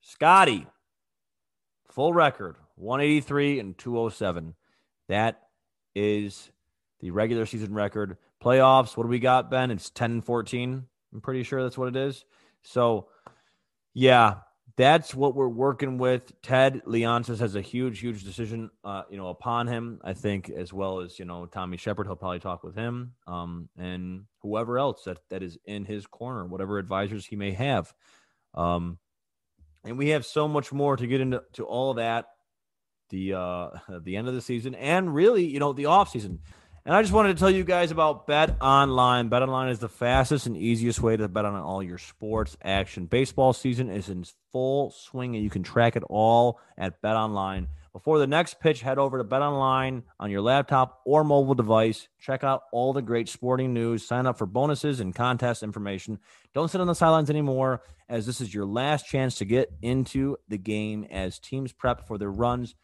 Scotty, 0.00 0.66
full 1.90 2.12
record, 2.12 2.56
183 2.76 3.60
and 3.60 3.78
207. 3.78 4.54
That 5.08 5.40
is 5.94 6.50
the 7.00 7.10
regular 7.10 7.46
season 7.46 7.74
record. 7.74 8.16
Playoffs, 8.42 8.96
what 8.96 9.04
do 9.04 9.08
we 9.08 9.18
got, 9.18 9.50
Ben? 9.50 9.70
It's 9.70 9.90
10 9.90 10.10
and 10.10 10.24
14. 10.24 10.84
I'm 11.12 11.20
pretty 11.20 11.42
sure 11.42 11.62
that's 11.62 11.78
what 11.78 11.88
it 11.88 11.96
is. 11.96 12.24
So, 12.62 13.08
yeah, 13.94 14.36
that's 14.76 15.14
what 15.14 15.34
we're 15.34 15.48
working 15.48 15.98
with. 15.98 16.32
Ted 16.42 16.82
Leonsis 16.86 17.38
has 17.40 17.56
a 17.56 17.60
huge, 17.60 18.00
huge 18.00 18.24
decision, 18.24 18.70
uh, 18.84 19.02
you 19.10 19.16
know, 19.16 19.28
upon 19.28 19.66
him. 19.66 20.00
I 20.02 20.14
think, 20.14 20.48
as 20.50 20.72
well 20.72 21.00
as 21.00 21.18
you 21.18 21.24
know, 21.24 21.46
Tommy 21.46 21.76
Sheppard. 21.76 22.06
He'll 22.06 22.16
probably 22.16 22.40
talk 22.40 22.64
with 22.64 22.74
him, 22.74 23.12
um, 23.26 23.68
and 23.76 24.24
whoever 24.40 24.78
else 24.78 25.04
that 25.04 25.18
that 25.28 25.42
is 25.42 25.58
in 25.66 25.84
his 25.84 26.06
corner, 26.06 26.46
whatever 26.46 26.78
advisors 26.78 27.26
he 27.26 27.36
may 27.36 27.52
have. 27.52 27.92
Um, 28.54 28.98
and 29.84 29.98
we 29.98 30.10
have 30.10 30.24
so 30.24 30.48
much 30.48 30.72
more 30.72 30.96
to 30.96 31.06
get 31.06 31.20
into 31.20 31.42
to 31.54 31.64
all 31.64 31.94
that. 31.94 32.26
The 33.10 33.34
uh, 33.34 33.70
the 34.02 34.16
end 34.16 34.28
of 34.28 34.34
the 34.34 34.40
season, 34.40 34.74
and 34.74 35.14
really, 35.14 35.44
you 35.44 35.58
know, 35.58 35.72
the 35.72 35.86
off 35.86 36.10
season. 36.10 36.40
And 36.84 36.96
I 36.96 37.00
just 37.00 37.14
wanted 37.14 37.36
to 37.36 37.38
tell 37.38 37.50
you 37.50 37.62
guys 37.62 37.92
about 37.92 38.26
Bet 38.26 38.56
Online. 38.60 39.28
Bet 39.28 39.42
Online 39.42 39.68
is 39.68 39.78
the 39.78 39.88
fastest 39.88 40.46
and 40.46 40.56
easiest 40.56 41.00
way 41.00 41.16
to 41.16 41.28
bet 41.28 41.44
on 41.44 41.54
all 41.54 41.80
your 41.80 41.98
sports 41.98 42.56
action. 42.60 43.06
Baseball 43.06 43.52
season 43.52 43.88
is 43.88 44.08
in 44.08 44.24
full 44.50 44.90
swing, 44.90 45.36
and 45.36 45.44
you 45.44 45.48
can 45.48 45.62
track 45.62 45.94
it 45.94 46.02
all 46.10 46.58
at 46.76 47.00
Bet 47.00 47.14
Online. 47.14 47.68
Before 47.92 48.18
the 48.18 48.26
next 48.26 48.58
pitch, 48.58 48.80
head 48.80 48.98
over 48.98 49.18
to 49.18 49.22
Bet 49.22 49.42
Online 49.42 50.02
on 50.18 50.32
your 50.32 50.40
laptop 50.40 51.02
or 51.06 51.22
mobile 51.22 51.54
device. 51.54 52.08
Check 52.18 52.42
out 52.42 52.62
all 52.72 52.92
the 52.92 53.00
great 53.00 53.28
sporting 53.28 53.72
news. 53.72 54.04
Sign 54.04 54.26
up 54.26 54.36
for 54.36 54.46
bonuses 54.46 54.98
and 54.98 55.14
contest 55.14 55.62
information. 55.62 56.18
Don't 56.52 56.68
sit 56.68 56.80
on 56.80 56.88
the 56.88 56.94
sidelines 56.94 57.30
anymore, 57.30 57.82
as 58.08 58.26
this 58.26 58.40
is 58.40 58.52
your 58.52 58.66
last 58.66 59.06
chance 59.06 59.36
to 59.36 59.44
get 59.44 59.70
into 59.82 60.36
the 60.48 60.58
game 60.58 61.06
as 61.12 61.38
teams 61.38 61.72
prep 61.72 62.08
for 62.08 62.18
their 62.18 62.32
runs 62.32 62.74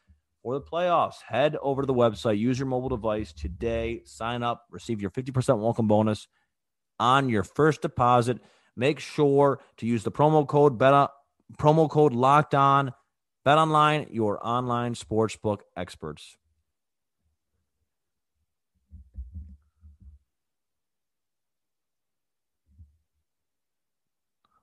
the 0.55 0.61
playoffs. 0.61 1.17
Head 1.27 1.57
over 1.61 1.83
to 1.83 1.87
the 1.87 1.95
website, 1.95 2.39
use 2.39 2.59
your 2.59 2.67
mobile 2.67 2.89
device 2.89 3.33
today, 3.33 4.03
sign 4.05 4.43
up, 4.43 4.67
receive 4.71 5.01
your 5.01 5.11
50% 5.11 5.59
welcome 5.59 5.89
bonus 5.89 6.29
on 6.99 7.29
your 7.29 7.45
first 7.45 7.83
deposit. 7.83 8.39
Make 8.77 9.01
sure 9.01 9.61
to 9.79 9.87
use 9.87 10.05
the 10.05 10.13
promo 10.13 10.47
code 10.47 10.79
BETA, 10.79 11.11
promo 11.59 11.91
code 11.91 12.13
locked 12.13 12.55
on. 12.55 12.93
Bet 13.45 13.59
online, 13.59 14.09
your 14.11 14.45
online 14.47 14.95
sportsbook 14.95 15.61
experts. 15.77 16.37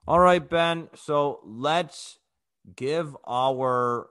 All 0.08 0.20
right, 0.20 0.48
Ben. 0.48 0.90
So 0.94 1.40
let's 1.44 2.20
give 2.76 3.18
our 3.26 4.08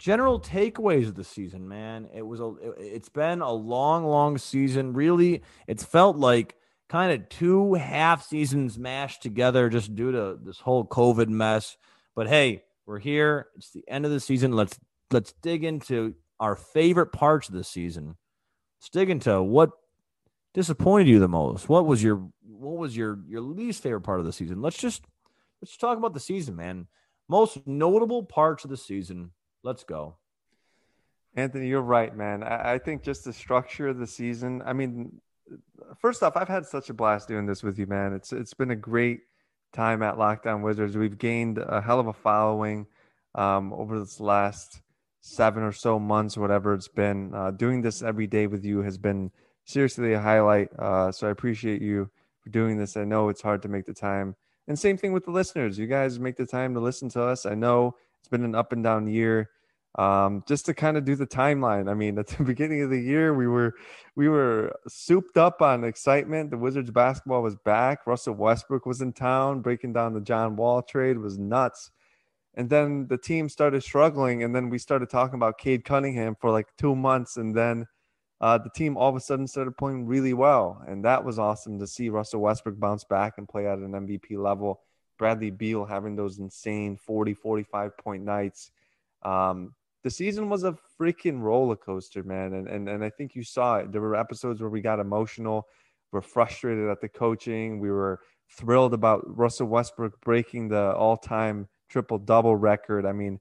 general 0.00 0.40
takeaways 0.40 1.08
of 1.08 1.14
the 1.14 1.22
season, 1.22 1.68
man. 1.68 2.08
It 2.14 2.26
was 2.26 2.40
a 2.40 2.54
it's 2.78 3.10
been 3.10 3.42
a 3.42 3.52
long, 3.52 4.04
long 4.04 4.38
season. 4.38 4.94
Really, 4.94 5.42
it's 5.68 5.84
felt 5.84 6.16
like 6.16 6.56
kind 6.88 7.12
of 7.12 7.28
two 7.28 7.74
half 7.74 8.26
seasons 8.26 8.78
mashed 8.78 9.22
together 9.22 9.68
just 9.68 9.94
due 9.94 10.10
to 10.10 10.38
this 10.42 10.58
whole 10.58 10.86
COVID 10.86 11.28
mess. 11.28 11.76
But 12.16 12.28
hey, 12.28 12.62
we're 12.86 12.98
here. 12.98 13.48
It's 13.56 13.70
the 13.70 13.84
end 13.86 14.06
of 14.06 14.10
the 14.10 14.20
season. 14.20 14.52
Let's 14.52 14.78
let's 15.10 15.34
dig 15.42 15.64
into 15.64 16.14
our 16.40 16.56
favorite 16.56 17.12
parts 17.12 17.48
of 17.48 17.54
the 17.54 17.62
season. 17.62 18.16
Let's 18.80 18.88
dig 18.88 19.10
into 19.10 19.42
what 19.42 19.70
disappointed 20.54 21.08
you 21.08 21.18
the 21.18 21.28
most. 21.28 21.68
What 21.68 21.86
was 21.86 22.02
your 22.02 22.26
what 22.42 22.78
was 22.78 22.96
your 22.96 23.18
your 23.28 23.42
least 23.42 23.82
favorite 23.82 24.00
part 24.00 24.20
of 24.20 24.26
the 24.26 24.32
season? 24.32 24.62
Let's 24.62 24.78
just 24.78 25.04
let's 25.60 25.76
talk 25.76 25.98
about 25.98 26.14
the 26.14 26.20
season, 26.20 26.56
man. 26.56 26.86
most 27.28 27.66
notable 27.66 28.24
parts 28.24 28.64
of 28.64 28.70
the 28.70 28.78
season. 28.78 29.32
Let's 29.62 29.84
go. 29.84 30.16
Anthony, 31.34 31.68
you're 31.68 31.82
right, 31.82 32.16
man. 32.16 32.42
I, 32.42 32.74
I 32.74 32.78
think 32.78 33.02
just 33.02 33.24
the 33.24 33.32
structure 33.32 33.88
of 33.88 33.98
the 33.98 34.06
season. 34.06 34.62
I 34.64 34.72
mean, 34.72 35.20
first 35.98 36.22
off, 36.22 36.36
I've 36.36 36.48
had 36.48 36.66
such 36.66 36.90
a 36.90 36.94
blast 36.94 37.28
doing 37.28 37.46
this 37.46 37.62
with 37.62 37.78
you, 37.78 37.86
man. 37.86 38.12
It's 38.12 38.32
it's 38.32 38.54
been 38.54 38.70
a 38.70 38.76
great 38.76 39.20
time 39.72 40.02
at 40.02 40.18
Locked 40.18 40.46
On 40.46 40.62
Wizards. 40.62 40.96
We've 40.96 41.18
gained 41.18 41.58
a 41.58 41.80
hell 41.80 42.00
of 42.00 42.08
a 42.08 42.12
following 42.12 42.86
um, 43.34 43.72
over 43.72 43.98
this 43.98 44.18
last 44.18 44.80
seven 45.20 45.62
or 45.62 45.72
so 45.72 45.98
months, 45.98 46.36
whatever 46.36 46.74
it's 46.74 46.88
been. 46.88 47.34
Uh, 47.34 47.50
doing 47.50 47.82
this 47.82 48.02
every 48.02 48.26
day 48.26 48.46
with 48.46 48.64
you 48.64 48.82
has 48.82 48.98
been 48.98 49.30
seriously 49.64 50.14
a 50.14 50.20
highlight. 50.20 50.68
Uh, 50.78 51.12
so 51.12 51.28
I 51.28 51.30
appreciate 51.30 51.82
you 51.82 52.10
for 52.40 52.50
doing 52.50 52.76
this. 52.76 52.96
I 52.96 53.04
know 53.04 53.28
it's 53.28 53.42
hard 53.42 53.62
to 53.62 53.68
make 53.68 53.86
the 53.86 53.94
time. 53.94 54.34
And 54.66 54.78
same 54.78 54.96
thing 54.96 55.12
with 55.12 55.24
the 55.24 55.30
listeners. 55.30 55.78
You 55.78 55.86
guys 55.86 56.18
make 56.18 56.36
the 56.36 56.46
time 56.46 56.74
to 56.74 56.80
listen 56.80 57.08
to 57.10 57.22
us. 57.22 57.44
I 57.44 57.54
know 57.54 57.96
it's 58.20 58.28
been 58.28 58.44
an 58.44 58.54
up 58.54 58.72
and 58.72 58.84
down 58.84 59.08
year 59.08 59.50
um, 59.98 60.44
just 60.46 60.66
to 60.66 60.74
kind 60.74 60.96
of 60.96 61.04
do 61.04 61.16
the 61.16 61.26
timeline. 61.26 61.90
I 61.90 61.94
mean, 61.94 62.18
at 62.18 62.28
the 62.28 62.44
beginning 62.44 62.82
of 62.82 62.90
the 62.90 63.00
year, 63.00 63.34
we 63.34 63.46
were 63.46 63.74
we 64.16 64.28
were 64.28 64.72
souped 64.88 65.36
up 65.36 65.62
on 65.62 65.84
excitement. 65.84 66.50
The 66.50 66.58
Wizards 66.58 66.90
basketball 66.90 67.42
was 67.42 67.56
back. 67.56 68.06
Russell 68.06 68.34
Westbrook 68.34 68.86
was 68.86 69.00
in 69.00 69.12
town, 69.12 69.62
breaking 69.62 69.92
down 69.92 70.14
the 70.14 70.20
John 70.20 70.56
Wall 70.56 70.82
trade 70.82 71.18
was 71.18 71.38
nuts. 71.38 71.90
And 72.54 72.68
then 72.68 73.06
the 73.06 73.18
team 73.18 73.48
started 73.48 73.82
struggling, 73.82 74.42
and 74.42 74.54
then 74.54 74.70
we 74.70 74.78
started 74.78 75.08
talking 75.08 75.36
about 75.36 75.58
Cade 75.58 75.84
Cunningham 75.84 76.36
for 76.40 76.50
like 76.50 76.66
two 76.76 76.96
months, 76.96 77.36
and 77.36 77.54
then 77.54 77.86
uh, 78.40 78.58
the 78.58 78.70
team 78.70 78.96
all 78.96 79.08
of 79.08 79.14
a 79.14 79.20
sudden 79.20 79.46
started 79.46 79.76
playing 79.76 80.04
really 80.06 80.32
well, 80.32 80.82
and 80.88 81.04
that 81.04 81.24
was 81.24 81.38
awesome 81.38 81.78
to 81.78 81.86
see 81.86 82.08
Russell 82.08 82.40
Westbrook 82.40 82.78
bounce 82.80 83.04
back 83.04 83.34
and 83.38 83.48
play 83.48 83.68
at 83.68 83.78
an 83.78 83.92
MVP 83.92 84.36
level. 84.36 84.80
Bradley 85.20 85.50
Beal 85.50 85.84
having 85.84 86.16
those 86.16 86.38
insane 86.38 86.96
40, 86.96 87.34
45 87.34 87.96
point 87.98 88.24
nights. 88.24 88.70
Um, 89.22 89.74
the 90.02 90.10
season 90.10 90.48
was 90.48 90.64
a 90.64 90.78
freaking 90.98 91.42
roller 91.42 91.76
coaster, 91.76 92.22
man. 92.22 92.54
And, 92.54 92.66
and 92.66 92.88
and 92.88 93.04
I 93.04 93.10
think 93.10 93.34
you 93.34 93.44
saw 93.44 93.76
it. 93.76 93.92
There 93.92 94.00
were 94.00 94.16
episodes 94.16 94.62
where 94.62 94.70
we 94.70 94.80
got 94.80 94.98
emotional, 94.98 95.68
we're 96.10 96.22
frustrated 96.22 96.88
at 96.88 97.02
the 97.02 97.08
coaching, 97.10 97.80
we 97.80 97.90
were 97.90 98.20
thrilled 98.48 98.94
about 98.94 99.22
Russell 99.26 99.66
Westbrook 99.66 100.18
breaking 100.22 100.68
the 100.68 100.94
all-time 100.94 101.68
triple 101.90 102.18
double 102.18 102.56
record. 102.56 103.04
I 103.04 103.12
mean, 103.12 103.40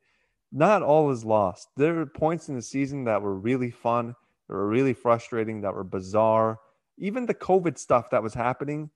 not 0.52 0.84
all 0.84 1.10
is 1.12 1.24
lost. 1.24 1.70
There 1.78 1.94
were 1.94 2.06
points 2.06 2.50
in 2.50 2.56
the 2.56 2.62
season 2.62 3.06
that 3.06 3.22
were 3.22 3.36
really 3.36 3.72
fun, 3.72 4.16
that 4.50 4.54
were 4.54 4.68
really 4.68 4.94
frustrating, 4.94 5.62
that 5.62 5.74
were 5.74 5.86
bizarre. 5.86 6.60
Even 6.98 7.26
the 7.26 7.34
COVID 7.34 7.78
stuff 7.78 8.10
that 8.10 8.22
was 8.22 8.34
happening. 8.34 8.90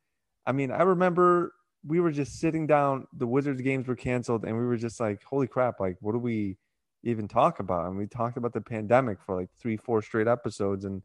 I 0.46 0.52
mean, 0.52 0.70
I 0.70 0.82
remember 0.82 1.54
we 1.86 2.00
were 2.00 2.12
just 2.12 2.40
sitting 2.40 2.68
down, 2.68 3.08
the 3.14 3.28
Wizards 3.28 3.62
games 3.62 3.88
were 3.88 3.96
canceled, 3.96 4.46
and 4.46 4.58
we 4.58 4.66
were 4.66 4.78
just 4.78 5.00
like, 5.00 5.24
holy 5.24 5.48
crap, 5.48 5.80
like, 5.80 5.98
what 6.00 6.14
do 6.14 6.20
we 6.20 6.58
even 7.04 7.28
talk 7.28 7.60
about. 7.60 7.88
And 7.88 7.98
we 7.98 8.08
talked 8.08 8.38
about 8.38 8.54
the 8.54 8.62
pandemic 8.62 9.20
for 9.22 9.36
like 9.36 9.50
three, 9.60 9.78
four 9.78 10.02
straight 10.02 10.28
episodes. 10.28 10.86
And 10.86 11.02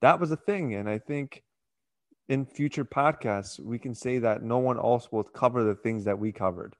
that 0.00 0.18
was 0.18 0.30
a 0.30 0.36
thing. 0.36 0.74
And 0.74 0.88
I 0.88 0.98
think 0.98 1.42
in 2.28 2.46
future 2.46 2.84
podcasts, 2.84 3.58
we 3.58 3.78
can 3.78 3.94
say 3.94 4.18
that 4.18 4.42
no 4.42 4.58
one 4.58 4.78
else 4.78 5.10
will 5.10 5.24
cover 5.24 5.64
the 5.64 5.74
things 5.74 6.04
that 6.04 6.18
we 6.18 6.32
covered. 6.32 6.76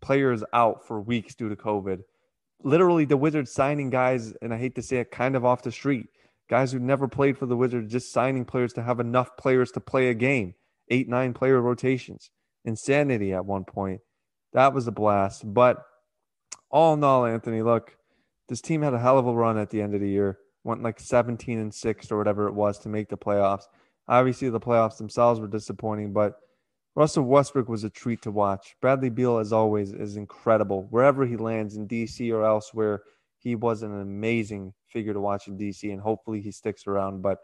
Players 0.00 0.42
out 0.52 0.86
for 0.86 1.00
weeks 1.00 1.34
due 1.34 1.48
to 1.48 1.56
COVID. 1.56 2.02
Literally, 2.64 3.04
the 3.04 3.16
Wizards 3.16 3.52
signing 3.52 3.90
guys, 3.90 4.32
and 4.40 4.54
I 4.54 4.58
hate 4.58 4.76
to 4.76 4.82
say 4.82 4.98
it, 4.98 5.10
kind 5.10 5.34
of 5.34 5.44
off 5.44 5.62
the 5.62 5.72
street. 5.72 6.06
Guys 6.48 6.70
who 6.70 6.78
never 6.78 7.08
played 7.08 7.36
for 7.36 7.46
the 7.46 7.56
Wizards, 7.56 7.90
just 7.90 8.12
signing 8.12 8.44
players 8.44 8.72
to 8.74 8.82
have 8.82 9.00
enough 9.00 9.36
players 9.36 9.72
to 9.72 9.80
play 9.80 10.08
a 10.10 10.14
game. 10.14 10.54
Eight, 10.88 11.08
nine 11.08 11.34
player 11.34 11.60
rotations. 11.60 12.30
Insanity 12.64 13.32
at 13.32 13.46
one 13.46 13.64
point. 13.64 14.00
That 14.52 14.74
was 14.74 14.86
a 14.86 14.92
blast. 14.92 15.42
But 15.52 15.82
all 16.70 16.94
in 16.94 17.04
all, 17.04 17.26
Anthony, 17.26 17.62
look, 17.62 17.96
this 18.48 18.60
team 18.60 18.82
had 18.82 18.94
a 18.94 18.98
hell 18.98 19.18
of 19.18 19.26
a 19.26 19.34
run 19.34 19.58
at 19.58 19.70
the 19.70 19.80
end 19.80 19.94
of 19.94 20.00
the 20.00 20.08
year. 20.08 20.38
Went 20.64 20.82
like 20.82 21.00
17 21.00 21.58
and 21.58 21.74
6 21.74 22.12
or 22.12 22.18
whatever 22.18 22.46
it 22.46 22.54
was 22.54 22.78
to 22.80 22.88
make 22.88 23.08
the 23.08 23.16
playoffs. 23.16 23.64
Obviously, 24.08 24.48
the 24.48 24.60
playoffs 24.60 24.98
themselves 24.98 25.40
were 25.40 25.48
disappointing, 25.48 26.12
but 26.12 26.34
Russell 26.94 27.24
Westbrook 27.24 27.68
was 27.68 27.84
a 27.84 27.90
treat 27.90 28.20
to 28.22 28.30
watch. 28.30 28.76
Bradley 28.80 29.08
Beal, 29.10 29.38
as 29.38 29.52
always, 29.52 29.92
is 29.92 30.16
incredible. 30.16 30.86
Wherever 30.90 31.24
he 31.24 31.36
lands 31.36 31.76
in 31.76 31.88
DC 31.88 32.32
or 32.32 32.44
elsewhere, 32.44 33.02
he 33.38 33.54
was 33.54 33.82
an 33.82 33.98
amazing 34.00 34.74
figure 34.88 35.14
to 35.14 35.20
watch 35.20 35.48
in 35.48 35.56
DC, 35.56 35.90
and 35.90 36.00
hopefully 36.00 36.40
he 36.40 36.52
sticks 36.52 36.86
around. 36.86 37.22
But 37.22 37.38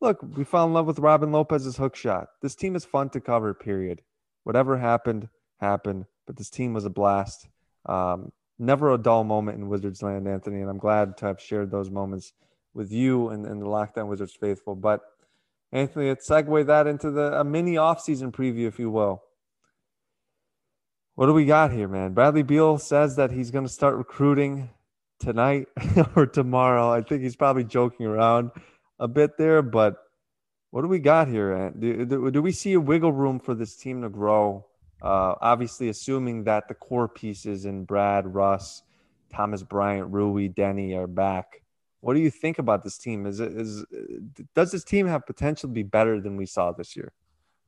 look, 0.00 0.22
we 0.36 0.44
fell 0.44 0.64
in 0.64 0.72
love 0.72 0.86
with 0.86 0.98
Robin 0.98 1.30
Lopez's 1.30 1.76
hook 1.76 1.94
shot. 1.94 2.28
This 2.40 2.54
team 2.54 2.74
is 2.74 2.84
fun 2.84 3.10
to 3.10 3.20
cover, 3.20 3.52
period. 3.52 4.00
Whatever 4.44 4.78
happened, 4.78 5.28
happened. 5.60 6.06
But 6.26 6.36
this 6.36 6.50
team 6.50 6.72
was 6.72 6.84
a 6.84 6.90
blast. 6.90 7.48
Um, 7.86 8.32
never 8.58 8.92
a 8.92 8.98
dull 8.98 9.24
moment 9.24 9.58
in 9.58 9.68
Wizards 9.68 10.02
land, 10.02 10.28
Anthony, 10.28 10.60
and 10.60 10.70
I'm 10.70 10.78
glad 10.78 11.16
to 11.18 11.26
have 11.26 11.40
shared 11.40 11.70
those 11.70 11.90
moments 11.90 12.32
with 12.74 12.92
you 12.92 13.30
and, 13.30 13.46
and 13.46 13.60
the 13.60 13.68
Locked 13.68 13.98
On 13.98 14.08
Wizards 14.08 14.36
faithful. 14.38 14.74
But 14.74 15.00
Anthony, 15.72 16.08
let's 16.08 16.28
segue 16.28 16.66
that 16.66 16.86
into 16.86 17.10
the 17.10 17.40
a 17.40 17.44
mini 17.44 17.74
offseason 17.74 18.32
preview, 18.32 18.66
if 18.66 18.78
you 18.78 18.90
will. 18.90 19.22
What 21.14 21.26
do 21.26 21.34
we 21.34 21.44
got 21.44 21.72
here, 21.72 21.88
man? 21.88 22.14
Bradley 22.14 22.42
Beal 22.42 22.78
says 22.78 23.16
that 23.16 23.30
he's 23.30 23.50
going 23.50 23.66
to 23.66 23.72
start 23.72 23.96
recruiting 23.96 24.70
tonight 25.18 25.66
or 26.16 26.26
tomorrow. 26.26 26.90
I 26.90 27.02
think 27.02 27.22
he's 27.22 27.36
probably 27.36 27.64
joking 27.64 28.06
around 28.06 28.50
a 28.98 29.06
bit 29.06 29.36
there, 29.36 29.62
but 29.62 29.96
what 30.70 30.82
do 30.82 30.88
we 30.88 30.98
got 30.98 31.28
here? 31.28 31.72
Do, 31.78 32.04
do, 32.04 32.30
do 32.30 32.42
we 32.42 32.52
see 32.52 32.74
a 32.74 32.80
wiggle 32.80 33.12
room 33.12 33.38
for 33.38 33.54
this 33.54 33.76
team 33.76 34.02
to 34.02 34.08
grow 34.08 34.66
uh, 35.02 35.34
obviously, 35.40 35.88
assuming 35.88 36.44
that 36.44 36.68
the 36.68 36.74
core 36.74 37.08
pieces 37.08 37.64
in 37.64 37.84
Brad, 37.84 38.34
Russ, 38.34 38.82
Thomas 39.32 39.62
Bryant, 39.62 40.12
Rui, 40.12 40.48
Deni 40.48 40.96
are 40.96 41.06
back. 41.06 41.62
What 42.00 42.14
do 42.14 42.20
you 42.20 42.30
think 42.30 42.58
about 42.58 42.82
this 42.82 42.98
team? 42.98 43.26
Is 43.26 43.40
it 43.40 43.52
is 43.52 43.84
does 44.54 44.72
this 44.72 44.84
team 44.84 45.06
have 45.06 45.26
potential 45.26 45.68
to 45.68 45.74
be 45.74 45.82
better 45.82 46.20
than 46.20 46.36
we 46.36 46.46
saw 46.46 46.72
this 46.72 46.96
year? 46.96 47.12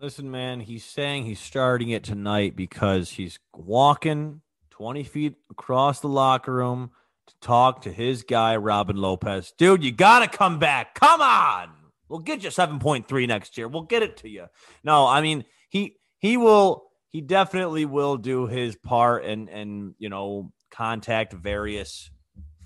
Listen, 0.00 0.30
man, 0.30 0.60
he's 0.60 0.84
saying 0.84 1.24
he's 1.24 1.38
starting 1.38 1.90
it 1.90 2.02
tonight 2.02 2.56
because 2.56 3.10
he's 3.10 3.38
walking 3.54 4.40
20 4.70 5.04
feet 5.04 5.34
across 5.50 6.00
the 6.00 6.08
locker 6.08 6.52
room 6.52 6.90
to 7.26 7.34
talk 7.40 7.82
to 7.82 7.92
his 7.92 8.24
guy, 8.24 8.56
Robin 8.56 8.96
Lopez. 8.96 9.52
Dude, 9.56 9.84
you 9.84 9.92
got 9.92 10.20
to 10.20 10.36
come 10.36 10.58
back. 10.58 10.94
Come 10.94 11.20
on. 11.20 11.81
We'll 12.12 12.20
get 12.20 12.42
you 12.42 12.50
7.3 12.50 13.26
next 13.26 13.56
year. 13.56 13.68
We'll 13.68 13.84
get 13.84 14.02
it 14.02 14.18
to 14.18 14.28
you. 14.28 14.44
No, 14.84 15.06
I 15.06 15.22
mean, 15.22 15.46
he 15.70 15.96
he 16.18 16.36
will 16.36 16.90
he 17.08 17.22
definitely 17.22 17.86
will 17.86 18.18
do 18.18 18.46
his 18.46 18.76
part 18.76 19.24
and 19.24 19.48
and 19.48 19.94
you 19.98 20.10
know 20.10 20.52
contact 20.70 21.32
various 21.32 22.10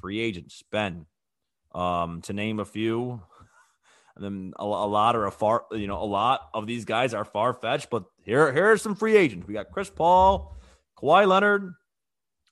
free 0.00 0.18
agents. 0.18 0.64
Ben, 0.72 1.06
um, 1.72 2.22
to 2.22 2.32
name 2.32 2.58
a 2.58 2.64
few, 2.64 3.22
and 4.16 4.24
then 4.24 4.52
a, 4.58 4.64
a, 4.64 4.66
lot 4.66 5.14
are 5.14 5.26
a 5.26 5.30
far 5.30 5.66
you 5.70 5.86
know 5.86 6.02
a 6.02 6.04
lot 6.04 6.48
of 6.52 6.66
these 6.66 6.84
guys 6.84 7.14
are 7.14 7.24
far 7.24 7.54
fetched. 7.54 7.88
But 7.88 8.02
here 8.24 8.52
here 8.52 8.72
are 8.72 8.76
some 8.76 8.96
free 8.96 9.16
agents. 9.16 9.46
We 9.46 9.54
got 9.54 9.70
Chris 9.70 9.88
Paul, 9.88 10.56
Kawhi 11.00 11.24
Leonard. 11.24 11.72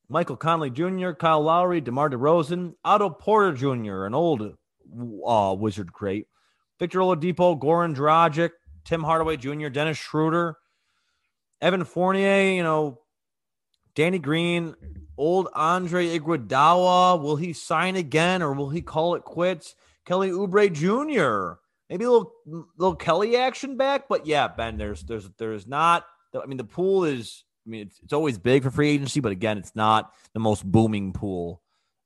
Michael 0.09 0.37
Conley 0.37 0.71
Jr., 0.71 1.11
Kyle 1.13 1.41
Lowry, 1.41 1.81
DeMar 1.81 2.11
DeRozan, 2.11 2.75
Otto 2.85 3.09
Porter 3.09 3.53
Jr., 3.53 4.05
an 4.05 4.15
old 4.15 4.55
uh, 5.27 5.57
Wizard 5.59 5.91
great, 5.91 6.27
Victor 6.79 7.01
Oladipo, 7.01 7.59
Goran 7.59 7.95
Dragic, 7.95 8.51
Tim 8.85 9.03
Hardaway 9.03 9.37
Jr., 9.37 9.69
Dennis 9.69 9.99
Schroeder, 9.99 10.57
Evan 11.61 11.85
Fournier, 11.85 12.53
you 12.53 12.63
know, 12.63 13.01
Danny 13.95 14.19
Green, 14.19 14.75
old 15.17 15.49
Andre 15.55 16.19
Iguodala. 16.19 17.21
Will 17.21 17.37
he 17.37 17.53
sign 17.53 17.97
again 17.97 18.43
or 18.43 18.53
will 18.53 18.71
he 18.71 18.83
call 18.83 19.15
it 19.15 19.25
quits? 19.25 19.75
Kelly 20.05 20.31
Oubre 20.31 20.71
Jr. 20.73 21.61
Maybe 21.89 22.05
a 22.05 22.11
little 22.11 22.33
little 22.77 22.97
Kelly 22.97 23.37
action 23.37 23.77
back, 23.77 24.09
but 24.09 24.27
yeah, 24.27 24.49
Ben, 24.49 24.77
there's 24.77 25.03
there's 25.03 25.29
there's 25.39 25.67
not. 25.67 26.05
I 26.35 26.47
mean, 26.47 26.57
the 26.57 26.65
pool 26.65 27.05
is. 27.05 27.45
I 27.67 27.71
mean, 27.71 27.83
it's, 27.87 27.99
it's 28.03 28.13
always 28.13 28.37
big 28.37 28.63
for 28.63 28.71
free 28.71 28.91
agency, 28.91 29.21
but 29.21 29.33
again, 29.33 29.57
it's 29.57 29.75
not 29.75 30.13
the 30.35 30.41
most 30.41 30.71
booming 30.71 31.15
pool 31.15 31.63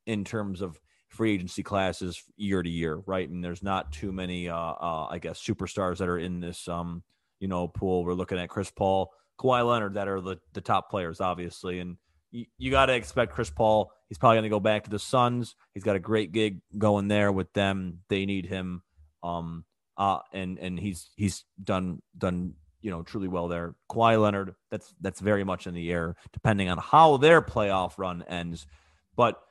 in 0.06 0.24
terms 0.24 0.60
of 0.60 0.80
free 1.18 1.34
agency 1.34 1.64
classes 1.64 2.22
year 2.36 2.62
to 2.62 2.70
year, 2.70 3.02
right? 3.04 3.28
And 3.28 3.42
there's 3.44 3.60
not 3.60 3.90
too 3.90 4.12
many, 4.12 4.48
uh, 4.48 4.56
uh, 4.56 5.08
I 5.10 5.18
guess, 5.18 5.42
superstars 5.42 5.98
that 5.98 6.08
are 6.08 6.20
in 6.20 6.38
this, 6.38 6.68
um, 6.68 7.02
you 7.40 7.48
know, 7.48 7.66
pool. 7.66 8.04
We're 8.04 8.14
looking 8.14 8.38
at 8.38 8.48
Chris 8.48 8.70
Paul, 8.70 9.12
Kawhi 9.36 9.68
Leonard 9.68 9.94
that 9.94 10.06
are 10.06 10.20
the, 10.20 10.36
the 10.52 10.60
top 10.60 10.88
players, 10.88 11.20
obviously. 11.20 11.80
And 11.80 11.96
you, 12.30 12.46
you 12.56 12.70
got 12.70 12.86
to 12.86 12.94
expect 12.94 13.34
Chris 13.34 13.50
Paul. 13.50 13.90
He's 14.08 14.16
probably 14.16 14.36
going 14.36 14.44
to 14.44 14.48
go 14.48 14.60
back 14.60 14.84
to 14.84 14.90
the 14.90 14.98
Suns. 15.00 15.56
He's 15.74 15.82
got 15.82 15.96
a 15.96 16.00
great 16.00 16.30
gig 16.30 16.60
going 16.78 17.08
there 17.08 17.32
with 17.32 17.52
them. 17.52 17.98
They 18.08 18.24
need 18.24 18.46
him. 18.46 18.82
Um, 19.24 19.64
uh, 19.96 20.20
and 20.32 20.60
and 20.60 20.78
he's 20.78 21.10
he's 21.16 21.44
done 21.64 22.00
done 22.16 22.54
you 22.80 22.92
know 22.92 23.02
truly 23.02 23.26
well 23.26 23.48
there. 23.48 23.74
Kawhi 23.90 24.22
Leonard, 24.22 24.54
that's 24.70 24.94
that's 25.00 25.18
very 25.18 25.42
much 25.42 25.66
in 25.66 25.74
the 25.74 25.90
air, 25.90 26.14
depending 26.32 26.68
on 26.68 26.78
how 26.78 27.16
their 27.16 27.42
playoff 27.42 27.98
run 27.98 28.22
ends. 28.28 28.68
But 29.16 29.42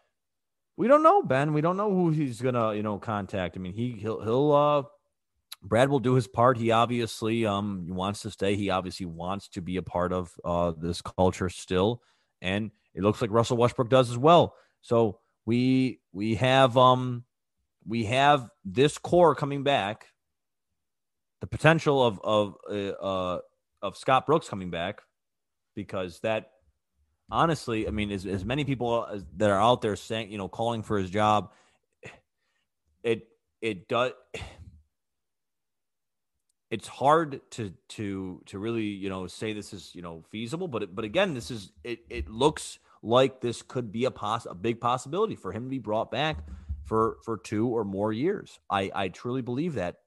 we 0.77 0.87
don't 0.87 1.01
know, 1.03 1.23
Ben. 1.23 1.53
We 1.53 1.61
don't 1.61 1.75
know 1.75 1.89
who 1.89 2.11
he's 2.11 2.39
gonna 2.39 2.73
you 2.75 2.83
know 2.83 2.99
contact. 2.99 3.57
I 3.57 3.59
mean, 3.59 3.73
he 3.73 3.91
he'll 3.93 4.21
he'll 4.21 4.53
uh 4.53 4.83
Brad 5.63 5.89
will 5.89 5.99
do 5.99 6.13
his 6.13 6.27
part. 6.27 6.57
He 6.57 6.71
obviously 6.71 7.45
um 7.45 7.87
wants 7.89 8.21
to 8.21 8.31
stay. 8.31 8.55
He 8.55 8.69
obviously 8.69 9.07
wants 9.07 9.49
to 9.49 9.61
be 9.61 9.77
a 9.77 9.81
part 9.81 10.13
of 10.13 10.31
uh 10.45 10.73
this 10.77 11.01
culture 11.01 11.49
still. 11.49 12.01
And 12.41 12.71
it 12.93 13.01
looks 13.01 13.21
like 13.21 13.31
Russell 13.31 13.57
Westbrook 13.57 13.89
does 13.89 14.11
as 14.11 14.17
well. 14.17 14.55
So 14.81 15.19
we 15.45 15.99
we 16.13 16.35
have 16.35 16.77
um 16.77 17.25
we 17.85 18.05
have 18.05 18.47
this 18.63 18.99
core 18.99 19.33
coming 19.33 19.63
back. 19.63 20.07
The 21.41 21.47
potential 21.47 22.03
of 22.05 22.19
of 22.23 22.55
uh, 22.69 22.73
uh 22.73 23.39
of 23.81 23.97
Scott 23.97 24.27
Brooks 24.27 24.47
coming 24.47 24.69
back 24.69 25.01
because 25.75 26.19
that 26.21 26.51
honestly, 27.29 27.87
I 27.87 27.91
mean, 27.91 28.11
as, 28.11 28.25
as 28.25 28.45
many 28.45 28.63
people 28.63 29.07
as, 29.11 29.25
that 29.37 29.49
are 29.49 29.61
out 29.61 29.81
there 29.81 29.95
saying, 29.95 30.31
you 30.31 30.37
know, 30.37 30.47
calling 30.47 30.83
for 30.83 30.97
his 30.97 31.09
job, 31.09 31.51
it 33.03 33.27
it 33.61 33.87
does. 33.87 34.11
It's 36.69 36.87
hard 36.87 37.41
to 37.51 37.73
to 37.89 38.41
to 38.47 38.59
really 38.59 38.83
you 38.83 39.09
know 39.09 39.27
say 39.27 39.53
this 39.53 39.73
is 39.73 39.91
you 39.93 40.01
know 40.01 40.23
feasible, 40.29 40.67
but 40.67 40.83
it, 40.83 40.95
but 40.95 41.05
again, 41.05 41.33
this 41.33 41.49
is 41.49 41.71
it. 41.83 41.99
It 42.09 42.29
looks 42.29 42.79
like 43.01 43.39
this 43.39 43.61
could 43.61 43.91
be 43.91 44.05
a 44.05 44.11
poss 44.11 44.45
a 44.45 44.53
big 44.55 44.81
possibility 44.81 45.35
for 45.35 45.51
him 45.51 45.63
to 45.63 45.69
be 45.69 45.79
brought 45.79 46.11
back 46.11 46.37
for 46.83 47.17
for 47.23 47.37
two 47.37 47.67
or 47.67 47.85
more 47.85 48.11
years. 48.11 48.59
I 48.69 48.91
I 48.93 49.07
truly 49.07 49.41
believe 49.41 49.75
that, 49.75 49.99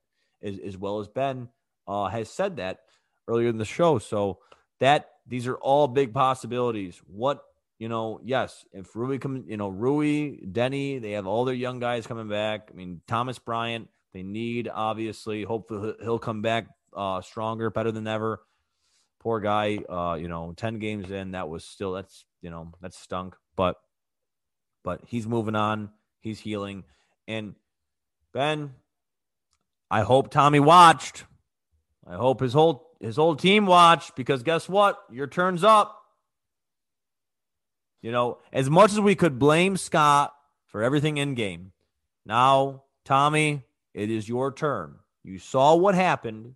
as, 0.43 0.59
as 0.59 0.77
well 0.77 1.01
as 1.01 1.09
Ben 1.09 1.49
uh, 1.89 2.09
has 2.09 2.29
said 2.29 2.57
that 2.57 2.81
earlier 3.27 3.49
in 3.49 3.59
the 3.59 3.65
show. 3.65 3.99
So 3.99 4.41
that 4.81 5.11
these 5.31 5.47
are 5.47 5.57
all 5.57 5.89
big 5.89 6.13
possibilities. 6.13 7.01
What 7.07 7.43
you 7.79 7.89
know, 7.89 8.21
yes, 8.23 8.67
if 8.75 8.95
Rui 8.95 9.17
comes, 9.19 9.49
you 9.49 9.57
know, 9.57 9.69
Rui, 9.69 10.37
Deni, 10.45 11.01
they 11.01 11.13
have 11.13 11.27
all 11.27 11.47
their 11.47 11.55
young 11.55 11.79
guys 11.79 12.07
coming 12.07 12.29
back. 12.29 12.69
I 12.71 12.77
mean, 12.77 13.01
Thomas 13.07 13.39
Bryant, 13.39 13.89
they 14.13 14.23
need 14.23 14.69
obviously. 14.69 15.45
Hopefully, 15.45 15.95
he'll 16.03 16.19
come 16.19 16.43
back 16.43 16.67
uh, 16.95 17.23
stronger, 17.23 17.71
better 17.71 17.91
than 17.91 18.07
ever. 18.07 18.43
Poor 19.21 19.41
guy, 19.41 19.79
uh, 19.89 20.19
you 20.21 20.29
know, 20.29 20.53
ten 20.57 20.79
games 20.79 21.11
in, 21.11 21.31
that 21.31 21.49
was 21.49 21.65
still 21.65 21.93
that's 21.93 22.25
you 22.43 22.51
know 22.51 22.73
that's 22.83 22.99
stunk, 22.99 23.37
but 23.57 23.77
but 24.83 25.01
he's 25.07 25.27
moving 25.27 25.55
on, 25.55 25.91
he's 26.21 26.41
healing, 26.41 26.85
and 27.29 27.55
Ben, 28.33 28.75
I 29.91 30.03
hope 30.03 30.31
Tommy 30.31 30.61
watched. 30.61 31.25
I 32.07 32.17
hope 32.17 32.41
his 32.41 32.53
whole 32.53 32.90
his 33.01 33.17
whole 33.17 33.35
team 33.35 33.67
watched 33.67 34.15
because 34.15 34.43
guess 34.43 34.69
what? 34.69 34.99
Your 35.11 35.27
turn's 35.27 35.65
up. 35.65 35.97
You 38.03 38.13
know, 38.13 38.39
as 38.53 38.71
much 38.71 38.93
as 38.93 39.01
we 39.01 39.15
could 39.15 39.39
blame 39.39 39.77
Scott 39.77 40.35
for 40.67 40.83
everything 40.83 41.17
in 41.17 41.35
game, 41.35 41.73
now, 42.25 42.85
Tommy, 43.05 43.65
it 43.95 44.11
is 44.11 44.29
your 44.29 44.53
turn. 44.53 44.97
You 45.25 45.39
saw 45.39 45.75
what 45.75 45.95
happened 45.95 46.55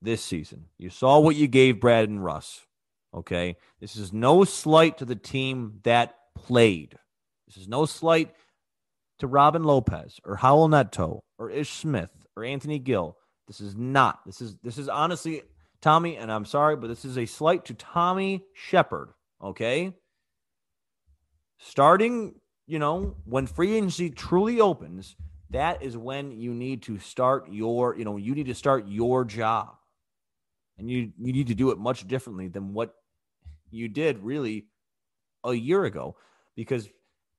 this 0.00 0.22
season. 0.22 0.66
You 0.78 0.90
saw 0.90 1.18
what 1.18 1.36
you 1.36 1.46
gave 1.46 1.80
Brad 1.80 2.08
and 2.08 2.22
Russ. 2.22 2.66
Okay. 3.12 3.56
This 3.80 3.96
is 3.96 4.12
no 4.12 4.44
slight 4.44 4.98
to 4.98 5.04
the 5.04 5.16
team 5.16 5.80
that 5.84 6.16
played. 6.34 6.98
This 7.46 7.56
is 7.56 7.68
no 7.68 7.86
slight 7.86 8.34
to 9.18 9.26
Robin 9.26 9.64
Lopez 9.64 10.20
or 10.24 10.36
Raul 10.36 10.68
Neto 10.68 11.22
or 11.38 11.50
Ish 11.50 11.70
Smith 11.70 12.10
or 12.36 12.44
Anthony 12.44 12.78
Gill. 12.78 13.16
This 13.46 13.60
is 13.60 13.76
not. 13.76 14.20
This 14.24 14.40
is 14.40 14.56
this 14.62 14.78
is 14.78 14.88
honestly 14.88 15.42
Tommy, 15.80 16.16
and 16.16 16.32
I'm 16.32 16.46
sorry, 16.46 16.76
but 16.76 16.88
this 16.88 17.04
is 17.04 17.18
a 17.18 17.26
slight 17.26 17.66
to 17.66 17.74
Tommy 17.74 18.42
Sheppard. 18.54 19.10
Okay. 19.42 19.94
Starting, 21.58 22.34
you 22.66 22.78
know, 22.78 23.16
when 23.24 23.46
free 23.46 23.76
agency 23.76 24.10
truly 24.10 24.60
opens, 24.60 25.16
that 25.50 25.82
is 25.82 25.96
when 25.96 26.32
you 26.32 26.54
need 26.54 26.82
to 26.82 26.98
start 26.98 27.50
your, 27.50 27.96
you 27.96 28.04
know, 28.04 28.16
you 28.16 28.34
need 28.34 28.46
to 28.46 28.54
start 28.54 28.88
your 28.88 29.24
job. 29.24 29.74
And 30.78 30.90
you 30.90 31.12
you 31.18 31.32
need 31.32 31.48
to 31.48 31.54
do 31.54 31.70
it 31.70 31.78
much 31.78 32.08
differently 32.08 32.48
than 32.48 32.72
what 32.72 32.94
you 33.70 33.88
did 33.88 34.18
really 34.24 34.66
a 35.44 35.52
year 35.52 35.84
ago. 35.84 36.16
Because 36.56 36.88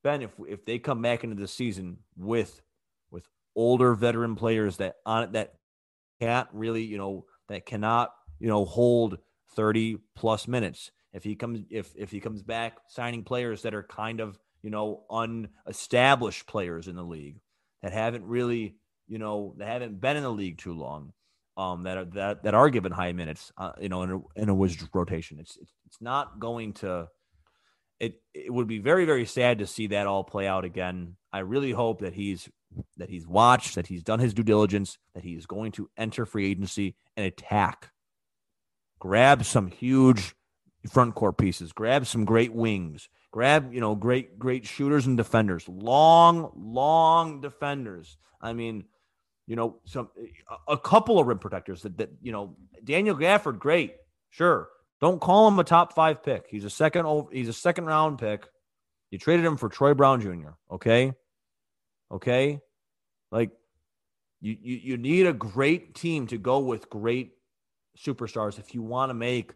Ben, 0.04 0.22
if 0.22 0.32
if 0.48 0.66
they 0.66 0.78
come 0.78 1.02
back 1.02 1.24
into 1.24 1.36
the 1.36 1.48
season 1.48 1.98
with 2.16 2.62
with 3.10 3.28
older 3.56 3.96
veteran 3.96 4.36
players 4.36 4.78
that 4.78 4.98
on 5.06 5.32
that 5.32 5.56
can't 6.20 6.48
really, 6.54 6.84
you 6.84 6.98
know, 6.98 7.26
that 7.50 7.66
cannot, 7.66 8.12
you 8.40 8.48
know, 8.48 8.66
hold 8.66 9.18
30 9.56 9.98
plus 10.16 10.48
minutes. 10.48 10.92
If 11.14 11.24
he 11.24 11.36
comes 11.36 11.62
if 11.70 11.94
if 11.96 12.12
he 12.12 12.20
comes 12.20 12.44
back 12.44 12.78
signing 12.90 13.24
players 13.24 13.62
that 13.62 13.74
are 13.74 13.84
kind 13.84 14.20
of, 14.20 14.38
you 14.62 14.70
know, 14.70 15.04
unestablished 15.10 16.46
players 16.46 16.88
in 16.88 16.96
the 16.96 17.04
league 17.04 17.40
that 17.82 17.94
haven't 17.94 18.26
really, 18.26 18.76
you 19.08 19.18
know, 19.18 19.56
that 19.58 19.68
haven't 19.68 20.02
been 20.02 20.18
in 20.18 20.24
the 20.24 20.32
league 20.32 20.58
too 20.58 20.74
long, 20.74 21.14
um, 21.56 21.84
that 21.84 21.98
are 21.98 22.06
that 22.06 22.44
that 22.44 22.54
are 22.54 22.70
given 22.70 22.92
high 22.92 23.14
minutes, 23.14 23.52
uh, 23.58 23.72
you 23.80 23.88
know, 23.88 24.04
in 24.04 24.12
a, 24.12 24.42
in 24.42 24.50
a 24.50 24.56
Wizards 24.56 24.90
rotation. 24.94 25.40
It's, 25.40 25.58
it's 25.58 25.72
it's 25.86 26.02
not 26.02 26.40
going 26.40 26.74
to. 26.74 27.08
It 28.00 28.22
it 28.34 28.54
would 28.54 28.68
be 28.68 28.80
very 28.80 29.06
very 29.06 29.26
sad 29.26 29.60
to 29.60 29.68
see 29.68 29.88
that 29.88 30.08
all 30.08 30.24
play 30.24 30.48
out 30.48 30.66
again. 30.66 31.16
I 31.32 31.40
really 31.40 31.72
hope 31.72 32.02
that 32.02 32.14
he's 32.14 32.50
that 32.98 33.10
he's 33.10 33.28
watched, 33.28 33.76
that 33.76 33.88
he's 33.88 34.04
done 34.04 34.20
his 34.20 34.34
due 34.34 34.44
diligence, 34.44 34.98
that 35.14 35.24
he 35.24 35.34
is 35.34 35.46
going 35.46 35.72
to 35.74 35.90
enter 35.98 36.26
free 36.26 36.50
agency 36.50 36.96
and 37.16 37.26
attack. 37.26 37.92
Grab 39.00 39.46
some 39.46 39.68
huge 39.68 40.36
front 40.90 41.16
court 41.16 41.38
pieces, 41.38 41.74
grab 41.74 42.06
some 42.06 42.26
great 42.26 42.54
wings, 42.54 43.10
grab, 43.32 43.74
you 43.74 43.82
know, 43.82 43.96
great, 43.96 44.38
great 44.40 44.66
shooters 44.66 45.06
and 45.06 45.18
defenders, 45.18 45.68
long, 45.68 46.52
long 46.56 47.42
defenders. 47.42 48.18
I 48.42 48.54
mean, 48.54 48.86
you 49.48 49.56
know, 49.56 49.78
some 49.86 50.10
a 50.68 50.78
couple 50.78 51.20
of 51.20 51.28
rim 51.28 51.40
protectors 51.40 51.84
that, 51.84 51.98
that 51.98 52.10
you 52.22 52.32
know, 52.32 52.56
Daniel 52.84 53.16
Gafford, 53.16 53.60
great, 53.60 53.96
sure. 54.30 54.70
Don't 55.02 55.20
call 55.20 55.48
him 55.48 55.60
a 55.60 55.64
top 55.64 55.94
five 55.94 56.24
pick. 56.24 56.46
He's 56.50 56.66
a 56.66 56.70
second 56.70 57.28
he's 57.32 57.50
a 57.50 57.54
second 57.54 57.86
round 57.86 58.20
pick. 58.20 58.48
You 59.12 59.20
traded 59.20 59.46
him 59.46 59.58
for 59.58 59.70
Troy 59.70 59.94
Brown 59.94 60.22
Jr. 60.22 60.52
Okay. 60.72 61.14
Okay. 62.12 62.60
Like 63.32 63.52
you, 64.42 64.58
you, 64.62 64.76
you 64.76 64.98
need 64.98 65.28
a 65.28 65.34
great 65.34 65.96
team 65.96 66.28
to 66.28 66.38
go 66.38 66.60
with 66.60 66.90
great 66.90 67.34
superstars 67.98 68.60
if 68.60 68.74
you 68.74 68.82
want 68.82 69.10
to 69.10 69.14
make 69.14 69.54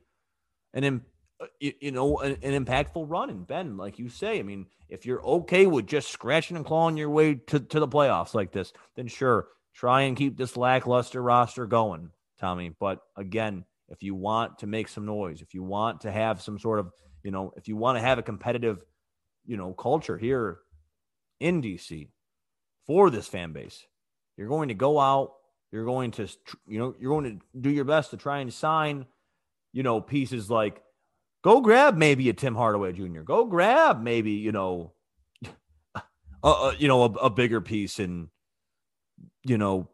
an, 0.74 1.02
uh, 1.42 1.46
you, 1.60 1.74
you 1.80 1.92
know, 1.92 2.20
an, 2.20 2.38
an, 2.42 2.66
impactful 2.66 3.10
run. 3.10 3.30
And 3.30 3.46
Ben, 3.46 3.78
like 3.78 4.00
you 4.00 4.10
say, 4.10 4.40
I 4.40 4.44
mean, 4.44 4.68
if 4.88 5.06
you're 5.06 5.24
okay 5.24 5.66
with 5.66 5.88
just 5.88 6.10
scratching 6.10 6.58
and 6.58 6.66
clawing 6.66 6.98
your 6.98 7.10
way 7.10 7.36
to, 7.36 7.60
to 7.60 7.80
the 7.80 7.88
playoffs 7.88 8.34
like 8.34 8.52
this, 8.52 8.74
then 8.96 9.08
sure, 9.08 9.48
try 9.74 10.02
and 10.04 10.18
keep 10.18 10.38
this 10.38 10.58
lackluster 10.58 11.22
roster 11.22 11.66
going, 11.66 12.12
Tommy. 12.40 12.72
But 12.80 13.02
again, 13.16 13.66
if 13.90 14.04
you 14.04 14.16
want 14.16 14.60
to 14.60 14.68
make 14.68 14.88
some 14.88 15.06
noise, 15.06 15.42
if 15.42 15.54
you 15.54 15.64
want 15.64 16.02
to 16.02 16.12
have 16.12 16.42
some 16.42 16.60
sort 16.60 16.80
of, 16.80 16.92
you 17.24 17.32
know, 17.32 17.52
if 17.58 17.68
you 17.68 17.76
want 17.76 17.98
to 17.98 18.02
have 18.02 18.18
a 18.18 18.24
competitive, 18.24 18.84
you 19.46 19.58
know, 19.58 19.74
culture 19.74 20.18
here 20.18 20.60
in 21.40 21.62
DC, 21.62 22.10
for 22.90 23.12
this 23.12 23.28
fan 23.28 23.54
base. 23.54 23.86
You're 24.36 24.48
going 24.48 24.70
to 24.70 24.74
go 24.74 25.00
out, 25.00 25.34
you're 25.72 25.86
going 25.86 26.10
to 26.12 26.28
you 26.68 26.80
know, 26.80 26.96
you're 27.00 27.12
going 27.12 27.40
to 27.40 27.60
do 27.62 27.70
your 27.70 27.86
best 27.86 28.10
to 28.10 28.18
try 28.18 28.40
and 28.40 28.52
sign, 28.52 29.06
you 29.74 29.84
know, 29.84 30.02
pieces 30.02 30.50
like 30.50 30.82
go 31.44 31.62
grab 31.62 31.96
maybe 31.96 32.30
a 32.30 32.34
Tim 32.34 32.56
Hardaway 32.56 32.94
Jr. 32.94 33.22
Go 33.22 33.46
grab 33.46 34.02
maybe, 34.02 34.32
you 34.32 34.52
know, 34.52 34.94
a, 35.96 36.48
a 36.48 36.76
you 36.80 36.88
know, 36.88 37.04
a, 37.04 37.12
a 37.26 37.30
bigger 37.30 37.62
piece 37.62 38.00
and 38.00 38.30
you 39.44 39.60
know, 39.60 39.88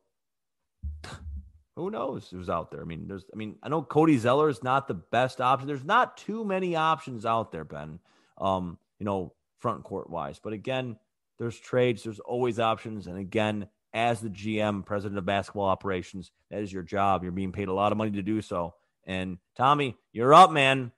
who 1.76 1.91
knows 1.91 2.30
who's 2.30 2.49
out 2.49 2.71
there? 2.71 2.82
I 2.82 2.86
mean, 2.86 3.07
there's, 3.07 3.26
I 3.34 3.36
mean, 3.36 3.55
I 3.61 3.69
know 3.69 3.82
Cody 3.82 4.17
Zeller 4.17 4.49
is 4.49 4.63
not 4.63 4.88
the 4.88 4.93
best 4.93 5.41
option. 5.41 5.67
There's 5.67 5.84
not 5.84 6.17
too 6.17 6.45
many 6.45 6.76
options 6.76 7.26
out 7.26 7.51
there, 7.51 7.65
Ben. 7.65 7.99
Um, 8.38 8.78
you 8.99 9.05
know, 9.05 9.34
front 9.59 9.84
court 9.84 10.09
wise, 10.09 10.39
but 10.39 10.53
again, 10.53 10.97
there's 11.38 11.57
trades, 11.59 12.03
there's 12.03 12.19
always 12.19 12.59
options. 12.59 13.07
And 13.07 13.17
again, 13.17 13.67
as 13.93 14.19
the 14.19 14.30
GM, 14.30 14.86
president 14.86 15.17
of 15.17 15.26
basketball 15.26 15.65
operations, 15.65 16.32
that 16.51 16.61
is 16.61 16.71
your 16.71 16.84
job. 16.84 17.23
You're 17.23 17.32
being 17.32 17.51
paid 17.51 17.67
a 17.67 17.73
lot 17.73 17.91
of 17.91 17.97
money 17.97 18.11
to 18.11 18.21
do 18.21 18.41
so. 18.41 18.76
And 19.05 19.38
Tommy, 19.55 19.95
you're 20.11 20.34
up, 20.34 20.51
man. 20.51 20.91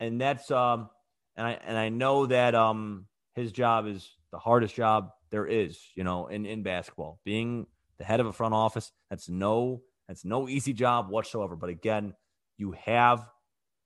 And 0.00 0.20
that's 0.20 0.50
um 0.50 0.90
and 1.36 1.46
I 1.46 1.58
and 1.64 1.76
I 1.76 1.88
know 1.88 2.26
that 2.26 2.54
um 2.54 3.06
his 3.34 3.52
job 3.52 3.86
is 3.86 4.08
the 4.32 4.38
hardest 4.38 4.74
job 4.74 5.10
there 5.30 5.46
is, 5.46 5.78
you 5.94 6.04
know, 6.04 6.26
in, 6.26 6.46
in 6.46 6.62
basketball. 6.62 7.20
Being 7.24 7.66
the 7.98 8.04
head 8.04 8.20
of 8.20 8.26
a 8.26 8.32
front 8.32 8.54
office, 8.54 8.90
that's 9.10 9.28
no 9.28 9.82
that's 10.08 10.24
no 10.24 10.48
easy 10.48 10.72
job 10.72 11.10
whatsoever. 11.10 11.54
But 11.54 11.70
again, 11.70 12.14
you 12.56 12.72
have 12.84 13.26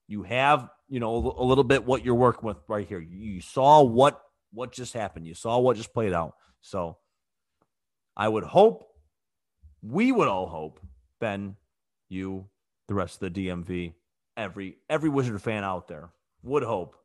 you 0.09 0.23
have, 0.25 0.69
you 0.89 1.01
know, 1.01 1.35
a 1.39 1.45
little 1.45 1.65
bit 1.65 1.85
what 1.85 2.05
you're 2.05 2.15
working 2.15 2.47
with 2.47 2.59
right 2.69 2.87
here. 2.87 3.01
You 3.01 3.41
saw 3.41 3.83
what 3.83 4.21
what 4.53 4.73
just 4.73 4.93
happened. 4.93 5.27
You 5.27 5.35
saw 5.35 5.59
what 5.59 5.77
just 5.77 5.93
played 5.93 6.13
out. 6.13 6.35
So 6.61 6.99
I 8.17 8.29
would 8.29 8.45
hope, 8.45 8.85
we 9.83 10.13
would 10.13 10.29
all 10.29 10.47
hope, 10.47 10.81
Ben, 11.21 11.57
you, 12.09 12.47
the 12.89 12.95
rest 12.95 13.23
of 13.23 13.33
the 13.33 13.49
DMV, 13.49 13.95
every 14.37 14.77
every 14.89 15.09
Wizard 15.09 15.41
fan 15.41 15.65
out 15.65 15.89
there 15.89 16.11
would 16.43 16.63
hope 16.63 16.97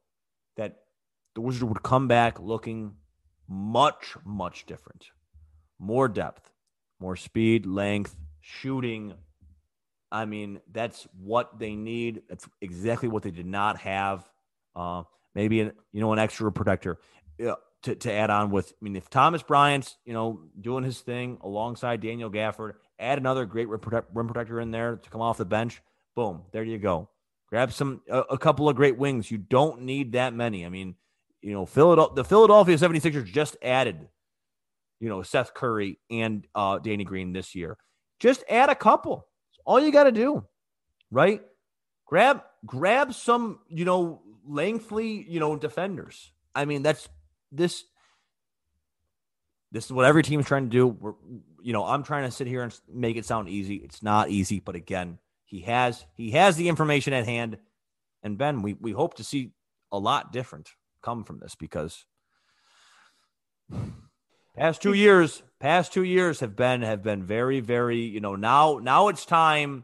that 0.57 0.79
the 1.35 1.41
Wizard 1.41 1.63
would 1.63 1.83
come 1.83 2.07
back 2.07 2.39
looking 2.39 2.93
much, 3.47 4.17
much 4.25 4.65
different. 4.65 5.07
More 5.79 6.07
depth, 6.07 6.51
more 6.99 7.15
speed, 7.15 7.65
length, 7.65 8.15
shooting. 8.47 9.13
I 10.11 10.25
mean, 10.25 10.61
that's 10.71 11.07
what 11.19 11.59
they 11.59 11.75
need. 11.75 12.23
That's 12.29 12.47
exactly 12.61 13.09
what 13.09 13.23
they 13.23 13.31
did 13.31 13.45
not 13.45 13.77
have. 13.79 14.29
Uh, 14.75 15.03
maybe 15.35 15.59
an 15.61 15.73
you 15.91 15.99
know 15.99 16.13
an 16.13 16.19
extra 16.19 16.51
protector 16.51 16.99
to 17.39 17.95
to 17.95 18.11
add 18.11 18.29
on 18.29 18.51
with. 18.51 18.71
I 18.71 18.83
mean, 18.83 18.95
if 18.95 19.09
Thomas 19.09 19.43
Bryant's 19.43 19.97
you 20.05 20.13
know 20.13 20.41
doing 20.59 20.83
his 20.83 21.01
thing 21.01 21.37
alongside 21.41 22.01
Daniel 22.01 22.31
Gafford, 22.31 22.73
add 22.99 23.17
another 23.17 23.45
great 23.45 23.67
rim, 23.67 23.79
protect, 23.79 24.09
rim 24.13 24.27
protector 24.27 24.59
in 24.61 24.71
there 24.71 24.95
to 24.95 25.09
come 25.09 25.21
off 25.21 25.37
the 25.37 25.45
bench. 25.45 25.81
Boom, 26.15 26.43
there 26.51 26.63
you 26.63 26.77
go. 26.77 27.09
Grab 27.49 27.73
some 27.73 28.01
a, 28.09 28.19
a 28.19 28.37
couple 28.37 28.69
of 28.69 28.75
great 28.75 28.97
wings. 28.97 29.29
You 29.29 29.37
don't 29.37 29.81
need 29.81 30.13
that 30.13 30.33
many. 30.33 30.65
I 30.65 30.69
mean, 30.69 30.95
you 31.41 31.53
know, 31.53 31.65
Philadelphia, 31.65 32.15
the 32.15 32.23
Philadelphia 32.23 32.77
76ers 32.77 33.25
just 33.25 33.57
added, 33.61 34.07
you 34.99 35.09
know, 35.09 35.21
Seth 35.21 35.53
Curry 35.53 35.99
and 36.09 36.47
uh, 36.55 36.79
Danny 36.79 37.03
Green 37.03 37.33
this 37.33 37.55
year. 37.55 37.77
Just 38.19 38.43
add 38.49 38.69
a 38.69 38.75
couple. 38.75 39.27
All 39.65 39.79
you 39.79 39.91
got 39.91 40.05
to 40.05 40.11
do, 40.11 40.45
right? 41.11 41.41
Grab 42.05 42.43
grab 42.65 43.13
some, 43.13 43.59
you 43.67 43.85
know, 43.85 44.21
lengthy, 44.47 45.25
you 45.27 45.39
know, 45.39 45.55
defenders. 45.55 46.31
I 46.55 46.65
mean, 46.65 46.83
that's 46.83 47.07
this. 47.51 47.83
This 49.71 49.85
is 49.85 49.91
what 49.91 50.05
every 50.05 50.23
team's 50.23 50.45
trying 50.45 50.63
to 50.63 50.69
do. 50.69 50.87
We're, 50.87 51.13
you 51.61 51.73
know, 51.73 51.83
I'm 51.83 52.03
trying 52.03 52.23
to 52.23 52.31
sit 52.31 52.47
here 52.47 52.63
and 52.63 52.73
make 52.91 53.17
it 53.17 53.25
sound 53.25 53.49
easy. 53.49 53.75
It's 53.75 54.01
not 54.01 54.29
easy, 54.29 54.61
but 54.61 54.75
again, 54.75 55.19
he 55.45 55.61
has 55.61 56.05
he 56.15 56.31
has 56.31 56.55
the 56.55 56.69
information 56.69 57.13
at 57.13 57.25
hand. 57.25 57.57
And 58.23 58.37
Ben, 58.37 58.61
we 58.61 58.73
we 58.73 58.91
hope 58.91 59.15
to 59.15 59.23
see 59.23 59.51
a 59.91 59.99
lot 59.99 60.31
different 60.31 60.69
come 61.01 61.23
from 61.23 61.39
this 61.39 61.55
because 61.55 62.05
past 64.57 64.81
two 64.81 64.93
years, 64.93 65.43
past 65.59 65.93
two 65.93 66.03
years 66.03 66.39
have 66.39 66.55
been 66.55 66.81
have 66.81 67.03
been 67.03 67.23
very, 67.23 67.59
very, 67.59 67.99
you 67.99 68.19
know, 68.19 68.35
now 68.35 68.79
now 68.81 69.07
it's 69.07 69.25
time 69.25 69.83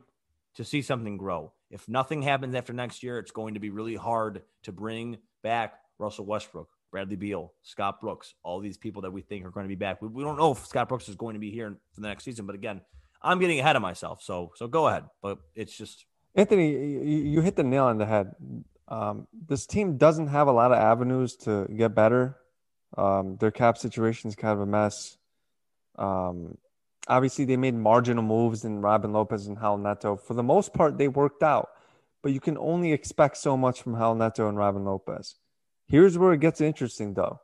to 0.56 0.66
see 0.66 0.82
something 0.82 1.18
grow. 1.18 1.54
If 1.70 1.88
nothing 1.88 2.22
happens 2.22 2.56
after 2.56 2.74
next 2.74 3.04
year, 3.04 3.18
it's 3.20 3.32
going 3.32 3.54
to 3.54 3.60
be 3.60 3.70
really 3.70 3.96
hard 3.96 4.44
to 4.64 4.72
bring 4.72 5.18
back 5.42 5.76
Russell 5.98 6.26
Westbrook, 6.26 6.70
Bradley 6.92 7.16
Beal, 7.16 7.54
Scott 7.64 8.02
Brooks, 8.02 8.36
all 8.44 8.60
these 8.60 8.78
people 8.78 9.04
that 9.04 9.12
we 9.12 9.22
think 9.22 9.46
are 9.46 9.50
going 9.50 9.66
to 9.66 9.70
be 9.70 9.76
back. 9.76 10.02
We, 10.02 10.08
we 10.10 10.24
don't 10.24 10.38
know 10.38 10.52
if 10.52 10.66
Scott 10.66 10.90
Brooks 10.90 11.10
is 11.10 11.16
going 11.16 11.34
to 11.34 11.40
be 11.40 11.52
here 11.52 11.76
for 11.94 12.02
the 12.02 12.08
next 12.08 12.24
season, 12.24 12.46
but 12.46 12.56
again, 12.56 12.82
I'm 13.22 13.40
getting 13.40 13.60
ahead 13.60 13.76
of 13.76 13.82
myself. 13.82 14.22
So 14.22 14.52
so 14.56 14.68
go 14.68 14.88
ahead, 14.88 15.06
but 15.22 15.40
it's 15.56 15.76
just 15.76 16.06
Anthony, 16.36 16.72
you, 16.72 17.42
hit 17.42 17.56
the 17.56 17.64
nail 17.64 17.86
on 17.86 18.00
the 18.00 18.08
head. 18.08 18.32
Um, 18.88 19.28
this 19.48 19.68
team 19.68 19.98
doesn't 19.98 20.28
have 20.28 20.48
a 20.48 20.52
lot 20.52 20.72
of 20.72 20.80
avenues 20.80 21.36
to 21.38 21.68
get 21.76 21.94
better. 21.94 22.38
Um, 22.98 23.38
their 23.38 23.52
cap 23.52 23.78
situation 23.78 24.30
is 24.30 24.36
kind 24.36 24.54
of 24.54 24.62
a 24.62 24.66
mess. 24.66 25.18
Um, 25.98 26.58
obviously, 27.08 27.46
they 27.46 27.58
made 27.58 27.76
marginal 27.76 28.24
moves 28.24 28.66
in 28.66 28.82
Robin 28.82 29.12
Lopez 29.14 29.48
and 29.48 29.58
Raul 29.58 29.82
Neto. 29.82 30.16
For 30.16 30.34
the 30.34 30.44
most 30.44 30.74
part, 30.74 30.98
they 30.98 31.08
worked 31.08 31.44
out, 31.44 31.70
but 32.22 32.32
you 32.32 32.40
can 32.40 32.58
only 32.58 32.94
expect 32.94 33.38
so 33.38 33.58
much 33.58 33.82
from 33.82 33.96
Raul 33.96 34.18
Neto 34.18 34.48
and 34.48 34.58
Robin 34.58 34.86
Lopez. 34.86 35.36
Here's 35.88 36.18
where 36.18 36.34
it 36.34 36.40
gets 36.40 36.62
interesting, 36.62 37.14
though. 37.14 37.40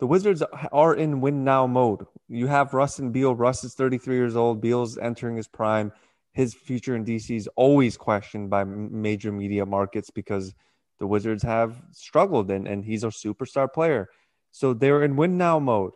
The 0.00 0.06
Wizards 0.06 0.42
are 0.72 0.94
in 0.94 1.20
win 1.20 1.44
now 1.44 1.66
mode. 1.66 2.04
You 2.28 2.46
have 2.48 2.74
Russ 2.74 2.98
and 2.98 3.12
Beal. 3.12 3.34
Russ 3.34 3.64
is 3.64 3.74
33 3.74 4.16
years 4.16 4.36
old. 4.36 4.60
Beal's 4.60 4.98
entering 4.98 5.36
his 5.36 5.48
prime. 5.48 5.92
His 6.32 6.52
future 6.52 6.96
in 6.96 7.04
DC 7.04 7.34
is 7.36 7.48
always 7.54 7.96
questioned 7.96 8.50
by 8.50 8.64
major 8.64 9.30
media 9.30 9.64
markets 9.64 10.10
because 10.10 10.52
the 10.98 11.06
Wizards 11.06 11.44
have 11.44 11.80
struggled 11.92 12.50
and, 12.50 12.66
and 12.66 12.84
he's 12.84 13.04
a 13.04 13.08
superstar 13.08 13.72
player. 13.72 14.08
So 14.54 14.72
they're 14.72 15.02
in 15.02 15.16
win 15.16 15.36
now 15.36 15.58
mode. 15.58 15.94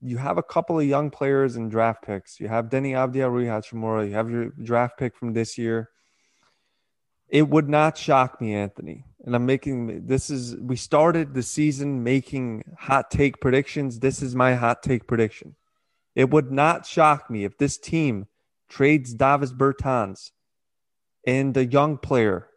You 0.00 0.16
have 0.16 0.38
a 0.38 0.42
couple 0.42 0.80
of 0.80 0.86
young 0.86 1.10
players 1.10 1.56
and 1.56 1.70
draft 1.70 2.02
picks. 2.02 2.40
You 2.40 2.48
have 2.48 2.70
Avdija 2.70 3.30
Rui 3.30 3.44
Hachimura. 3.44 4.08
You 4.08 4.14
have 4.14 4.30
your 4.30 4.46
draft 4.46 4.98
pick 4.98 5.14
from 5.14 5.34
this 5.34 5.58
year. 5.58 5.90
It 7.28 7.50
would 7.50 7.68
not 7.68 7.98
shock 7.98 8.40
me, 8.40 8.54
Anthony. 8.54 9.04
And 9.26 9.36
I'm 9.36 9.44
making 9.44 10.06
this 10.06 10.30
is 10.30 10.56
we 10.56 10.74
started 10.74 11.34
the 11.34 11.42
season 11.42 12.02
making 12.02 12.64
hot 12.78 13.10
take 13.10 13.42
predictions. 13.42 13.98
This 13.98 14.22
is 14.22 14.34
my 14.34 14.54
hot 14.54 14.82
take 14.82 15.06
prediction. 15.06 15.54
It 16.14 16.30
would 16.30 16.50
not 16.50 16.86
shock 16.86 17.28
me 17.28 17.44
if 17.44 17.58
this 17.58 17.76
team 17.76 18.26
trades 18.70 19.12
Davis 19.12 19.52
Bertans 19.52 20.30
and 21.26 21.54
a 21.58 21.66
young 21.66 21.98
player 21.98 22.48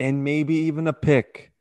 and 0.00 0.24
maybe 0.24 0.56
even 0.56 0.88
a 0.88 0.92
pick 0.92 1.51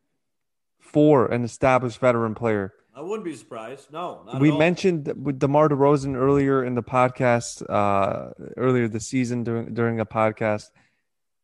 for 0.91 1.25
an 1.27 1.43
established 1.43 1.99
veteran 1.99 2.35
player. 2.35 2.73
I 2.93 3.01
wouldn't 3.01 3.23
be 3.23 3.35
surprised. 3.35 3.91
No, 3.91 4.25
we 4.39 4.51
mentioned 4.51 5.13
with 5.15 5.39
DeMar 5.39 5.69
DeRozan 5.69 6.15
earlier 6.15 6.63
in 6.63 6.75
the 6.75 6.83
podcast, 6.83 7.63
uh, 7.69 8.31
earlier 8.57 8.87
this 8.87 9.07
season 9.07 9.43
during 9.43 9.73
during 9.73 9.99
a 9.99 10.05
podcast 10.05 10.69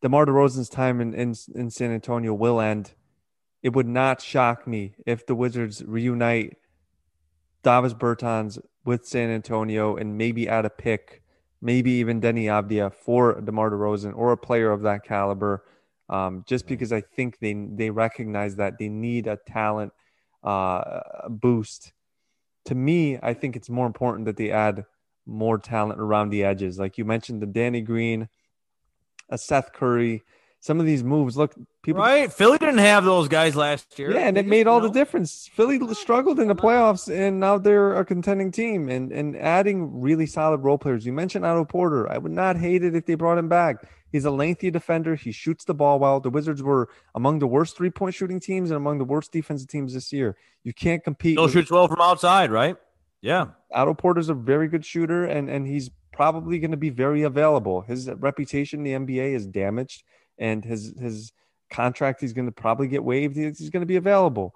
DeMar 0.01 0.27
DeRozan's 0.27 0.69
time 0.69 1.01
in, 1.01 1.13
in, 1.13 1.33
in 1.55 1.69
San 1.69 1.91
Antonio 1.91 2.33
will 2.33 2.61
end. 2.61 2.93
It 3.63 3.73
would 3.73 3.87
not 3.87 4.21
shock 4.21 4.67
me 4.67 4.95
if 5.05 5.25
the 5.25 5.35
Wizards 5.35 5.83
reunite 5.83 6.57
Davis 7.63 7.93
Bertans 7.93 8.59
with 8.85 9.07
San 9.07 9.29
Antonio 9.29 9.95
and 9.95 10.17
maybe 10.17 10.47
add 10.47 10.65
a 10.65 10.69
pick, 10.69 11.23
maybe 11.61 11.91
even 11.91 12.21
Deni 12.21 12.43
Avdija 12.43 12.93
for 12.93 13.41
DeMar 13.41 13.71
DeRozan 13.71 14.15
or 14.15 14.31
a 14.31 14.37
player 14.37 14.71
of 14.71 14.83
that 14.83 15.03
caliber. 15.03 15.63
Um, 16.09 16.45
just 16.47 16.67
because 16.67 16.93
I 16.93 17.01
think 17.01 17.39
they 17.39 17.53
they 17.53 17.89
recognize 17.89 18.55
that 18.55 18.77
they 18.79 18.87
need 18.87 19.27
a 19.27 19.37
talent 19.47 19.91
uh, 20.43 21.01
boost. 21.29 21.91
To 22.65 22.75
me, 22.75 23.17
I 23.21 23.33
think 23.33 23.55
it's 23.55 23.69
more 23.69 23.85
important 23.85 24.25
that 24.25 24.37
they 24.37 24.51
add 24.51 24.85
more 25.25 25.57
talent 25.57 25.99
around 25.99 26.29
the 26.29 26.43
edges. 26.43 26.79
Like 26.79 26.97
you 26.97 27.05
mentioned, 27.05 27.41
the 27.41 27.45
Danny 27.45 27.81
Green, 27.81 28.29
a 29.29 29.37
Seth 29.37 29.73
Curry. 29.73 30.23
Some 30.59 30.79
of 30.79 30.85
these 30.85 31.03
moves 31.03 31.37
look 31.37 31.53
people 31.83 32.01
right. 32.01 32.33
Philly 32.33 32.57
didn't 32.57 32.79
have 32.79 33.05
those 33.05 33.27
guys 33.27 33.55
last 33.55 33.99
year. 33.99 34.11
Yeah, 34.11 34.27
and 34.27 34.37
it 34.37 34.47
made 34.47 34.65
all 34.65 34.79
know. 34.79 34.87
the 34.87 34.93
difference. 34.93 35.47
Philly 35.53 35.79
struggled 35.93 36.39
in 36.39 36.47
the 36.47 36.55
playoffs, 36.55 37.13
and 37.13 37.39
now 37.39 37.57
they're 37.57 37.95
a 37.95 38.03
contending 38.03 38.51
team. 38.51 38.89
And 38.89 39.11
and 39.11 39.37
adding 39.37 40.01
really 40.01 40.25
solid 40.25 40.61
role 40.61 40.77
players. 40.77 41.05
You 41.05 41.13
mentioned 41.13 41.45
Otto 41.45 41.65
Porter. 41.65 42.11
I 42.11 42.17
would 42.17 42.31
not 42.31 42.57
hate 42.57 42.83
it 42.83 42.95
if 42.95 43.05
they 43.05 43.15
brought 43.15 43.37
him 43.37 43.49
back. 43.49 43.87
He's 44.11 44.25
a 44.25 44.31
lengthy 44.31 44.71
defender. 44.71 45.15
He 45.15 45.31
shoots 45.31 45.65
the 45.65 45.73
ball 45.73 45.99
well. 45.99 46.19
The 46.19 46.29
Wizards 46.29 46.63
were 46.63 46.89
among 47.13 47.39
the 47.39 47.47
worst 47.47 47.75
three 47.75 47.89
point 47.89 48.15
shooting 48.15 48.39
teams 48.39 48.69
and 48.69 48.77
among 48.77 48.97
the 48.97 49.05
worst 49.05 49.31
defensive 49.31 49.67
teams 49.67 49.93
this 49.93 50.13
year. 50.13 50.37
You 50.63 50.73
can't 50.73 51.03
compete. 51.03 51.35
Still 51.35 51.45
with, 51.45 51.53
shoots 51.53 51.71
well 51.71 51.87
from 51.87 52.01
outside, 52.01 52.51
right? 52.51 52.77
Yeah. 53.21 53.47
Otto 53.71 53.93
Porter's 53.93 54.29
a 54.29 54.33
very 54.33 54.67
good 54.67 54.85
shooter, 54.85 55.25
and 55.25 55.49
and 55.49 55.67
he's 55.67 55.89
probably 56.11 56.59
going 56.59 56.71
to 56.71 56.77
be 56.77 56.89
very 56.89 57.23
available. 57.23 57.81
His 57.81 58.09
reputation 58.09 58.85
in 58.85 59.05
the 59.05 59.15
NBA 59.15 59.33
is 59.33 59.45
damaged, 59.45 60.03
and 60.37 60.63
his 60.63 60.93
his 60.99 61.33
contract 61.69 62.21
he's 62.21 62.33
going 62.33 62.45
to 62.47 62.51
probably 62.51 62.87
get 62.87 63.03
waived. 63.03 63.35
He's 63.35 63.69
going 63.69 63.81
to 63.81 63.87
be 63.87 63.97
available. 63.97 64.55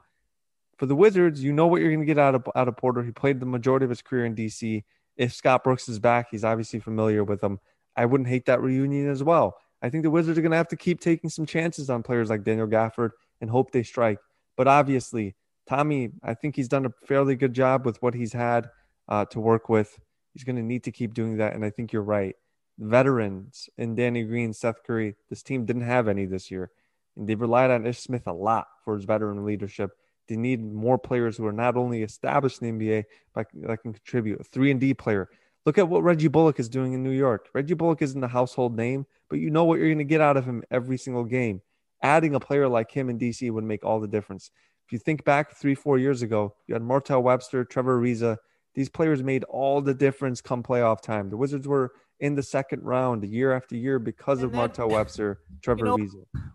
For 0.78 0.86
the 0.86 0.96
Wizards, 0.96 1.44
you 1.44 1.54
know 1.54 1.68
what 1.68 1.82
you're 1.82 1.92
going 1.92 2.00
to 2.00 2.06
get 2.06 2.18
out 2.18 2.36
of 2.36 2.48
out 2.56 2.68
of 2.68 2.78
Porter. 2.78 3.04
He 3.04 3.12
played 3.12 3.40
the 3.40 3.46
majority 3.46 3.84
of 3.84 3.90
his 3.90 4.02
career 4.02 4.26
in 4.26 4.36
DC. 4.36 4.84
If 5.18 5.34
Scott 5.34 5.64
Brooks 5.64 5.90
is 5.90 6.00
back, 6.00 6.28
he's 6.32 6.44
obviously 6.44 6.80
familiar 6.80 7.24
with 7.24 7.44
him. 7.44 7.60
I 7.96 8.06
wouldn't 8.06 8.30
hate 8.30 8.46
that 8.46 8.62
reunion 8.62 9.10
as 9.10 9.24
well. 9.24 9.58
I 9.82 9.90
think 9.90 10.04
the 10.04 10.12
Wizards 10.12 10.38
are 10.38 10.42
going 10.42 10.52
to 10.52 10.58
have 10.58 10.68
to 10.70 10.76
keep 10.76 11.00
taking 11.02 11.30
some 11.30 11.46
chances 11.46 11.90
on 11.90 12.04
players 12.04 12.30
like 12.30 12.44
Daniel 12.44 12.68
Gafford 12.68 13.12
and 13.42 13.50
hope 13.50 13.72
they 13.72 13.84
strike. 13.84 14.20
But 14.56 14.68
obviously, 14.68 15.36
Tommy, 15.68 16.12
I 16.24 16.34
think 16.34 16.56
he's 16.56 16.68
done 16.68 16.86
a 16.86 16.94
fairly 17.08 17.36
good 17.36 17.54
job 17.54 17.86
with 17.86 18.02
what 18.02 18.14
he's 18.14 18.34
had 18.34 18.70
uh, 19.08 19.26
to 19.26 19.40
work 19.40 19.70
with. 19.70 20.00
He's 20.34 20.44
going 20.44 20.56
to 20.56 20.62
need 20.62 20.84
to 20.84 20.92
keep 20.92 21.14
doing 21.14 21.38
that. 21.38 21.54
And 21.54 21.66
I 21.66 21.70
think 21.70 21.92
you're 21.92 22.04
right. 22.04 22.36
Veterans 22.78 23.70
and 23.78 23.98
Danny 23.98 24.24
Green, 24.24 24.54
Seth 24.54 24.84
Curry, 24.84 25.16
this 25.30 25.44
team 25.44 25.66
didn't 25.66 25.84
have 25.84 26.08
any 26.08 26.26
this 26.26 26.50
year. 26.50 26.72
And 27.16 27.28
they've 27.28 27.40
relied 27.40 27.72
on 27.72 27.86
Ish 27.86 28.00
Smith 28.00 28.28
a 28.28 28.34
lot 28.34 28.68
for 28.84 28.96
his 28.96 29.06
veteran 29.06 29.44
leadership. 29.44 29.92
They 30.28 30.38
need 30.38 30.64
more 30.64 30.98
players 30.98 31.38
who 31.38 31.46
are 31.46 31.52
not 31.52 31.76
only 31.76 32.04
established 32.04 32.62
in 32.62 32.78
the 32.78 32.86
NBA, 32.86 33.04
but 33.34 33.48
that 33.54 33.82
can 33.82 33.94
contribute. 33.94 34.40
A 34.40 34.44
three 34.44 34.72
and 34.72 34.80
D 34.80 34.94
player. 34.94 35.30
Look 35.66 35.78
at 35.78 35.88
what 35.88 36.04
Reggie 36.04 36.28
Bullock 36.28 36.60
is 36.60 36.70
doing 36.70 36.94
in 36.94 37.04
New 37.04 37.12
York. 37.12 37.48
Reggie 37.54 37.76
Bullock 37.76 38.02
isn't 38.02 38.24
a 38.24 38.28
household 38.28 38.76
name, 38.76 39.06
but 39.30 39.40
you 39.40 39.50
know 39.50 39.64
what 39.64 39.80
you're 39.80 39.90
going 39.90 40.00
to 40.00 40.04
get 40.04 40.22
out 40.22 40.38
of 40.38 40.46
him 40.46 40.64
every 40.72 40.98
single 40.98 41.24
game. 41.24 41.62
Adding 42.02 42.34
a 42.34 42.40
player 42.40 42.68
like 42.68 42.92
him 42.92 43.10
in 43.10 43.20
DC 43.20 43.52
would 43.52 43.64
make 43.64 43.86
all 43.86 44.00
the 44.00 44.08
difference. 44.08 44.50
If 44.88 44.92
you 44.92 45.00
think 45.00 45.24
back 45.24 45.56
three, 45.56 45.76
four 45.76 46.00
years 46.00 46.24
ago, 46.24 46.56
you 46.68 46.74
had 46.74 46.82
Martell 46.82 47.22
Webster, 47.22 47.64
Trevor 47.64 48.02
Ariza, 48.02 48.38
these 48.74 48.90
players 48.90 49.22
made 49.22 49.44
all 49.46 49.82
the 49.82 49.94
difference 49.94 50.42
come 50.42 50.64
playoff 50.64 51.02
time. 51.02 51.30
The 51.30 51.38
Wizards 51.38 51.68
were 51.68 51.92
in 52.20 52.36
the 52.36 52.44
second 52.44 52.84
round 52.84 53.24
year 53.24 53.52
after 53.52 53.76
year 53.76 54.00
because 54.00 54.40
and 54.40 54.48
of 54.48 54.54
Martell 54.54 54.90
Webster, 54.90 55.40
Trevor 55.62 55.86
you 55.86 55.98
know, 55.98 55.98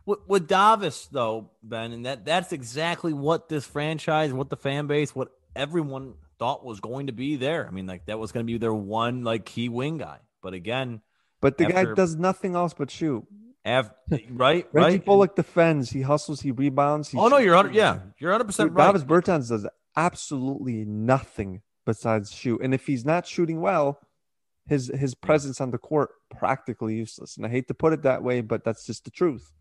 With, 0.06 0.20
with 0.26 0.48
Davis, 0.48 1.08
though, 1.10 1.50
Ben, 1.62 1.92
and 1.92 2.06
that 2.06 2.24
that's 2.24 2.52
exactly 2.52 3.12
what 3.12 3.48
this 3.48 3.66
franchise, 3.66 4.32
what 4.32 4.48
the 4.48 4.56
fan 4.56 4.86
base, 4.86 5.14
what 5.14 5.28
everyone 5.54 6.14
thought 6.38 6.64
was 6.64 6.80
going 6.80 7.06
to 7.06 7.12
be 7.12 7.36
there. 7.36 7.66
I 7.66 7.70
mean, 7.70 7.86
like 7.86 8.06
that 8.06 8.18
was 8.18 8.32
going 8.32 8.46
to 8.46 8.52
be 8.52 8.58
their 8.58 8.74
one 8.74 9.24
like 9.24 9.44
key 9.44 9.68
wing 9.68 9.98
guy. 9.98 10.18
But 10.42 10.54
again, 10.54 11.00
but 11.40 11.58
the 11.58 11.66
after, 11.66 11.86
guy 11.86 11.94
does 11.94 12.16
nothing 12.16 12.54
else 12.54 12.74
but 12.74 12.90
shoot. 12.90 13.24
After, 13.64 13.94
right, 14.30 14.66
Reggie 14.72 14.96
right. 14.96 15.04
Bullock 15.04 15.34
defends. 15.34 15.90
He 15.90 16.02
hustles. 16.02 16.40
He 16.40 16.52
rebounds. 16.52 17.08
He 17.08 17.18
oh 17.18 17.28
no, 17.28 17.38
you're 17.38 17.56
hundred. 17.56 17.74
Yeah, 17.74 18.00
you're 18.18 18.32
hundred 18.32 18.44
percent 18.44 18.72
right. 18.72 18.86
Davis 18.86 19.04
Bertans 19.04 19.48
does 19.48 19.66
absolutely 19.96 20.84
nothing 20.84 21.62
besides 21.84 22.32
shoot. 22.32 22.60
And 22.62 22.74
if 22.74 22.86
he's 22.86 23.04
not 23.04 23.26
shooting 23.26 23.60
well, 23.60 23.98
his 24.68 24.90
his 24.94 25.14
presence 25.14 25.60
on 25.60 25.70
the 25.70 25.78
court 25.78 26.10
practically 26.30 26.94
useless. 26.94 27.36
And 27.36 27.46
I 27.46 27.48
hate 27.48 27.68
to 27.68 27.74
put 27.74 27.92
it 27.92 28.02
that 28.02 28.22
way, 28.22 28.40
but 28.40 28.64
that's 28.64 28.84
just 28.84 29.04
the 29.04 29.10
truth. 29.10 29.52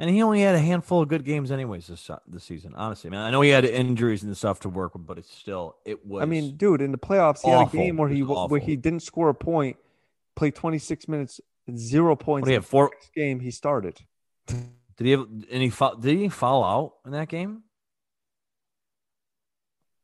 And 0.00 0.08
he 0.08 0.22
only 0.22 0.40
had 0.40 0.54
a 0.54 0.58
handful 0.58 1.02
of 1.02 1.08
good 1.08 1.26
games, 1.26 1.50
anyways, 1.52 1.86
this 1.88 2.08
uh, 2.08 2.18
this 2.26 2.44
season. 2.44 2.72
Honestly, 2.74 3.10
man, 3.10 3.20
I 3.20 3.30
know 3.30 3.42
he 3.42 3.50
had 3.50 3.66
injuries 3.66 4.22
and 4.22 4.34
stuff 4.34 4.58
to 4.60 4.70
work 4.70 4.94
with, 4.94 5.06
but 5.06 5.18
it's 5.18 5.30
still 5.30 5.76
it 5.84 6.06
was. 6.06 6.22
I 6.22 6.24
mean, 6.24 6.56
dude, 6.56 6.80
in 6.80 6.90
the 6.90 6.96
playoffs, 6.96 7.42
he 7.44 7.50
had 7.50 7.68
a 7.68 7.70
game 7.70 7.98
where 7.98 8.08
he 8.08 8.22
was 8.22 8.48
where 8.48 8.60
he 8.60 8.76
didn't 8.76 9.00
score 9.00 9.28
a 9.28 9.34
point, 9.34 9.76
played 10.36 10.54
26 10.54 11.06
minutes, 11.06 11.38
zero 11.76 12.16
points. 12.16 12.48
He 12.48 12.54
in 12.54 12.62
had 12.62 12.64
four- 12.66 12.90
game 13.14 13.40
he 13.40 13.50
started. 13.50 14.00
did 14.46 14.64
he 14.96 15.10
have 15.10 15.26
any? 15.50 15.70
Did 16.00 16.18
he 16.18 16.30
foul 16.30 16.64
out 16.64 16.94
in 17.04 17.12
that 17.12 17.28
game? 17.28 17.64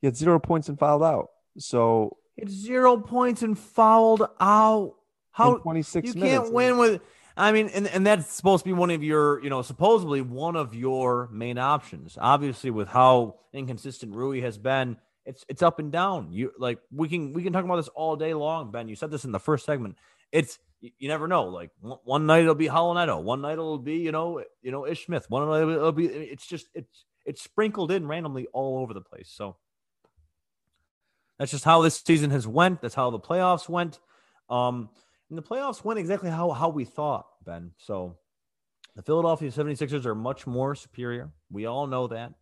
He 0.03 0.09
had 0.09 0.15
zero 0.15 0.39
points 0.39 0.69
and 0.69 0.79
fouled 0.79 1.03
out. 1.05 1.29
So 1.57 2.19
He 2.35 2.43
had 2.43 2.51
zero 2.51 2.99
points 2.99 3.41
and 3.41 3.59
fouled 3.59 4.29
out. 4.39 4.93
How 5.31 5.55
in 5.57 5.61
26 5.63 6.15
you 6.15 6.21
minutes, 6.21 6.43
can't 6.45 6.53
win 6.53 6.77
with 6.77 7.01
I 7.37 7.53
mean, 7.53 7.69
and, 7.69 7.87
and 7.87 8.07
that's 8.07 8.33
supposed 8.33 8.65
to 8.65 8.69
be 8.69 8.73
one 8.73 8.91
of 8.91 9.03
your, 9.03 9.43
you 9.43 9.51
know, 9.51 9.61
supposedly 9.61 10.23
one 10.23 10.57
of 10.57 10.75
your 10.75 11.29
main 11.31 11.59
options. 11.59 12.17
Obviously, 12.19 12.71
with 12.71 12.89
how 12.89 13.37
inconsistent 13.53 14.15
Rui 14.15 14.41
has 14.41 14.57
been, 14.57 14.97
it's 15.27 15.45
it's 15.49 15.61
up 15.61 15.79
and 15.79 15.93
down. 15.93 16.33
You 16.33 16.53
like 16.59 16.79
we 16.91 17.09
can 17.09 17.33
we 17.33 17.43
can 17.43 17.53
talk 17.53 17.65
about 17.65 17.77
this 17.77 17.89
all 17.89 18.17
day 18.17 18.33
long, 18.33 18.71
Ben. 18.71 18.89
You 18.89 18.97
said 18.97 19.11
this 19.11 19.25
in 19.25 19.33
the 19.33 19.41
first 19.41 19.67
segment. 19.67 19.97
It's 20.33 20.59
you, 20.81 21.09
never 21.09 21.29
know. 21.29 21.45
Like 21.45 21.71
one, 21.81 22.27
night 22.27 22.43
it'll 22.43 22.55
be 22.55 22.69
Hollow 22.69 23.21
one 23.21 23.43
night 23.43 23.55
it'll 23.55 23.79
be 23.79 23.97
you 23.97 24.13
know 24.13 24.43
you 24.63 24.71
know 24.71 24.87
Ish 24.87 25.07
Smith, 25.07 25.29
one 25.29 25.47
night 25.49 25.63
it'll 25.63 25.93
be 25.93 26.07
it's 26.07 26.47
just 26.47 26.69
it's 26.75 27.05
it's 27.27 27.43
sprinkled 27.43 27.91
in 27.91 28.07
randomly 28.07 28.47
all 28.53 28.79
over 28.79 28.95
the 28.95 29.01
place. 29.01 29.29
So 29.29 29.57
that's 31.39 31.51
just 31.51 31.65
how 31.65 31.83
this 31.83 32.03
season 32.07 32.31
has 32.31 32.47
went. 32.47 32.81
That's 32.81 32.95
how 32.95 33.11
the 33.11 33.21
playoffs 33.21 33.69
went. 33.69 33.99
Um, 34.49 34.89
and 35.29 35.39
the 35.39 35.43
playoffs 35.43 35.85
went 35.85 35.99
exactly 35.99 36.31
how, 36.31 36.51
how 36.51 36.69
we 36.69 36.85
thought, 36.85 37.27
Ben. 37.45 37.73
So 37.79 38.17
the 38.95 39.03
Philadelphia 39.03 39.51
76ers 39.51 40.07
are 40.07 40.15
much 40.15 40.47
more 40.47 40.75
superior. 40.75 41.31
We 41.51 41.67
all 41.67 41.87
know 41.87 42.07
that. 42.09 42.33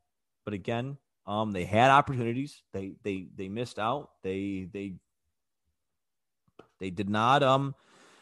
But 0.45 0.55
again, 0.55 0.99
um, 1.27 1.53
they 1.53 1.65
had 1.65 1.91
opportunities. 1.91 2.63
They 2.73 2.93
they 3.03 3.29
they 3.35 3.49
missed 3.49 3.79
out. 3.79 4.11
They 4.23 4.69
they 4.71 4.97
they 6.79 6.91
did 6.91 7.09
not 7.09 7.43
um 7.43 7.75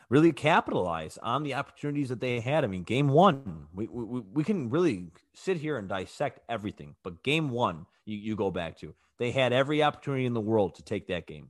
really 0.08 0.30
capitalize 0.30 1.18
on 1.22 1.42
the 1.42 1.54
opportunities 1.54 2.10
that 2.10 2.20
they 2.20 2.38
had. 2.38 2.64
I 2.64 2.68
mean, 2.68 2.84
game 2.84 3.08
one, 3.08 3.66
we 3.74 3.88
we, 3.88 4.20
we 4.20 4.44
can 4.44 4.70
really 4.70 5.10
sit 5.34 5.56
here 5.56 5.78
and 5.78 5.88
dissect 5.88 6.40
everything. 6.48 6.94
But 7.02 7.24
game 7.24 7.50
one, 7.50 7.86
you, 8.04 8.16
you 8.16 8.36
go 8.36 8.50
back 8.50 8.78
to. 8.78 8.94
They 9.18 9.32
had 9.32 9.52
every 9.52 9.82
opportunity 9.82 10.26
in 10.26 10.34
the 10.34 10.40
world 10.40 10.76
to 10.76 10.82
take 10.82 11.08
that 11.08 11.26
game. 11.26 11.48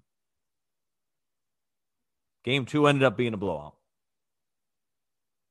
Game 2.45 2.67
two 2.67 2.87
ended 2.87 3.05
up 3.05 3.17
being 3.17 3.35
a 3.35 3.37
blowout. 3.37 3.75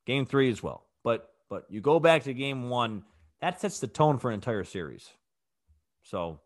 Game 0.06 0.26
three 0.26 0.50
as 0.50 0.62
well. 0.62 0.86
But 1.04 1.30
but 1.50 1.66
you 1.70 1.82
go 1.82 2.00
back 2.00 2.24
to 2.24 2.34
game 2.34 2.70
one, 2.70 3.04
that 3.42 3.60
sets 3.62 3.80
the 3.80 3.88
tone 3.88 4.18
for 4.18 4.30
an 4.30 4.36
entire 4.36 4.64
series. 4.64 5.10
So 6.04 6.39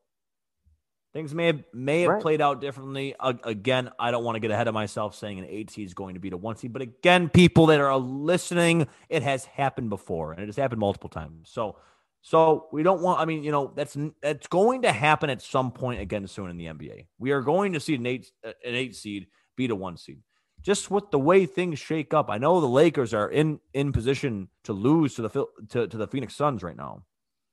things 1.13 1.33
may 1.33 1.47
have 1.47 1.63
may 1.73 2.01
have 2.01 2.11
Right. 2.11 2.21
played 2.21 2.41
out 2.41 2.59
differently. 2.61 3.15
A- 3.19 3.39
again, 3.43 3.91
I 3.97 4.11
don't 4.11 4.23
want 4.23 4.35
to 4.35 4.39
get 4.39 4.51
ahead 4.51 4.67
of 4.67 4.73
myself 4.73 5.15
saying 5.15 5.39
an 5.39 5.45
eight 5.45 5.69
seed 5.71 5.85
is 5.87 5.93
going 5.93 6.15
to 6.15 6.19
beat 6.19 6.33
a 6.33 6.37
one 6.37 6.57
seed. 6.57 6.73
But 6.73 6.81
again, 6.81 7.29
people 7.29 7.67
that 7.67 7.79
are 7.79 7.97
listening, 7.97 8.87
it 9.09 9.23
has 9.23 9.45
happened 9.45 9.89
before, 9.89 10.33
and 10.33 10.41
it 10.41 10.47
has 10.47 10.57
happened 10.57 10.79
multiple 10.79 11.09
times. 11.09 11.49
So 11.49 11.77
so 12.21 12.67
we 12.71 12.81
don't 12.83 13.01
want. 13.03 13.19
I 13.21 13.25
mean, 13.25 13.43
you 13.43 13.51
know, 13.51 13.71
that's 13.75 13.95
that's 14.21 14.47
going 14.47 14.81
to 14.81 14.91
happen 14.91 15.29
at 15.29 15.41
some 15.41 15.71
point 15.71 16.01
again 16.01 16.27
soon 16.27 16.49
in 16.49 16.57
the 16.57 16.65
NBA. 16.65 17.07
We 17.19 17.31
are 17.31 17.41
going 17.41 17.73
to 17.73 17.79
see 17.79 17.95
an 17.95 18.05
eight 18.05 18.31
an 18.43 18.53
eight 18.63 18.95
seed 18.95 19.27
beat 19.55 19.71
a 19.71 19.75
one 19.75 19.95
seed. 19.97 20.21
Just 20.65 20.89
with 20.89 21.11
the 21.11 21.19
way 21.19 21.45
things 21.45 21.77
shake 21.77 22.11
up, 22.11 22.27
I 22.27 22.39
know 22.39 22.59
the 22.59 22.65
Lakers 22.65 23.13
are 23.13 23.29
in 23.29 23.59
in 23.75 23.91
position 23.91 24.49
to 24.63 24.73
lose 24.73 25.13
to 25.13 25.21
the 25.21 25.45
to, 25.69 25.87
to 25.87 25.97
the 25.97 26.07
Phoenix 26.07 26.35
Suns 26.35 26.63
right 26.63 26.75
now. 26.75 27.05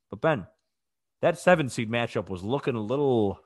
But 0.08 0.22
Ben, 0.22 0.46
that 1.20 1.38
seven 1.38 1.68
seed 1.68 1.90
matchup 1.90 2.30
was 2.30 2.42
looking 2.42 2.74
a 2.74 2.80
little 2.80 3.38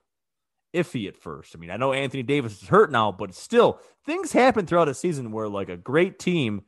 iffy 0.73 1.09
at 1.09 1.17
first. 1.17 1.57
I 1.57 1.59
mean, 1.59 1.73
I 1.73 1.79
know 1.79 1.93
Anthony 1.93 2.23
Davis 2.23 2.63
is 2.63 2.69
hurt 2.69 2.93
now, 2.93 3.11
but 3.11 3.35
still, 3.35 3.81
things 4.05 4.31
happen 4.31 4.67
throughout 4.67 4.89
a 4.89 4.95
season 4.95 5.33
where 5.33 5.49
like 5.49 5.69
a 5.69 5.77
great 5.77 6.21
team, 6.21 6.63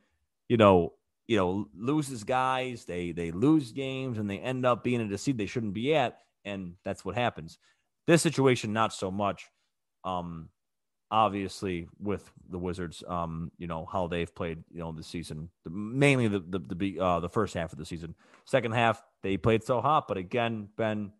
you 0.49 0.57
know, 0.57 0.93
you 1.25 1.37
know, 1.37 1.69
loses 1.73 2.25
guys, 2.25 2.83
they 2.83 3.13
they 3.13 3.31
lose 3.31 3.71
games, 3.71 4.17
and 4.17 4.29
they 4.29 4.39
end 4.39 4.65
up 4.65 4.83
being 4.83 5.01
at 5.01 5.09
a 5.09 5.17
seed 5.17 5.37
they 5.37 5.45
shouldn't 5.45 5.73
be 5.73 5.95
at, 5.95 6.17
and 6.43 6.73
that's 6.83 7.05
what 7.05 7.15
happens. 7.15 7.59
This 8.07 8.21
situation, 8.21 8.73
not 8.73 8.91
so 8.91 9.09
much. 9.09 9.47
Um, 10.03 10.49
obviously, 11.11 11.87
with 11.99 12.31
the 12.49 12.57
Wizards, 12.57 13.03
um, 13.07 13.51
you 13.57 13.67
know 13.67 13.87
how 13.91 14.07
they've 14.07 14.33
played, 14.33 14.63
you 14.71 14.79
know, 14.79 14.91
this 14.91 15.07
season, 15.07 15.49
mainly 15.69 16.27
the 16.27 16.39
the 16.39 16.75
the, 16.75 16.99
uh, 16.99 17.19
the 17.19 17.29
first 17.29 17.53
half 17.53 17.71
of 17.71 17.79
the 17.79 17.85
season. 17.85 18.15
Second 18.45 18.73
half, 18.73 19.01
they 19.23 19.37
played 19.37 19.63
so 19.63 19.81
hot, 19.81 20.07
but 20.07 20.17
again, 20.17 20.69
Ben, 20.77 21.11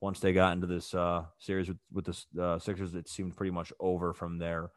once 0.00 0.20
they 0.20 0.32
got 0.32 0.52
into 0.52 0.66
this 0.66 0.94
uh, 0.94 1.24
series 1.38 1.68
with 1.68 1.78
with 1.92 2.04
the 2.06 2.42
uh, 2.42 2.58
Sixers, 2.58 2.94
it 2.94 3.08
seemed 3.08 3.36
pretty 3.36 3.52
much 3.52 3.72
over 3.80 4.12
from 4.12 4.38
there. 4.38 4.70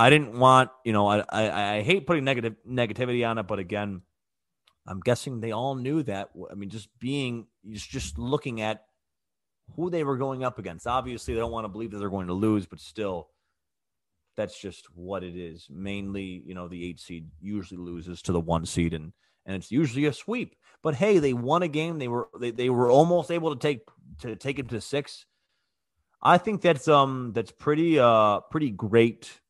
I 0.00 0.10
didn't 0.10 0.38
want, 0.38 0.70
you 0.84 0.92
know, 0.92 1.06
I 1.06 1.24
I, 1.28 1.76
I 1.76 1.82
hate 1.82 2.06
putting 2.06 2.24
negative 2.24 2.56
negativity 2.68 3.28
on 3.28 3.38
it, 3.38 3.46
but 3.46 3.58
again, 3.58 4.02
I'm 4.86 5.00
guessing 5.00 5.40
they 5.40 5.52
all 5.52 5.74
knew 5.74 6.02
that. 6.04 6.30
I 6.50 6.54
mean, 6.54 6.70
just 6.70 6.88
being 6.98 7.46
just 7.70 8.18
looking 8.18 8.60
at 8.60 8.84
who 9.76 9.90
they 9.90 10.04
were 10.04 10.16
going 10.16 10.44
up 10.44 10.58
against. 10.58 10.86
Obviously, 10.86 11.34
they 11.34 11.40
don't 11.40 11.52
want 11.52 11.64
to 11.64 11.68
believe 11.68 11.90
that 11.90 11.98
they're 11.98 12.08
going 12.08 12.28
to 12.28 12.32
lose, 12.32 12.66
but 12.66 12.80
still, 12.80 13.28
that's 14.38 14.58
just 14.58 14.86
what 14.94 15.24
it 15.24 15.36
is. 15.36 15.66
Mainly, 15.68 16.42
you 16.46 16.54
know, 16.54 16.68
the 16.68 16.88
eight 16.88 17.00
seed 17.00 17.26
usually 17.40 17.80
loses 17.80 18.22
to 18.22 18.32
the 18.32 18.40
one 18.40 18.64
seed, 18.64 18.94
and 18.94 19.12
and 19.44 19.56
it's 19.56 19.72
usually 19.72 20.06
a 20.06 20.12
sweep. 20.12 20.54
But 20.80 20.94
hey, 20.94 21.18
they 21.18 21.32
won 21.32 21.64
a 21.64 21.68
game. 21.68 21.98
They 21.98 22.06
were 22.06 22.28
they, 22.38 22.52
they 22.52 22.70
were 22.70 22.88
almost 22.88 23.32
able 23.32 23.54
to 23.54 23.60
take 23.60 23.80
to 24.20 24.36
take 24.36 24.60
it 24.60 24.68
to 24.68 24.80
six. 24.80 25.26
I 26.22 26.38
think 26.38 26.62
that's 26.62 26.86
um 26.86 27.32
that's 27.34 27.50
pretty 27.50 27.98
uh 27.98 28.40
pretty 28.50 28.70
great 28.70 29.40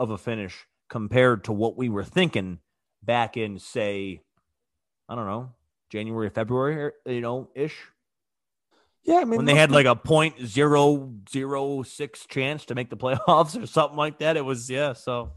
of 0.00 0.10
a 0.10 0.18
finish 0.18 0.66
compared 0.88 1.44
to 1.44 1.52
what 1.52 1.76
we 1.76 1.88
were 1.88 2.04
thinking 2.04 2.58
back 3.02 3.36
in 3.36 3.60
say 3.60 4.20
I 5.08 5.14
don't 5.14 5.26
know 5.26 5.52
January 5.90 6.30
February 6.30 6.92
you 7.06 7.20
know 7.20 7.50
ish 7.54 7.76
Yeah, 9.04 9.16
I 9.16 9.24
mean, 9.24 9.38
when 9.38 9.46
they 9.46 9.54
had 9.54 9.70
like 9.72 9.86
a 9.86 9.96
point 9.96 10.46
zero 10.46 11.12
zero 11.30 11.82
six 11.82 12.26
chance 12.26 12.66
to 12.66 12.74
make 12.74 12.90
the 12.90 12.96
playoffs 12.98 13.60
or 13.62 13.66
something 13.66 13.96
like 13.98 14.18
that. 14.18 14.36
It 14.36 14.44
was 14.44 14.70
yeah. 14.70 14.92
So 14.94 15.32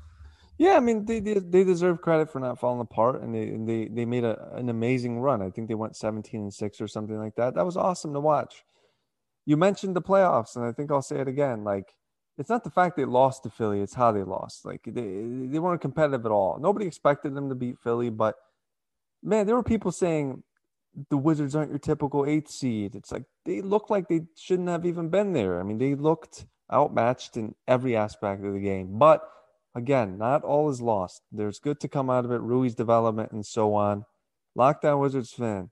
Yeah, 0.57 0.75
I 0.77 0.79
mean 0.79 1.05
they 1.05 1.19
they, 1.19 1.35
they 1.35 1.63
deserve 1.65 2.01
credit 2.01 2.31
for 2.31 2.39
not 2.39 2.59
falling 2.59 2.81
apart, 2.81 3.21
and 3.23 3.35
they 3.35 3.43
and 3.49 3.67
they 3.67 3.87
they 3.87 4.05
made 4.05 4.23
a, 4.23 4.55
an 4.55 4.69
amazing 4.69 5.19
run. 5.19 5.41
I 5.41 5.49
think 5.51 5.67
they 5.67 5.75
went 5.75 5.97
seventeen 5.97 6.41
and 6.41 6.53
six 6.53 6.81
or 6.81 6.87
something 6.87 7.17
like 7.17 7.35
that. 7.35 7.55
That 7.55 7.65
was 7.65 7.77
awesome 7.77 8.13
to 8.13 8.21
watch. 8.21 8.63
You 9.45 9.57
mentioned 9.57 9.95
the 9.95 10.01
playoffs, 10.03 10.55
and 10.55 10.65
I 10.65 10.71
think 10.71 10.91
I'll 10.91 11.01
say 11.01 11.19
it 11.19 11.27
again. 11.27 11.63
Like 11.65 11.95
it's 12.37 12.49
not 12.49 12.63
the 12.63 12.71
fact 12.71 12.97
they 12.97 13.05
lost 13.05 13.43
to 13.43 13.49
Philly; 13.49 13.81
it's 13.81 13.95
how 13.95 14.13
they 14.13 14.23
lost. 14.23 14.65
Like 14.65 14.81
they 14.85 15.23
they 15.47 15.59
weren't 15.59 15.81
competitive 15.81 16.25
at 16.25 16.31
all. 16.31 16.59
Nobody 16.59 16.87
expected 16.87 17.35
them 17.35 17.49
to 17.49 17.55
beat 17.55 17.79
Philly, 17.79 18.09
but 18.09 18.35
man, 19.23 19.47
there 19.47 19.55
were 19.55 19.63
people 19.63 19.91
saying 19.91 20.43
the 21.09 21.17
Wizards 21.17 21.55
aren't 21.55 21.69
your 21.69 21.79
typical 21.79 22.25
eighth 22.25 22.49
seed. 22.49 22.95
It's 22.95 23.11
like 23.11 23.23
they 23.45 23.61
look 23.61 23.89
like 23.89 24.07
they 24.07 24.21
shouldn't 24.35 24.69
have 24.69 24.85
even 24.85 25.09
been 25.09 25.33
there. 25.33 25.59
I 25.59 25.63
mean, 25.63 25.77
they 25.77 25.95
looked 25.95 26.45
outmatched 26.71 27.37
in 27.37 27.55
every 27.67 27.95
aspect 27.95 28.43
of 28.43 28.53
the 28.53 28.59
game, 28.59 28.97
but 28.97 29.27
again, 29.75 30.17
not 30.17 30.43
all 30.43 30.69
is 30.69 30.81
lost. 30.81 31.21
There's 31.31 31.59
good 31.59 31.79
to 31.81 31.87
come 31.87 32.09
out 32.09 32.25
of 32.25 32.31
it, 32.31 32.41
Rui's 32.41 32.75
development 32.75 33.31
and 33.31 33.45
so 33.45 33.73
on. 33.73 34.05
Locked 34.55 34.83
On 34.83 34.99
Wizards 34.99 35.31
fans, 35.31 35.69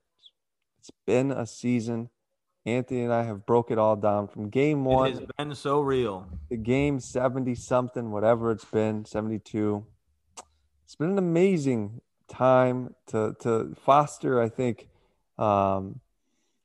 it's 0.78 0.90
been 1.06 1.30
a 1.30 1.46
season. 1.46 2.10
Anthony 2.66 3.02
and 3.02 3.12
I 3.12 3.22
have 3.22 3.46
broke 3.46 3.70
it 3.70 3.78
all 3.78 3.96
down 3.96 4.28
from 4.28 4.50
game 4.50 4.84
one. 4.84 5.08
It 5.08 5.18
has 5.18 5.26
been 5.38 5.54
so 5.54 5.80
real. 5.80 6.26
The 6.50 6.56
game 6.56 7.00
70 7.00 7.54
something, 7.54 8.10
whatever 8.10 8.50
it's 8.50 8.66
been, 8.66 9.04
72. 9.06 9.84
It's 10.84 10.94
been 10.94 11.10
an 11.10 11.18
amazing 11.18 12.02
time 12.28 12.94
to 13.08 13.34
to 13.40 13.74
foster, 13.84 14.40
I 14.40 14.48
think, 14.48 14.89
um, 15.40 16.00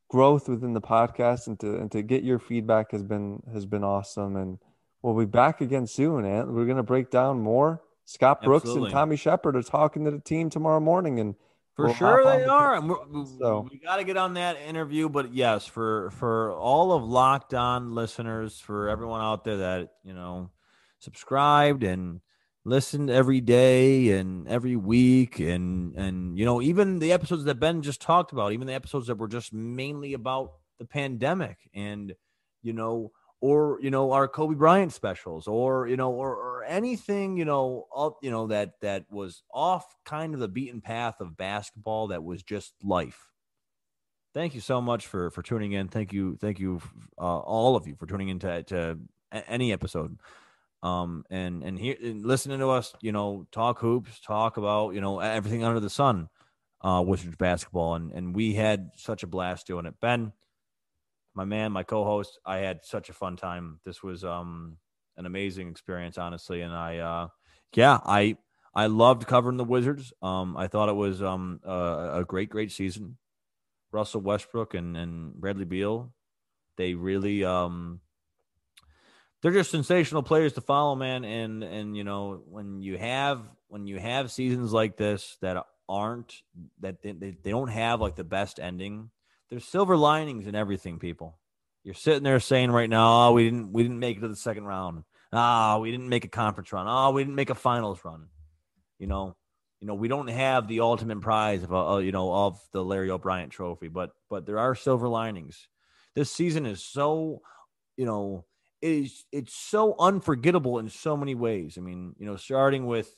growth 0.09 0.47
within 0.49 0.73
the 0.73 0.82
podcast 0.82 1.47
and 1.47 1.59
to 1.59 1.76
and 1.76 1.91
to 1.91 2.01
get 2.01 2.23
your 2.23 2.39
feedback 2.39 2.91
has 2.91 3.03
been 3.03 3.41
has 3.53 3.65
been 3.65 3.84
awesome. 3.84 4.36
And 4.36 4.59
we'll 5.01 5.17
be 5.17 5.26
back 5.26 5.61
again 5.61 5.88
soon, 5.88 6.26
and 6.26 6.53
we're 6.53 6.65
gonna 6.65 6.84
break 6.84 7.09
down 7.09 7.41
more. 7.41 7.82
Scott 8.05 8.43
Brooks 8.43 8.65
Absolutely. 8.65 8.88
and 8.89 8.93
Tommy 8.93 9.15
Sheppard 9.15 9.55
are 9.55 9.63
talking 9.63 10.05
to 10.05 10.11
the 10.11 10.19
team 10.19 10.49
tomorrow 10.51 10.80
morning, 10.80 11.19
and 11.19 11.34
For 11.76 11.86
we'll 11.86 11.95
sure 11.95 12.23
they 12.23 12.43
the- 12.43 12.51
are. 12.51 12.76
And 12.76 13.28
So- 13.39 13.67
we 13.71 13.80
got 13.80 13.95
to 13.97 14.03
get 14.03 14.15
on 14.15 14.36
that 14.36 14.57
interview. 14.57 15.09
But 15.09 15.34
yes, 15.34 15.65
for 15.65 16.11
for 16.11 16.53
all 16.53 16.91
of 16.91 17.03
Locked 17.03 17.53
On 17.55 17.95
listeners, 17.95 18.59
for 18.59 18.88
everyone 18.89 19.21
out 19.21 19.43
there 19.43 19.57
that 19.57 19.93
you 20.03 20.13
know 20.13 20.51
subscribed 20.99 21.84
and 21.84 22.21
listened 22.66 23.09
every 23.09 23.39
day 23.39 24.09
and 24.09 24.47
every 24.47 24.76
week, 24.76 25.39
and 25.39 25.95
and 25.95 26.38
you 26.38 26.43
know 26.43 26.61
even 26.61 26.99
the 26.99 27.13
episodes 27.13 27.45
that 27.45 27.59
Ben 27.59 27.82
just 27.82 28.01
talked 28.01 28.32
about, 28.32 28.51
even 28.51 28.68
the 28.68 28.74
episodes 28.74 29.07
that 29.07 29.18
were 29.18 29.28
just 29.28 29.53
mainly 29.53 30.13
about 30.13 30.53
the 30.80 30.86
pandemic 30.86 31.57
and 31.74 32.13
you 32.61 32.74
know 32.74 33.11
or 33.39 33.80
you 33.82 33.91
know 33.91 34.11
our 34.11 34.28
Kobe 34.28 34.55
Bryant 34.55 34.91
specials 34.91 35.47
or 35.47 35.88
you 35.88 35.95
know 35.95 36.11
or, 36.11 36.32
or 36.32 36.63
anything 36.66 37.38
you 37.38 37.45
know 37.45 37.88
up 37.95 38.18
you 38.22 38.32
know 38.32 38.47
that 38.47 38.74
that 38.82 39.05
was 39.09 39.43
off 39.53 39.95
kind 40.05 40.34
of 40.34 40.39
the 40.39 40.47
beaten 40.47 40.82
path 40.82 41.22
of 41.22 41.38
basketball 41.38 42.07
that 42.07 42.24
was 42.24 42.43
just 42.43 42.74
life. 42.84 43.32
Thank 44.34 44.53
you 44.53 44.61
so 44.61 44.82
much 44.82 45.07
for 45.07 45.30
for 45.30 45.41
tuning 45.41 45.74
in. 45.74 45.88
Thank 45.88 46.11
you, 46.11 46.38
thank 46.41 46.59
you, 46.59 46.82
uh, 47.18 47.39
all 47.39 47.76
of 47.76 47.88
you 47.88 47.95
for 47.95 48.05
tuning 48.05 48.30
into 48.30 48.63
to 48.63 48.99
any 49.32 49.72
episode. 49.72 50.18
Um, 50.84 51.23
and 51.30 51.63
and 51.63 51.80
here 51.80 51.95
and 52.01 52.26
listening 52.26 52.59
to 52.59 52.69
us, 52.69 52.93
you 53.01 53.11
know, 53.11 53.47
talk 53.51 53.80
hoops, 53.80 54.19
talk 54.19 54.57
about 54.57 54.93
you 54.93 55.01
know 55.01 55.19
everything 55.19 55.63
under 55.63 55.80
the 55.80 55.89
sun, 55.89 56.30
uh, 56.82 57.03
Wizards 57.05 57.36
basketball, 57.38 57.95
and 57.95 58.11
and 58.11 58.36
we 58.36 58.53
had 58.53 58.91
such 58.95 59.23
a 59.23 59.28
blast 59.28 59.65
doing 59.67 59.86
it. 59.88 59.95
Ben, 59.99 60.32
my 61.34 61.45
man, 61.45 61.71
my 61.71 61.84
co-host. 61.84 62.39
I 62.45 62.57
had 62.57 62.80
such 62.84 63.09
a 63.09 63.13
fun 63.13 63.36
time. 63.36 63.80
This 63.86 64.03
was 64.03 64.23
um 64.23 64.78
an 65.17 65.26
amazing 65.26 65.69
experience, 65.69 66.17
honestly, 66.17 66.61
and 66.61 66.73
I 66.73 66.97
uh 66.99 67.28
yeah, 67.76 67.99
I 68.05 68.38
I 68.73 68.88
loved 68.88 69.26
covering 69.26 69.57
the 69.57 69.63
Wizards. 69.63 70.13
Um, 70.21 70.55
I 70.57 70.67
thought 70.67 70.89
it 70.89 70.95
was 70.95 71.21
um 71.21 71.59
a, 71.63 72.19
a 72.19 72.26
great 72.26 72.49
great 72.49 72.71
season. 72.71 73.17
Russell 73.91 74.21
Westbrook 74.21 74.73
and 74.73 74.95
and 74.95 75.34
Bradley 75.34 75.65
Beal, 75.65 76.13
they 76.78 76.93
really 76.93 77.43
um 77.43 78.01
they're 79.46 79.54
just 79.54 79.70
sensational 79.70 80.24
players 80.24 80.54
to 80.54 80.62
follow, 80.62 80.96
man. 80.96 81.24
And 81.24 81.64
and 81.64 81.96
you 81.96 82.04
know 82.04 82.41
when 82.50 82.82
you 82.82 82.98
have 82.98 83.41
when 83.68 83.86
you 83.86 84.00
have 84.00 84.32
seasons 84.32 84.74
like 84.74 84.98
this 84.98 85.38
that 85.41 85.64
aren't 85.88 86.34
that 86.80 87.04
they, 87.04 87.12
they 87.12 87.52
don't 87.52 87.68
have 87.68 88.02
like 88.02 88.16
the 88.16 88.24
best 88.24 88.60
ending 88.60 89.12
there's 89.50 89.66
silver 89.66 89.96
linings 89.96 90.48
in 90.48 90.56
everything, 90.56 91.00
people. 91.00 91.38
You're 91.84 91.93
sitting 91.93 92.24
there 92.24 92.39
saying 92.39 92.72
right 92.72 92.89
now, 92.89 93.30
oh, 93.30 93.34
we 93.34 93.43
didn't 93.43 93.72
we 93.72 93.84
didn't 93.84 94.00
make 94.00 94.18
it 94.18 94.22
to 94.22 94.28
the 94.28 94.36
second 94.36 94.66
round. 94.66 95.04
Ah, 95.32 95.76
oh, 95.76 95.80
we 95.82 95.91
didn't 95.91 96.10
make 96.10 96.26
a 96.26 96.30
conference 96.30 96.74
run. 96.74 96.88
Oh, 96.89 97.12
we 97.12 97.24
didn't 97.24 97.36
make 97.36 97.52
a 97.52 97.56
finals 97.56 98.00
run. 98.04 98.28
You 98.98 99.08
know, 99.08 99.36
you 99.82 99.88
know, 99.88 99.93
we 99.93 100.08
don't 100.08 100.30
have 100.30 100.68
the 100.68 100.80
ultimate 100.80 101.22
prize 101.22 101.64
of 101.64 101.74
uh, 101.74 101.98
you 101.98 102.12
know 102.12 102.34
of 102.34 102.60
the 102.72 102.84
Larry 102.84 103.12
O'Brien 103.12 103.50
Trophy, 103.50 103.88
but 103.88 104.12
but 104.30 104.48
there 104.48 104.58
are 104.58 104.74
silver 104.74 105.08
linings. 105.08 105.68
This 106.16 106.32
season 106.32 106.66
is 106.66 106.84
so, 106.84 107.41
you 107.98 108.06
know, 108.06 108.46
it 108.86 108.92
is 108.92 109.26
it's 109.32 109.56
so 109.56 109.96
unforgettable 110.00 110.78
in 110.78 110.90
so 110.90 111.18
many 111.18 111.34
ways. 111.34 111.78
I 111.78 111.82
mean, 111.82 112.14
you 112.20 112.26
know, 112.26 112.36
starting 112.36 112.86
with, 112.86 113.10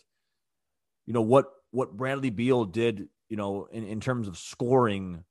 you 1.05 1.13
know, 1.13 1.21
what 1.21 1.47
what 1.71 1.97
Bradley 1.97 2.29
Beal 2.29 2.63
did, 2.63 3.09
you 3.27 3.35
know, 3.35 3.67
in, 3.71 3.83
in 3.83 3.99
terms 3.99 4.29
of 4.29 4.37
scoring 4.37 5.25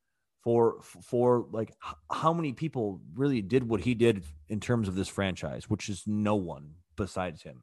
for 0.45 0.83
for 0.83 1.47
like 1.51 1.73
how 2.11 2.35
many 2.35 2.53
people 2.53 3.01
really 3.15 3.41
did 3.41 3.67
what 3.67 3.81
he 3.81 3.95
did 3.95 4.25
in 4.49 4.61
terms 4.61 4.89
of 4.89 4.95
this 4.95 5.09
franchise, 5.09 5.71
which 5.71 5.89
is 5.89 6.03
no 6.07 6.35
one 6.35 6.75
besides 6.97 7.43
him. 7.43 7.63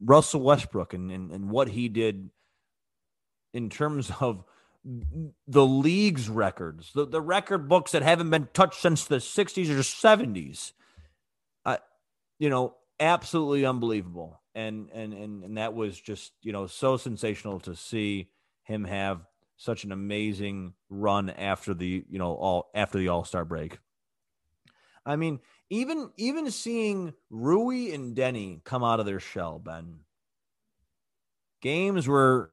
Russell 0.00 0.42
Westbrook 0.42 0.94
and, 0.94 1.10
and, 1.10 1.32
and 1.32 1.50
what 1.50 1.68
he 1.68 1.88
did 1.88 2.30
in 3.52 3.70
terms 3.70 4.12
of 4.20 4.44
the 5.48 5.66
league's 5.66 6.28
records, 6.28 6.92
the, 6.94 7.06
the 7.06 7.20
record 7.20 7.68
books 7.68 7.90
that 7.90 8.02
haven't 8.02 8.30
been 8.30 8.48
touched 8.54 8.80
since 8.80 9.04
the 9.04 9.16
60s 9.16 9.68
or 9.68 9.80
70s. 9.80 10.72
You 12.38 12.50
know, 12.50 12.76
absolutely 13.00 13.64
unbelievable. 13.64 14.40
And, 14.54 14.90
and 14.92 15.12
and 15.12 15.44
and 15.44 15.56
that 15.58 15.74
was 15.74 16.00
just, 16.00 16.32
you 16.42 16.52
know, 16.52 16.66
so 16.66 16.96
sensational 16.96 17.60
to 17.60 17.76
see 17.76 18.30
him 18.64 18.84
have 18.84 19.20
such 19.56 19.84
an 19.84 19.92
amazing 19.92 20.72
run 20.88 21.30
after 21.30 21.74
the 21.74 22.04
you 22.08 22.18
know 22.18 22.34
all 22.34 22.70
after 22.74 22.98
the 22.98 23.08
All 23.08 23.24
Star 23.24 23.44
break. 23.44 23.78
I 25.04 25.16
mean, 25.16 25.40
even 25.70 26.10
even 26.16 26.50
seeing 26.50 27.12
Rui 27.30 27.92
and 27.92 28.16
Deni 28.16 28.62
come 28.64 28.84
out 28.84 29.00
of 29.00 29.06
their 29.06 29.20
shell, 29.20 29.58
Ben. 29.58 30.00
Games 31.60 32.08
where 32.08 32.50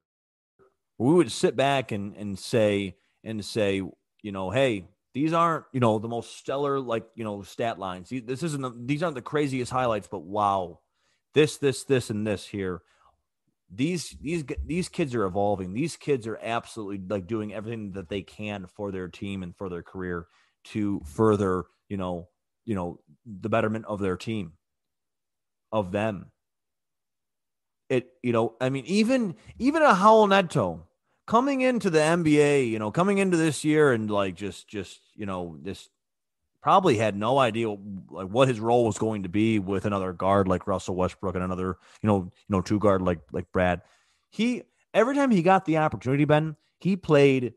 we 0.98 1.14
would 1.14 1.32
sit 1.32 1.56
back 1.56 1.92
and 1.92 2.16
and 2.16 2.38
say 2.38 2.98
and 3.24 3.44
say, 3.46 3.82
you 4.22 4.32
know, 4.32 4.50
hey, 4.50 4.88
these 5.16 5.34
aren't 5.34 5.66
you 5.74 5.80
know 5.80 5.98
the 5.98 6.08
most 6.08 6.38
stellar 6.38 6.80
like 6.80 7.08
you 7.16 7.24
know 7.24 7.42
stat 7.42 7.80
lines. 7.80 8.10
This 8.12 8.44
isn't 8.44 8.62
the, 8.62 8.72
these 8.86 9.02
aren't 9.02 9.16
the 9.16 9.24
craziest 9.24 9.72
highlights, 9.72 10.08
but 10.08 10.22
wow, 10.22 10.82
this 11.34 11.58
this 11.58 11.84
this 11.86 12.12
and 12.12 12.28
this 12.28 12.46
here 12.46 12.84
these 13.70 14.16
these 14.22 14.44
these 14.66 14.90
kids 14.90 15.16
are 15.16 15.26
evolving. 15.26 15.74
These 15.74 15.98
kids 15.98 16.28
are 16.28 16.40
absolutely 16.42 17.02
like 17.08 17.28
doing 17.28 17.54
everything 17.54 17.94
that 17.94 18.10
they 18.10 18.22
can 18.22 18.68
for 18.68 18.92
their 18.92 19.08
team 19.08 19.44
and 19.44 19.56
for 19.56 19.70
their 19.70 19.84
career 19.84 20.28
to 20.66 21.02
further, 21.06 21.66
you 21.90 21.98
know, 21.98 22.30
you 22.66 22.76
know, 22.76 23.00
the 23.26 23.50
betterment 23.50 23.86
of 23.86 24.00
their 24.00 24.18
team, 24.18 24.54
of 25.72 25.92
them. 25.92 26.32
It, 27.90 28.08
you 28.24 28.34
know, 28.34 28.56
I 28.62 28.70
mean, 28.70 28.86
even 28.86 29.36
even 29.60 29.82
a 29.82 29.94
Raul 29.94 30.30
Neto 30.30 30.88
coming 31.26 31.62
into 31.62 31.90
the 31.90 32.00
NBA, 32.00 32.70
you 32.70 32.80
know, 32.80 32.92
coming 32.92 33.18
into 33.18 33.38
this 33.38 33.64
year 33.64 33.92
and 33.92 34.10
like 34.10 34.36
just 34.36 34.68
just 34.68 35.00
you 35.16 35.26
know 35.26 35.58
this 35.62 35.90
probably 36.62 36.98
had 36.98 37.16
no 37.16 37.38
idea 37.38 37.70
like 37.70 38.28
what 38.28 38.48
his 38.48 38.60
role 38.60 38.86
was 38.86 38.98
going 38.98 39.22
to 39.22 39.30
be 39.30 39.60
with 39.60 39.86
another 39.86 40.12
guard 40.12 40.48
like 40.48 40.66
Russell 40.66 40.96
Westbrook 40.96 41.36
and 41.36 41.44
another, 41.44 41.78
you 42.02 42.08
know, 42.08 42.18
you 42.18 42.32
know, 42.50 42.62
two 42.62 42.80
guard 42.80 43.02
like 43.02 43.20
like 43.32 43.52
Brad. 43.52 43.82
He 44.30 44.64
every 44.94 45.16
time 45.16 45.32
he 45.32 45.44
got 45.44 45.66
the 45.66 45.78
opportunity, 45.78 46.26
Ben, 46.26 46.56
he 46.80 46.96
played 46.96 47.54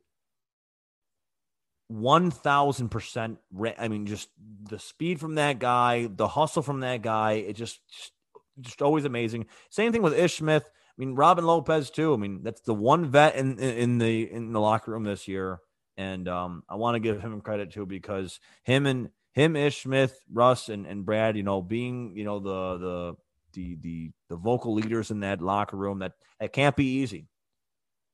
one 1.86 2.30
thousand 2.30 2.90
percent. 2.90 3.38
I 3.78 3.88
mean, 3.88 4.06
just 4.06 4.28
the 4.68 4.78
speed 4.78 5.20
from 5.20 5.36
that 5.36 5.58
guy, 5.58 6.08
the 6.14 6.28
hustle 6.28 6.62
from 6.62 6.80
that 6.80 7.00
guy. 7.00 7.32
It 7.32 7.54
just, 7.54 7.80
just, 7.88 8.12
just 8.60 8.82
always 8.82 9.06
amazing. 9.06 9.46
Same 9.70 9.90
thing 9.90 10.02
with 10.02 10.12
Ish 10.18 10.36
Smith. 10.36 10.68
I 10.98 11.04
mean, 11.04 11.14
Robin 11.14 11.46
Lopez 11.46 11.90
too. 11.90 12.12
I 12.12 12.16
mean, 12.16 12.42
that's 12.42 12.60
the 12.62 12.74
one 12.74 13.06
vet 13.06 13.36
in 13.36 13.58
in 13.58 13.98
the 13.98 14.30
in 14.32 14.52
the 14.52 14.60
locker 14.60 14.90
room 14.90 15.04
this 15.04 15.28
year 15.28 15.60
and 15.98 16.28
um, 16.28 16.62
I 16.68 16.76
want 16.76 16.94
to 16.94 17.00
give 17.00 17.20
him 17.20 17.40
credit 17.40 17.72
too 17.72 17.84
because 17.84 18.38
him 18.62 18.86
and 18.86 19.10
him, 19.32 19.56
Ish 19.56 19.82
Smith, 19.82 20.18
Russ, 20.32 20.68
and, 20.68 20.86
and 20.86 21.04
Brad, 21.04 21.36
you 21.36 21.42
know, 21.42 21.60
being 21.60 22.16
you 22.16 22.24
know 22.24 22.38
the 22.38 22.78
the 22.78 23.16
the 23.52 23.76
the 23.80 24.10
the 24.30 24.36
vocal 24.36 24.72
leaders 24.74 25.10
in 25.10 25.20
that 25.20 25.42
locker 25.42 25.76
room 25.76 25.98
that 25.98 26.12
it 26.40 26.52
can't 26.52 26.76
be 26.76 27.00
easy. 27.00 27.26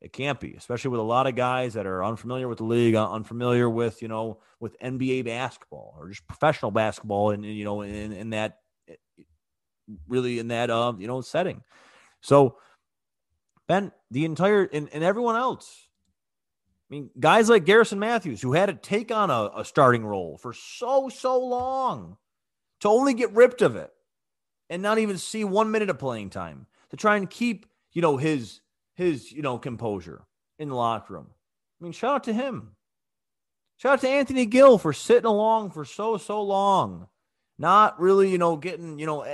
It 0.00 0.12
can't 0.12 0.40
be, 0.40 0.54
especially 0.54 0.90
with 0.90 1.00
a 1.00 1.04
lot 1.04 1.26
of 1.26 1.34
guys 1.34 1.74
that 1.74 1.86
are 1.86 2.04
unfamiliar 2.04 2.48
with 2.48 2.58
the 2.58 2.64
league, 2.64 2.94
unfamiliar 2.94 3.68
with 3.68 4.00
you 4.00 4.08
know 4.08 4.40
with 4.60 4.78
NBA 4.80 5.26
basketball 5.26 5.94
or 5.98 6.08
just 6.08 6.26
professional 6.26 6.70
basketball, 6.70 7.30
and 7.30 7.44
you 7.44 7.64
know 7.64 7.82
in 7.82 8.12
in 8.12 8.30
that 8.30 8.60
really 10.08 10.38
in 10.38 10.48
that 10.48 10.70
uh 10.70 10.94
you 10.98 11.06
know 11.06 11.20
setting. 11.20 11.62
So 12.22 12.56
Ben, 13.66 13.92
the 14.10 14.24
entire 14.24 14.64
and, 14.64 14.88
and 14.92 15.02
everyone 15.02 15.36
else, 15.36 15.88
I 16.90 16.94
mean, 16.94 17.10
guys 17.18 17.48
like 17.48 17.64
Garrison 17.64 17.98
Matthews, 17.98 18.42
who 18.42 18.52
had 18.52 18.66
to 18.66 18.74
take 18.74 19.10
on 19.10 19.30
a, 19.30 19.50
a 19.56 19.64
starting 19.64 20.04
role 20.04 20.36
for 20.36 20.52
so, 20.52 21.08
so 21.08 21.38
long 21.40 22.18
to 22.80 22.88
only 22.88 23.14
get 23.14 23.32
ripped 23.32 23.62
of 23.62 23.76
it 23.76 23.90
and 24.68 24.82
not 24.82 24.98
even 24.98 25.16
see 25.16 25.44
one 25.44 25.70
minute 25.70 25.90
of 25.90 25.98
playing 25.98 26.30
time 26.30 26.66
to 26.90 26.96
try 26.96 27.16
and 27.16 27.30
keep, 27.30 27.66
you 27.92 28.02
know, 28.02 28.16
his 28.16 28.60
his, 28.94 29.32
you 29.32 29.42
know, 29.42 29.58
composure 29.58 30.22
in 30.58 30.68
the 30.68 30.74
locker 30.74 31.14
room. 31.14 31.26
I 31.30 31.84
mean, 31.84 31.92
shout 31.92 32.14
out 32.14 32.24
to 32.24 32.32
him. 32.32 32.76
Shout 33.76 33.94
out 33.94 34.00
to 34.02 34.08
Anthony 34.08 34.46
Gill 34.46 34.78
for 34.78 34.92
sitting 34.92 35.24
along 35.24 35.70
for 35.70 35.84
so, 35.84 36.16
so 36.16 36.40
long, 36.42 37.08
not 37.58 38.00
really, 38.00 38.30
you 38.30 38.38
know, 38.38 38.56
getting, 38.56 38.98
you 38.98 39.06
know, 39.06 39.24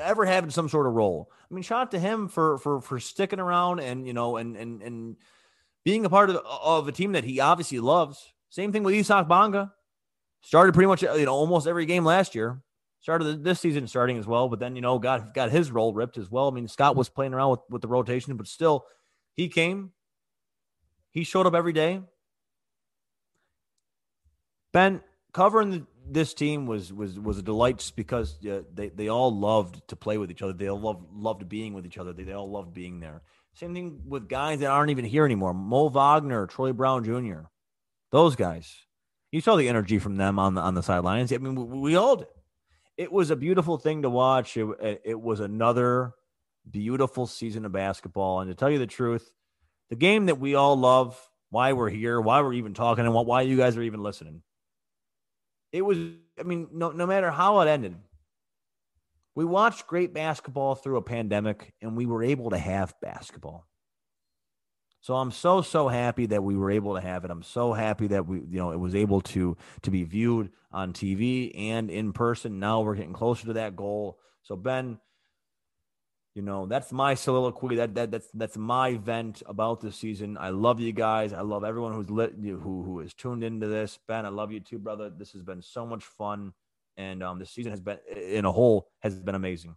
ever 0.00 0.24
having 0.24 0.50
some 0.50 0.68
sort 0.68 0.86
of 0.86 0.92
role. 0.92 1.30
I 1.50 1.54
mean, 1.54 1.62
shout 1.62 1.82
out 1.82 1.90
to 1.92 1.98
him 1.98 2.28
for 2.28 2.58
for 2.58 2.80
for 2.80 3.00
sticking 3.00 3.40
around 3.40 3.80
and, 3.80 4.06
you 4.06 4.12
know, 4.12 4.36
and 4.36 4.56
and 4.56 4.82
and 4.82 5.16
being 5.84 6.04
a 6.04 6.10
part 6.10 6.30
of, 6.30 6.36
of 6.36 6.88
a 6.88 6.92
team 6.92 7.12
that 7.12 7.24
he 7.24 7.40
obviously 7.40 7.80
loves. 7.80 8.32
Same 8.50 8.72
thing 8.72 8.82
with 8.82 8.94
Isaac 8.94 9.28
Bonga. 9.28 9.72
Started 10.42 10.74
pretty 10.74 10.88
much 10.88 11.02
you 11.02 11.24
know 11.24 11.34
almost 11.34 11.66
every 11.66 11.86
game 11.86 12.04
last 12.04 12.34
year. 12.34 12.62
Started 13.00 13.42
this 13.42 13.60
season 13.60 13.86
starting 13.86 14.18
as 14.18 14.26
well, 14.26 14.48
but 14.48 14.58
then 14.58 14.76
you 14.76 14.82
know 14.82 14.98
got 14.98 15.34
got 15.34 15.50
his 15.50 15.70
role 15.70 15.94
ripped 15.94 16.18
as 16.18 16.30
well. 16.30 16.48
I 16.48 16.50
mean 16.50 16.68
Scott 16.68 16.96
was 16.96 17.08
playing 17.08 17.34
around 17.34 17.50
with, 17.50 17.60
with 17.70 17.82
the 17.82 17.88
rotation, 17.88 18.36
but 18.36 18.46
still 18.46 18.84
he 19.34 19.48
came. 19.48 19.92
He 21.10 21.24
showed 21.24 21.46
up 21.46 21.54
every 21.54 21.72
day. 21.72 22.00
Ben 24.72 25.00
covering 25.32 25.70
the, 25.70 25.86
this 26.12 26.34
team 26.34 26.66
was 26.66 26.92
was 26.92 27.18
was 27.18 27.38
a 27.38 27.42
delight 27.42 27.78
just 27.78 27.96
because 27.96 28.44
uh, 28.46 28.62
they 28.74 28.88
they 28.88 29.08
all 29.08 29.34
loved 29.34 29.86
to 29.88 29.96
play 29.96 30.18
with 30.18 30.30
each 30.30 30.42
other. 30.42 30.52
They 30.52 30.68
all 30.68 30.80
loved 30.80 31.04
loved 31.12 31.48
being 31.48 31.72
with 31.72 31.86
each 31.86 31.98
other. 31.98 32.12
They, 32.12 32.24
they 32.24 32.32
all 32.32 32.50
loved 32.50 32.74
being 32.74 33.00
there. 33.00 33.22
Same 33.54 33.74
thing 33.74 34.02
with 34.06 34.28
guys 34.28 34.60
that 34.60 34.70
aren't 34.70 34.90
even 34.90 35.04
here 35.04 35.24
anymore. 35.24 35.54
Mo 35.54 35.88
Wagner, 35.88 36.46
Troy 36.46 36.72
Brown 36.72 37.04
Jr. 37.04 37.48
Those 38.10 38.36
guys. 38.36 38.74
You 39.32 39.40
saw 39.40 39.54
the 39.54 39.68
energy 39.68 39.98
from 40.00 40.16
them 40.16 40.38
on 40.38 40.54
the 40.54 40.60
on 40.60 40.74
the 40.74 40.82
sidelines. 40.82 41.32
I 41.32 41.38
mean, 41.38 41.54
we, 41.54 41.78
we 41.78 41.96
all 41.96 42.16
did. 42.16 42.28
It 42.96 43.12
was 43.12 43.30
a 43.30 43.36
beautiful 43.36 43.78
thing 43.78 44.02
to 44.02 44.10
watch. 44.10 44.56
It, 44.56 45.02
it 45.04 45.20
was 45.20 45.40
another 45.40 46.12
beautiful 46.68 47.26
season 47.26 47.64
of 47.64 47.72
basketball. 47.72 48.40
And 48.40 48.50
to 48.50 48.54
tell 48.54 48.70
you 48.70 48.78
the 48.78 48.86
truth, 48.86 49.32
the 49.88 49.96
game 49.96 50.26
that 50.26 50.38
we 50.38 50.54
all 50.54 50.76
love, 50.76 51.18
why 51.48 51.72
we're 51.72 51.88
here, 51.88 52.20
why 52.20 52.40
we're 52.42 52.52
even 52.54 52.74
talking, 52.74 53.06
and 53.06 53.14
why 53.14 53.42
you 53.42 53.56
guys 53.56 53.76
are 53.76 53.82
even 53.82 54.02
listening. 54.02 54.42
It 55.72 55.82
was 55.82 55.98
I 56.38 56.42
mean, 56.42 56.68
no, 56.72 56.90
no 56.90 57.06
matter 57.06 57.30
how 57.30 57.60
it 57.60 57.68
ended, 57.68 57.96
we 59.34 59.44
watched 59.44 59.86
great 59.86 60.12
basketball 60.12 60.74
through 60.74 60.96
a 60.96 61.02
pandemic 61.02 61.74
and 61.80 61.96
we 61.96 62.06
were 62.06 62.22
able 62.22 62.50
to 62.50 62.58
have 62.58 62.94
basketball. 63.00 63.66
So 65.02 65.14
I'm 65.16 65.30
so 65.30 65.62
so 65.62 65.88
happy 65.88 66.26
that 66.26 66.44
we 66.44 66.56
were 66.56 66.70
able 66.70 66.94
to 66.94 67.00
have 67.00 67.24
it. 67.24 67.30
I'm 67.30 67.42
so 67.42 67.72
happy 67.72 68.08
that 68.08 68.26
we 68.26 68.38
you 68.38 68.58
know 68.58 68.72
it 68.72 68.78
was 68.78 68.94
able 68.94 69.20
to 69.22 69.56
to 69.82 69.90
be 69.90 70.04
viewed 70.04 70.50
on 70.72 70.92
TV 70.92 71.52
and 71.58 71.90
in 71.90 72.12
person. 72.12 72.60
Now 72.60 72.80
we're 72.80 72.96
getting 72.96 73.14
closer 73.14 73.46
to 73.46 73.52
that 73.54 73.76
goal. 73.76 74.18
So 74.42 74.56
Ben, 74.56 74.98
you 76.34 76.42
know, 76.42 76.66
that's 76.66 76.92
my 76.92 77.14
soliloquy. 77.14 77.76
That 77.76 77.94
that 77.94 78.10
that's 78.10 78.28
that's 78.32 78.56
my 78.56 78.94
vent 78.94 79.42
about 79.46 79.80
the 79.80 79.90
season. 79.90 80.38
I 80.38 80.50
love 80.50 80.80
you 80.80 80.92
guys. 80.92 81.32
I 81.32 81.40
love 81.40 81.64
everyone 81.64 81.92
who's 81.92 82.10
lit 82.10 82.34
who 82.40 82.82
who 82.82 83.00
has 83.00 83.14
tuned 83.14 83.42
into 83.42 83.66
this. 83.66 83.98
Ben, 84.06 84.24
I 84.24 84.28
love 84.28 84.52
you 84.52 84.60
too, 84.60 84.78
brother. 84.78 85.10
This 85.10 85.32
has 85.32 85.42
been 85.42 85.62
so 85.62 85.84
much 85.86 86.04
fun. 86.04 86.52
And 86.96 87.22
um, 87.22 87.38
the 87.38 87.46
season 87.46 87.70
has 87.70 87.80
been 87.80 87.98
in 88.14 88.44
a 88.44 88.52
whole 88.52 88.88
has 89.00 89.18
been 89.18 89.34
amazing. 89.34 89.76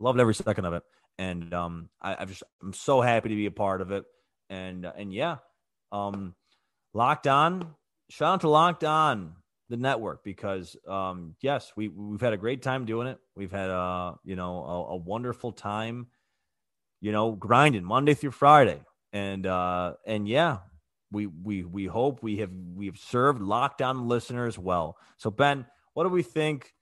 Loved 0.00 0.18
every 0.20 0.34
second 0.34 0.64
of 0.64 0.72
it 0.72 0.82
and 1.18 1.52
um, 1.54 1.88
I, 2.00 2.16
I've 2.18 2.28
just 2.28 2.42
I'm 2.62 2.72
so 2.72 3.00
happy 3.00 3.28
to 3.30 3.34
be 3.34 3.46
a 3.46 3.50
part 3.50 3.80
of 3.80 3.90
it. 3.90 4.04
And 4.50 4.86
uh, 4.86 4.92
and 4.96 5.12
yeah, 5.12 5.36
um, 5.92 6.34
locked 6.94 7.26
on. 7.26 7.74
Shout 8.08 8.34
out 8.34 8.40
to 8.42 8.48
Locked 8.48 8.84
On, 8.84 9.34
the 9.68 9.76
network, 9.76 10.24
because 10.24 10.76
um, 10.88 11.34
yes, 11.40 11.72
we 11.76 11.88
we've 11.88 12.20
had 12.20 12.32
a 12.32 12.36
great 12.36 12.62
time 12.62 12.84
doing 12.84 13.06
it. 13.08 13.18
We've 13.34 13.50
had 13.50 13.70
a 13.70 14.14
you 14.24 14.36
know 14.36 14.64
a, 14.64 14.84
a 14.92 14.96
wonderful 14.96 15.52
time, 15.52 16.08
you 17.00 17.12
know, 17.12 17.32
grinding 17.32 17.84
Monday 17.84 18.14
through 18.14 18.32
Friday, 18.32 18.80
and 19.12 19.46
uh, 19.46 19.94
and 20.06 20.28
yeah, 20.28 20.58
we 21.10 21.26
we 21.26 21.64
we 21.64 21.86
hope 21.86 22.22
we 22.22 22.38
have 22.38 22.50
we've 22.74 22.98
served 22.98 23.40
Locked 23.40 23.82
On 23.82 24.08
listeners 24.08 24.58
well. 24.58 24.96
So 25.16 25.30
Ben, 25.30 25.66
what 25.94 26.04
do 26.04 26.10
we 26.10 26.22
think? 26.22 26.72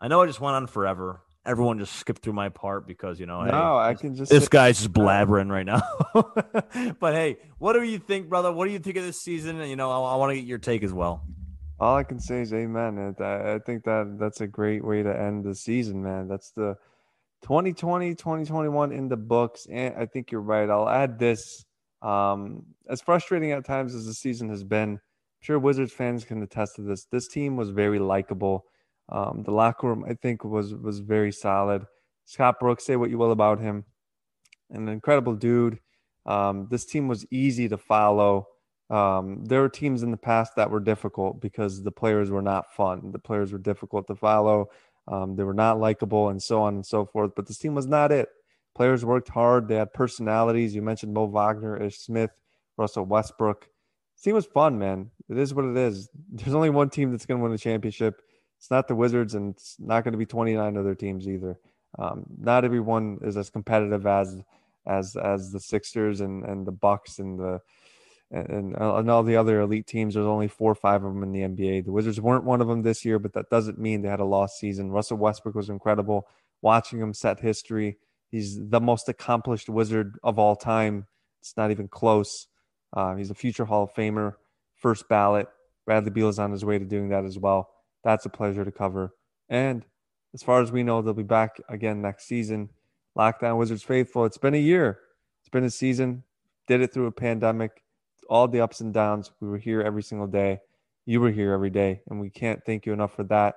I 0.00 0.08
know 0.08 0.22
I 0.22 0.26
just 0.26 0.40
went 0.40 0.56
on 0.56 0.66
forever 0.66 1.22
everyone 1.46 1.78
just 1.78 1.94
skipped 1.94 2.22
through 2.22 2.32
my 2.32 2.48
part 2.48 2.86
because 2.86 3.20
you 3.20 3.26
know 3.26 3.42
no, 3.44 3.50
hey, 3.50 3.88
I 3.88 3.94
can 3.94 4.14
just 4.14 4.30
this 4.30 4.48
guy's 4.48 4.78
just 4.78 4.92
blabbering 4.92 5.50
right 5.50 5.64
now. 5.64 5.82
but 7.00 7.14
hey, 7.14 7.38
what 7.58 7.74
do 7.74 7.82
you 7.82 7.98
think, 7.98 8.28
brother? 8.28 8.52
What 8.52 8.66
do 8.66 8.72
you 8.72 8.78
think 8.78 8.96
of 8.96 9.04
this 9.04 9.20
season? 9.20 9.60
You 9.62 9.76
know, 9.76 9.90
I, 9.90 10.14
I 10.14 10.16
want 10.16 10.30
to 10.30 10.36
get 10.36 10.44
your 10.44 10.58
take 10.58 10.82
as 10.82 10.92
well. 10.92 11.24
All 11.78 11.96
I 11.96 12.04
can 12.04 12.18
say 12.18 12.40
is 12.40 12.52
amen. 12.52 13.14
I, 13.20 13.54
I 13.54 13.58
think 13.58 13.84
that 13.84 14.16
that's 14.18 14.40
a 14.40 14.46
great 14.46 14.84
way 14.84 15.02
to 15.02 15.18
end 15.18 15.44
the 15.44 15.54
season, 15.54 16.02
man. 16.02 16.28
That's 16.28 16.50
the 16.50 16.76
2020, 17.42 18.14
2021 18.14 18.92
in 18.92 19.08
the 19.08 19.16
books. 19.16 19.66
And 19.70 19.94
I 19.96 20.06
think 20.06 20.30
you're 20.30 20.40
right. 20.40 20.70
I'll 20.70 20.88
add 20.88 21.18
this. 21.18 21.64
Um, 22.02 22.64
as 22.88 23.00
frustrating 23.00 23.52
at 23.52 23.64
times 23.64 23.94
as 23.94 24.06
the 24.06 24.14
season 24.14 24.48
has 24.48 24.64
been, 24.64 24.92
I'm 24.92 25.00
sure 25.40 25.58
Wizards 25.58 25.92
fans 25.92 26.24
can 26.24 26.42
attest 26.42 26.76
to 26.76 26.82
this. 26.82 27.04
This 27.04 27.28
team 27.28 27.56
was 27.56 27.70
very 27.70 27.98
likable 27.98 28.64
um, 29.08 29.42
the 29.44 29.52
locker 29.52 29.86
room, 29.86 30.04
I 30.08 30.14
think, 30.14 30.44
was 30.44 30.74
was 30.74 30.98
very 30.98 31.32
solid. 31.32 31.86
Scott 32.24 32.58
Brooks, 32.58 32.84
say 32.84 32.96
what 32.96 33.10
you 33.10 33.18
will 33.18 33.30
about 33.30 33.60
him, 33.60 33.84
an 34.70 34.88
incredible 34.88 35.34
dude. 35.34 35.78
Um, 36.24 36.66
this 36.70 36.84
team 36.84 37.06
was 37.06 37.24
easy 37.30 37.68
to 37.68 37.78
follow. 37.78 38.48
Um, 38.88 39.44
there 39.44 39.60
were 39.60 39.68
teams 39.68 40.02
in 40.02 40.10
the 40.10 40.16
past 40.16 40.54
that 40.56 40.70
were 40.70 40.80
difficult 40.80 41.40
because 41.40 41.82
the 41.82 41.90
players 41.90 42.30
were 42.30 42.42
not 42.42 42.74
fun. 42.74 43.10
The 43.12 43.18
players 43.18 43.52
were 43.52 43.58
difficult 43.58 44.06
to 44.08 44.14
follow. 44.14 44.70
Um, 45.08 45.36
they 45.36 45.44
were 45.44 45.54
not 45.54 45.80
likable, 45.80 46.28
and 46.28 46.42
so 46.42 46.62
on 46.62 46.74
and 46.74 46.86
so 46.86 47.04
forth. 47.04 47.32
But 47.34 47.46
this 47.46 47.58
team 47.58 47.74
was 47.74 47.86
not 47.86 48.12
it. 48.12 48.28
Players 48.74 49.04
worked 49.04 49.28
hard. 49.28 49.68
They 49.68 49.76
had 49.76 49.92
personalities. 49.92 50.74
You 50.74 50.82
mentioned 50.82 51.14
Mo 51.14 51.26
Wagner, 51.26 51.80
Ish 51.82 51.98
Smith, 51.98 52.30
Russell 52.76 53.04
Westbrook. 53.04 53.68
This 54.14 54.22
team 54.22 54.34
was 54.34 54.46
fun, 54.46 54.78
man. 54.78 55.10
It 55.28 55.38
is 55.38 55.54
what 55.54 55.64
it 55.64 55.76
is. 55.76 56.08
There's 56.32 56.54
only 56.54 56.70
one 56.70 56.90
team 56.90 57.10
that's 57.10 57.26
going 57.26 57.38
to 57.40 57.44
win 57.44 57.52
a 57.52 57.58
championship 57.58 58.20
it's 58.58 58.70
not 58.70 58.88
the 58.88 58.94
Wizards, 58.94 59.34
and 59.34 59.54
it's 59.54 59.76
not 59.78 60.04
going 60.04 60.12
to 60.12 60.18
be 60.18 60.26
29 60.26 60.76
other 60.76 60.94
teams 60.94 61.28
either. 61.28 61.58
Um, 61.98 62.24
not 62.38 62.64
everyone 62.64 63.18
is 63.22 63.36
as 63.36 63.50
competitive 63.50 64.06
as 64.06 64.38
as 64.86 65.16
as 65.16 65.52
the 65.52 65.60
Sixers 65.60 66.20
and 66.20 66.44
and 66.44 66.66
the 66.66 66.72
Bucks 66.72 67.18
and 67.18 67.38
the 67.38 67.60
and, 68.30 68.74
and 68.74 69.10
all 69.10 69.22
the 69.22 69.36
other 69.36 69.60
elite 69.60 69.86
teams. 69.86 70.14
There's 70.14 70.26
only 70.26 70.48
four 70.48 70.72
or 70.72 70.76
five 70.76 71.04
of 71.04 71.14
them 71.14 71.22
in 71.22 71.32
the 71.32 71.40
NBA. 71.40 71.84
The 71.84 71.92
Wizards 71.92 72.20
weren't 72.20 72.44
one 72.44 72.60
of 72.60 72.68
them 72.68 72.82
this 72.82 73.04
year, 73.04 73.18
but 73.18 73.32
that 73.34 73.50
doesn't 73.50 73.78
mean 73.78 74.02
they 74.02 74.08
had 74.08 74.20
a 74.20 74.24
lost 74.24 74.58
season. 74.58 74.90
Russell 74.90 75.18
Westbrook 75.18 75.54
was 75.54 75.70
incredible. 75.70 76.26
Watching 76.62 77.00
him 77.00 77.14
set 77.14 77.40
history, 77.40 77.98
he's 78.30 78.58
the 78.68 78.80
most 78.80 79.08
accomplished 79.08 79.68
Wizard 79.68 80.18
of 80.22 80.38
all 80.38 80.56
time. 80.56 81.06
It's 81.40 81.56
not 81.56 81.70
even 81.70 81.88
close. 81.88 82.48
Uh, 82.92 83.14
he's 83.14 83.30
a 83.30 83.34
future 83.34 83.64
Hall 83.64 83.84
of 83.84 83.94
Famer, 83.94 84.34
first 84.74 85.08
ballot. 85.08 85.48
Bradley 85.84 86.10
Beal 86.10 86.28
is 86.28 86.38
on 86.38 86.50
his 86.50 86.64
way 86.64 86.78
to 86.78 86.84
doing 86.84 87.10
that 87.10 87.24
as 87.24 87.38
well. 87.38 87.70
That's 88.02 88.26
a 88.26 88.30
pleasure 88.30 88.64
to 88.64 88.72
cover. 88.72 89.14
And 89.48 89.84
as 90.34 90.42
far 90.42 90.60
as 90.60 90.72
we 90.72 90.82
know, 90.82 91.02
they'll 91.02 91.14
be 91.14 91.22
back 91.22 91.60
again 91.68 92.02
next 92.02 92.26
season. 92.26 92.70
Locked 93.14 93.42
On 93.44 93.56
Wizards 93.56 93.82
faithful. 93.82 94.24
It's 94.24 94.38
been 94.38 94.54
a 94.54 94.58
year. 94.58 94.98
It's 95.40 95.48
been 95.48 95.64
a 95.64 95.70
season. 95.70 96.24
Did 96.66 96.80
it 96.80 96.92
through 96.92 97.06
a 97.06 97.12
pandemic. 97.12 97.82
All 98.28 98.48
the 98.48 98.60
ups 98.60 98.80
and 98.80 98.92
downs. 98.92 99.30
We 99.40 99.48
were 99.48 99.58
here 99.58 99.80
every 99.80 100.02
single 100.02 100.26
day. 100.26 100.60
You 101.04 101.20
were 101.20 101.30
here 101.30 101.52
every 101.52 101.70
day, 101.70 102.00
and 102.08 102.20
we 102.20 102.30
can't 102.30 102.60
thank 102.64 102.84
you 102.84 102.92
enough 102.92 103.14
for 103.14 103.24
that. 103.24 103.56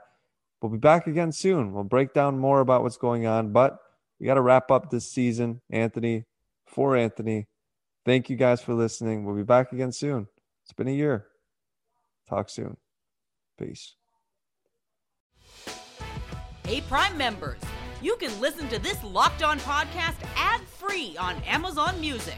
We'll 0.61 0.72
be 0.72 0.78
back 0.78 1.07
again 1.07 1.32
soon. 1.32 1.74
We'll 1.74 1.84
break 1.84 2.13
down 2.13 2.38
more 2.38 2.59
about 2.59 2.84
what's 2.84 2.97
going 2.97 3.26
on, 3.26 3.51
but 3.51 3.80
we 4.20 4.26
got 4.26 4.36
to 4.36 4.41
wrap 4.41 4.70
up 4.72 4.89
this 4.89 5.07
season. 5.07 5.61
Anthony, 5.70 6.26
for 6.67 6.95
Anthony, 6.95 7.47
thank 8.05 8.30
you 8.30 8.36
guys 8.36 8.61
for 8.61 8.74
listening. 8.74 9.24
We'll 9.24 9.36
be 9.36 9.43
back 9.43 9.72
again 9.72 9.91
soon. 9.91 10.28
It's 10.63 10.74
been 10.74 10.88
a 10.88 10.91
year. 10.91 11.26
Talk 12.30 12.49
soon. 12.49 12.78
Peace. 13.57 13.95
Hey, 16.65 16.82
Prime 16.82 17.17
members, 17.17 17.59
you 18.01 18.15
can 18.17 18.39
listen 18.39 18.67
to 18.70 18.78
this 18.78 19.03
locked 19.03 19.41
on 19.41 19.59
podcast 19.61 20.17
ad 20.36 20.61
free 20.61 21.15
on 21.17 21.36
Amazon 21.43 21.99
Music. 21.99 22.38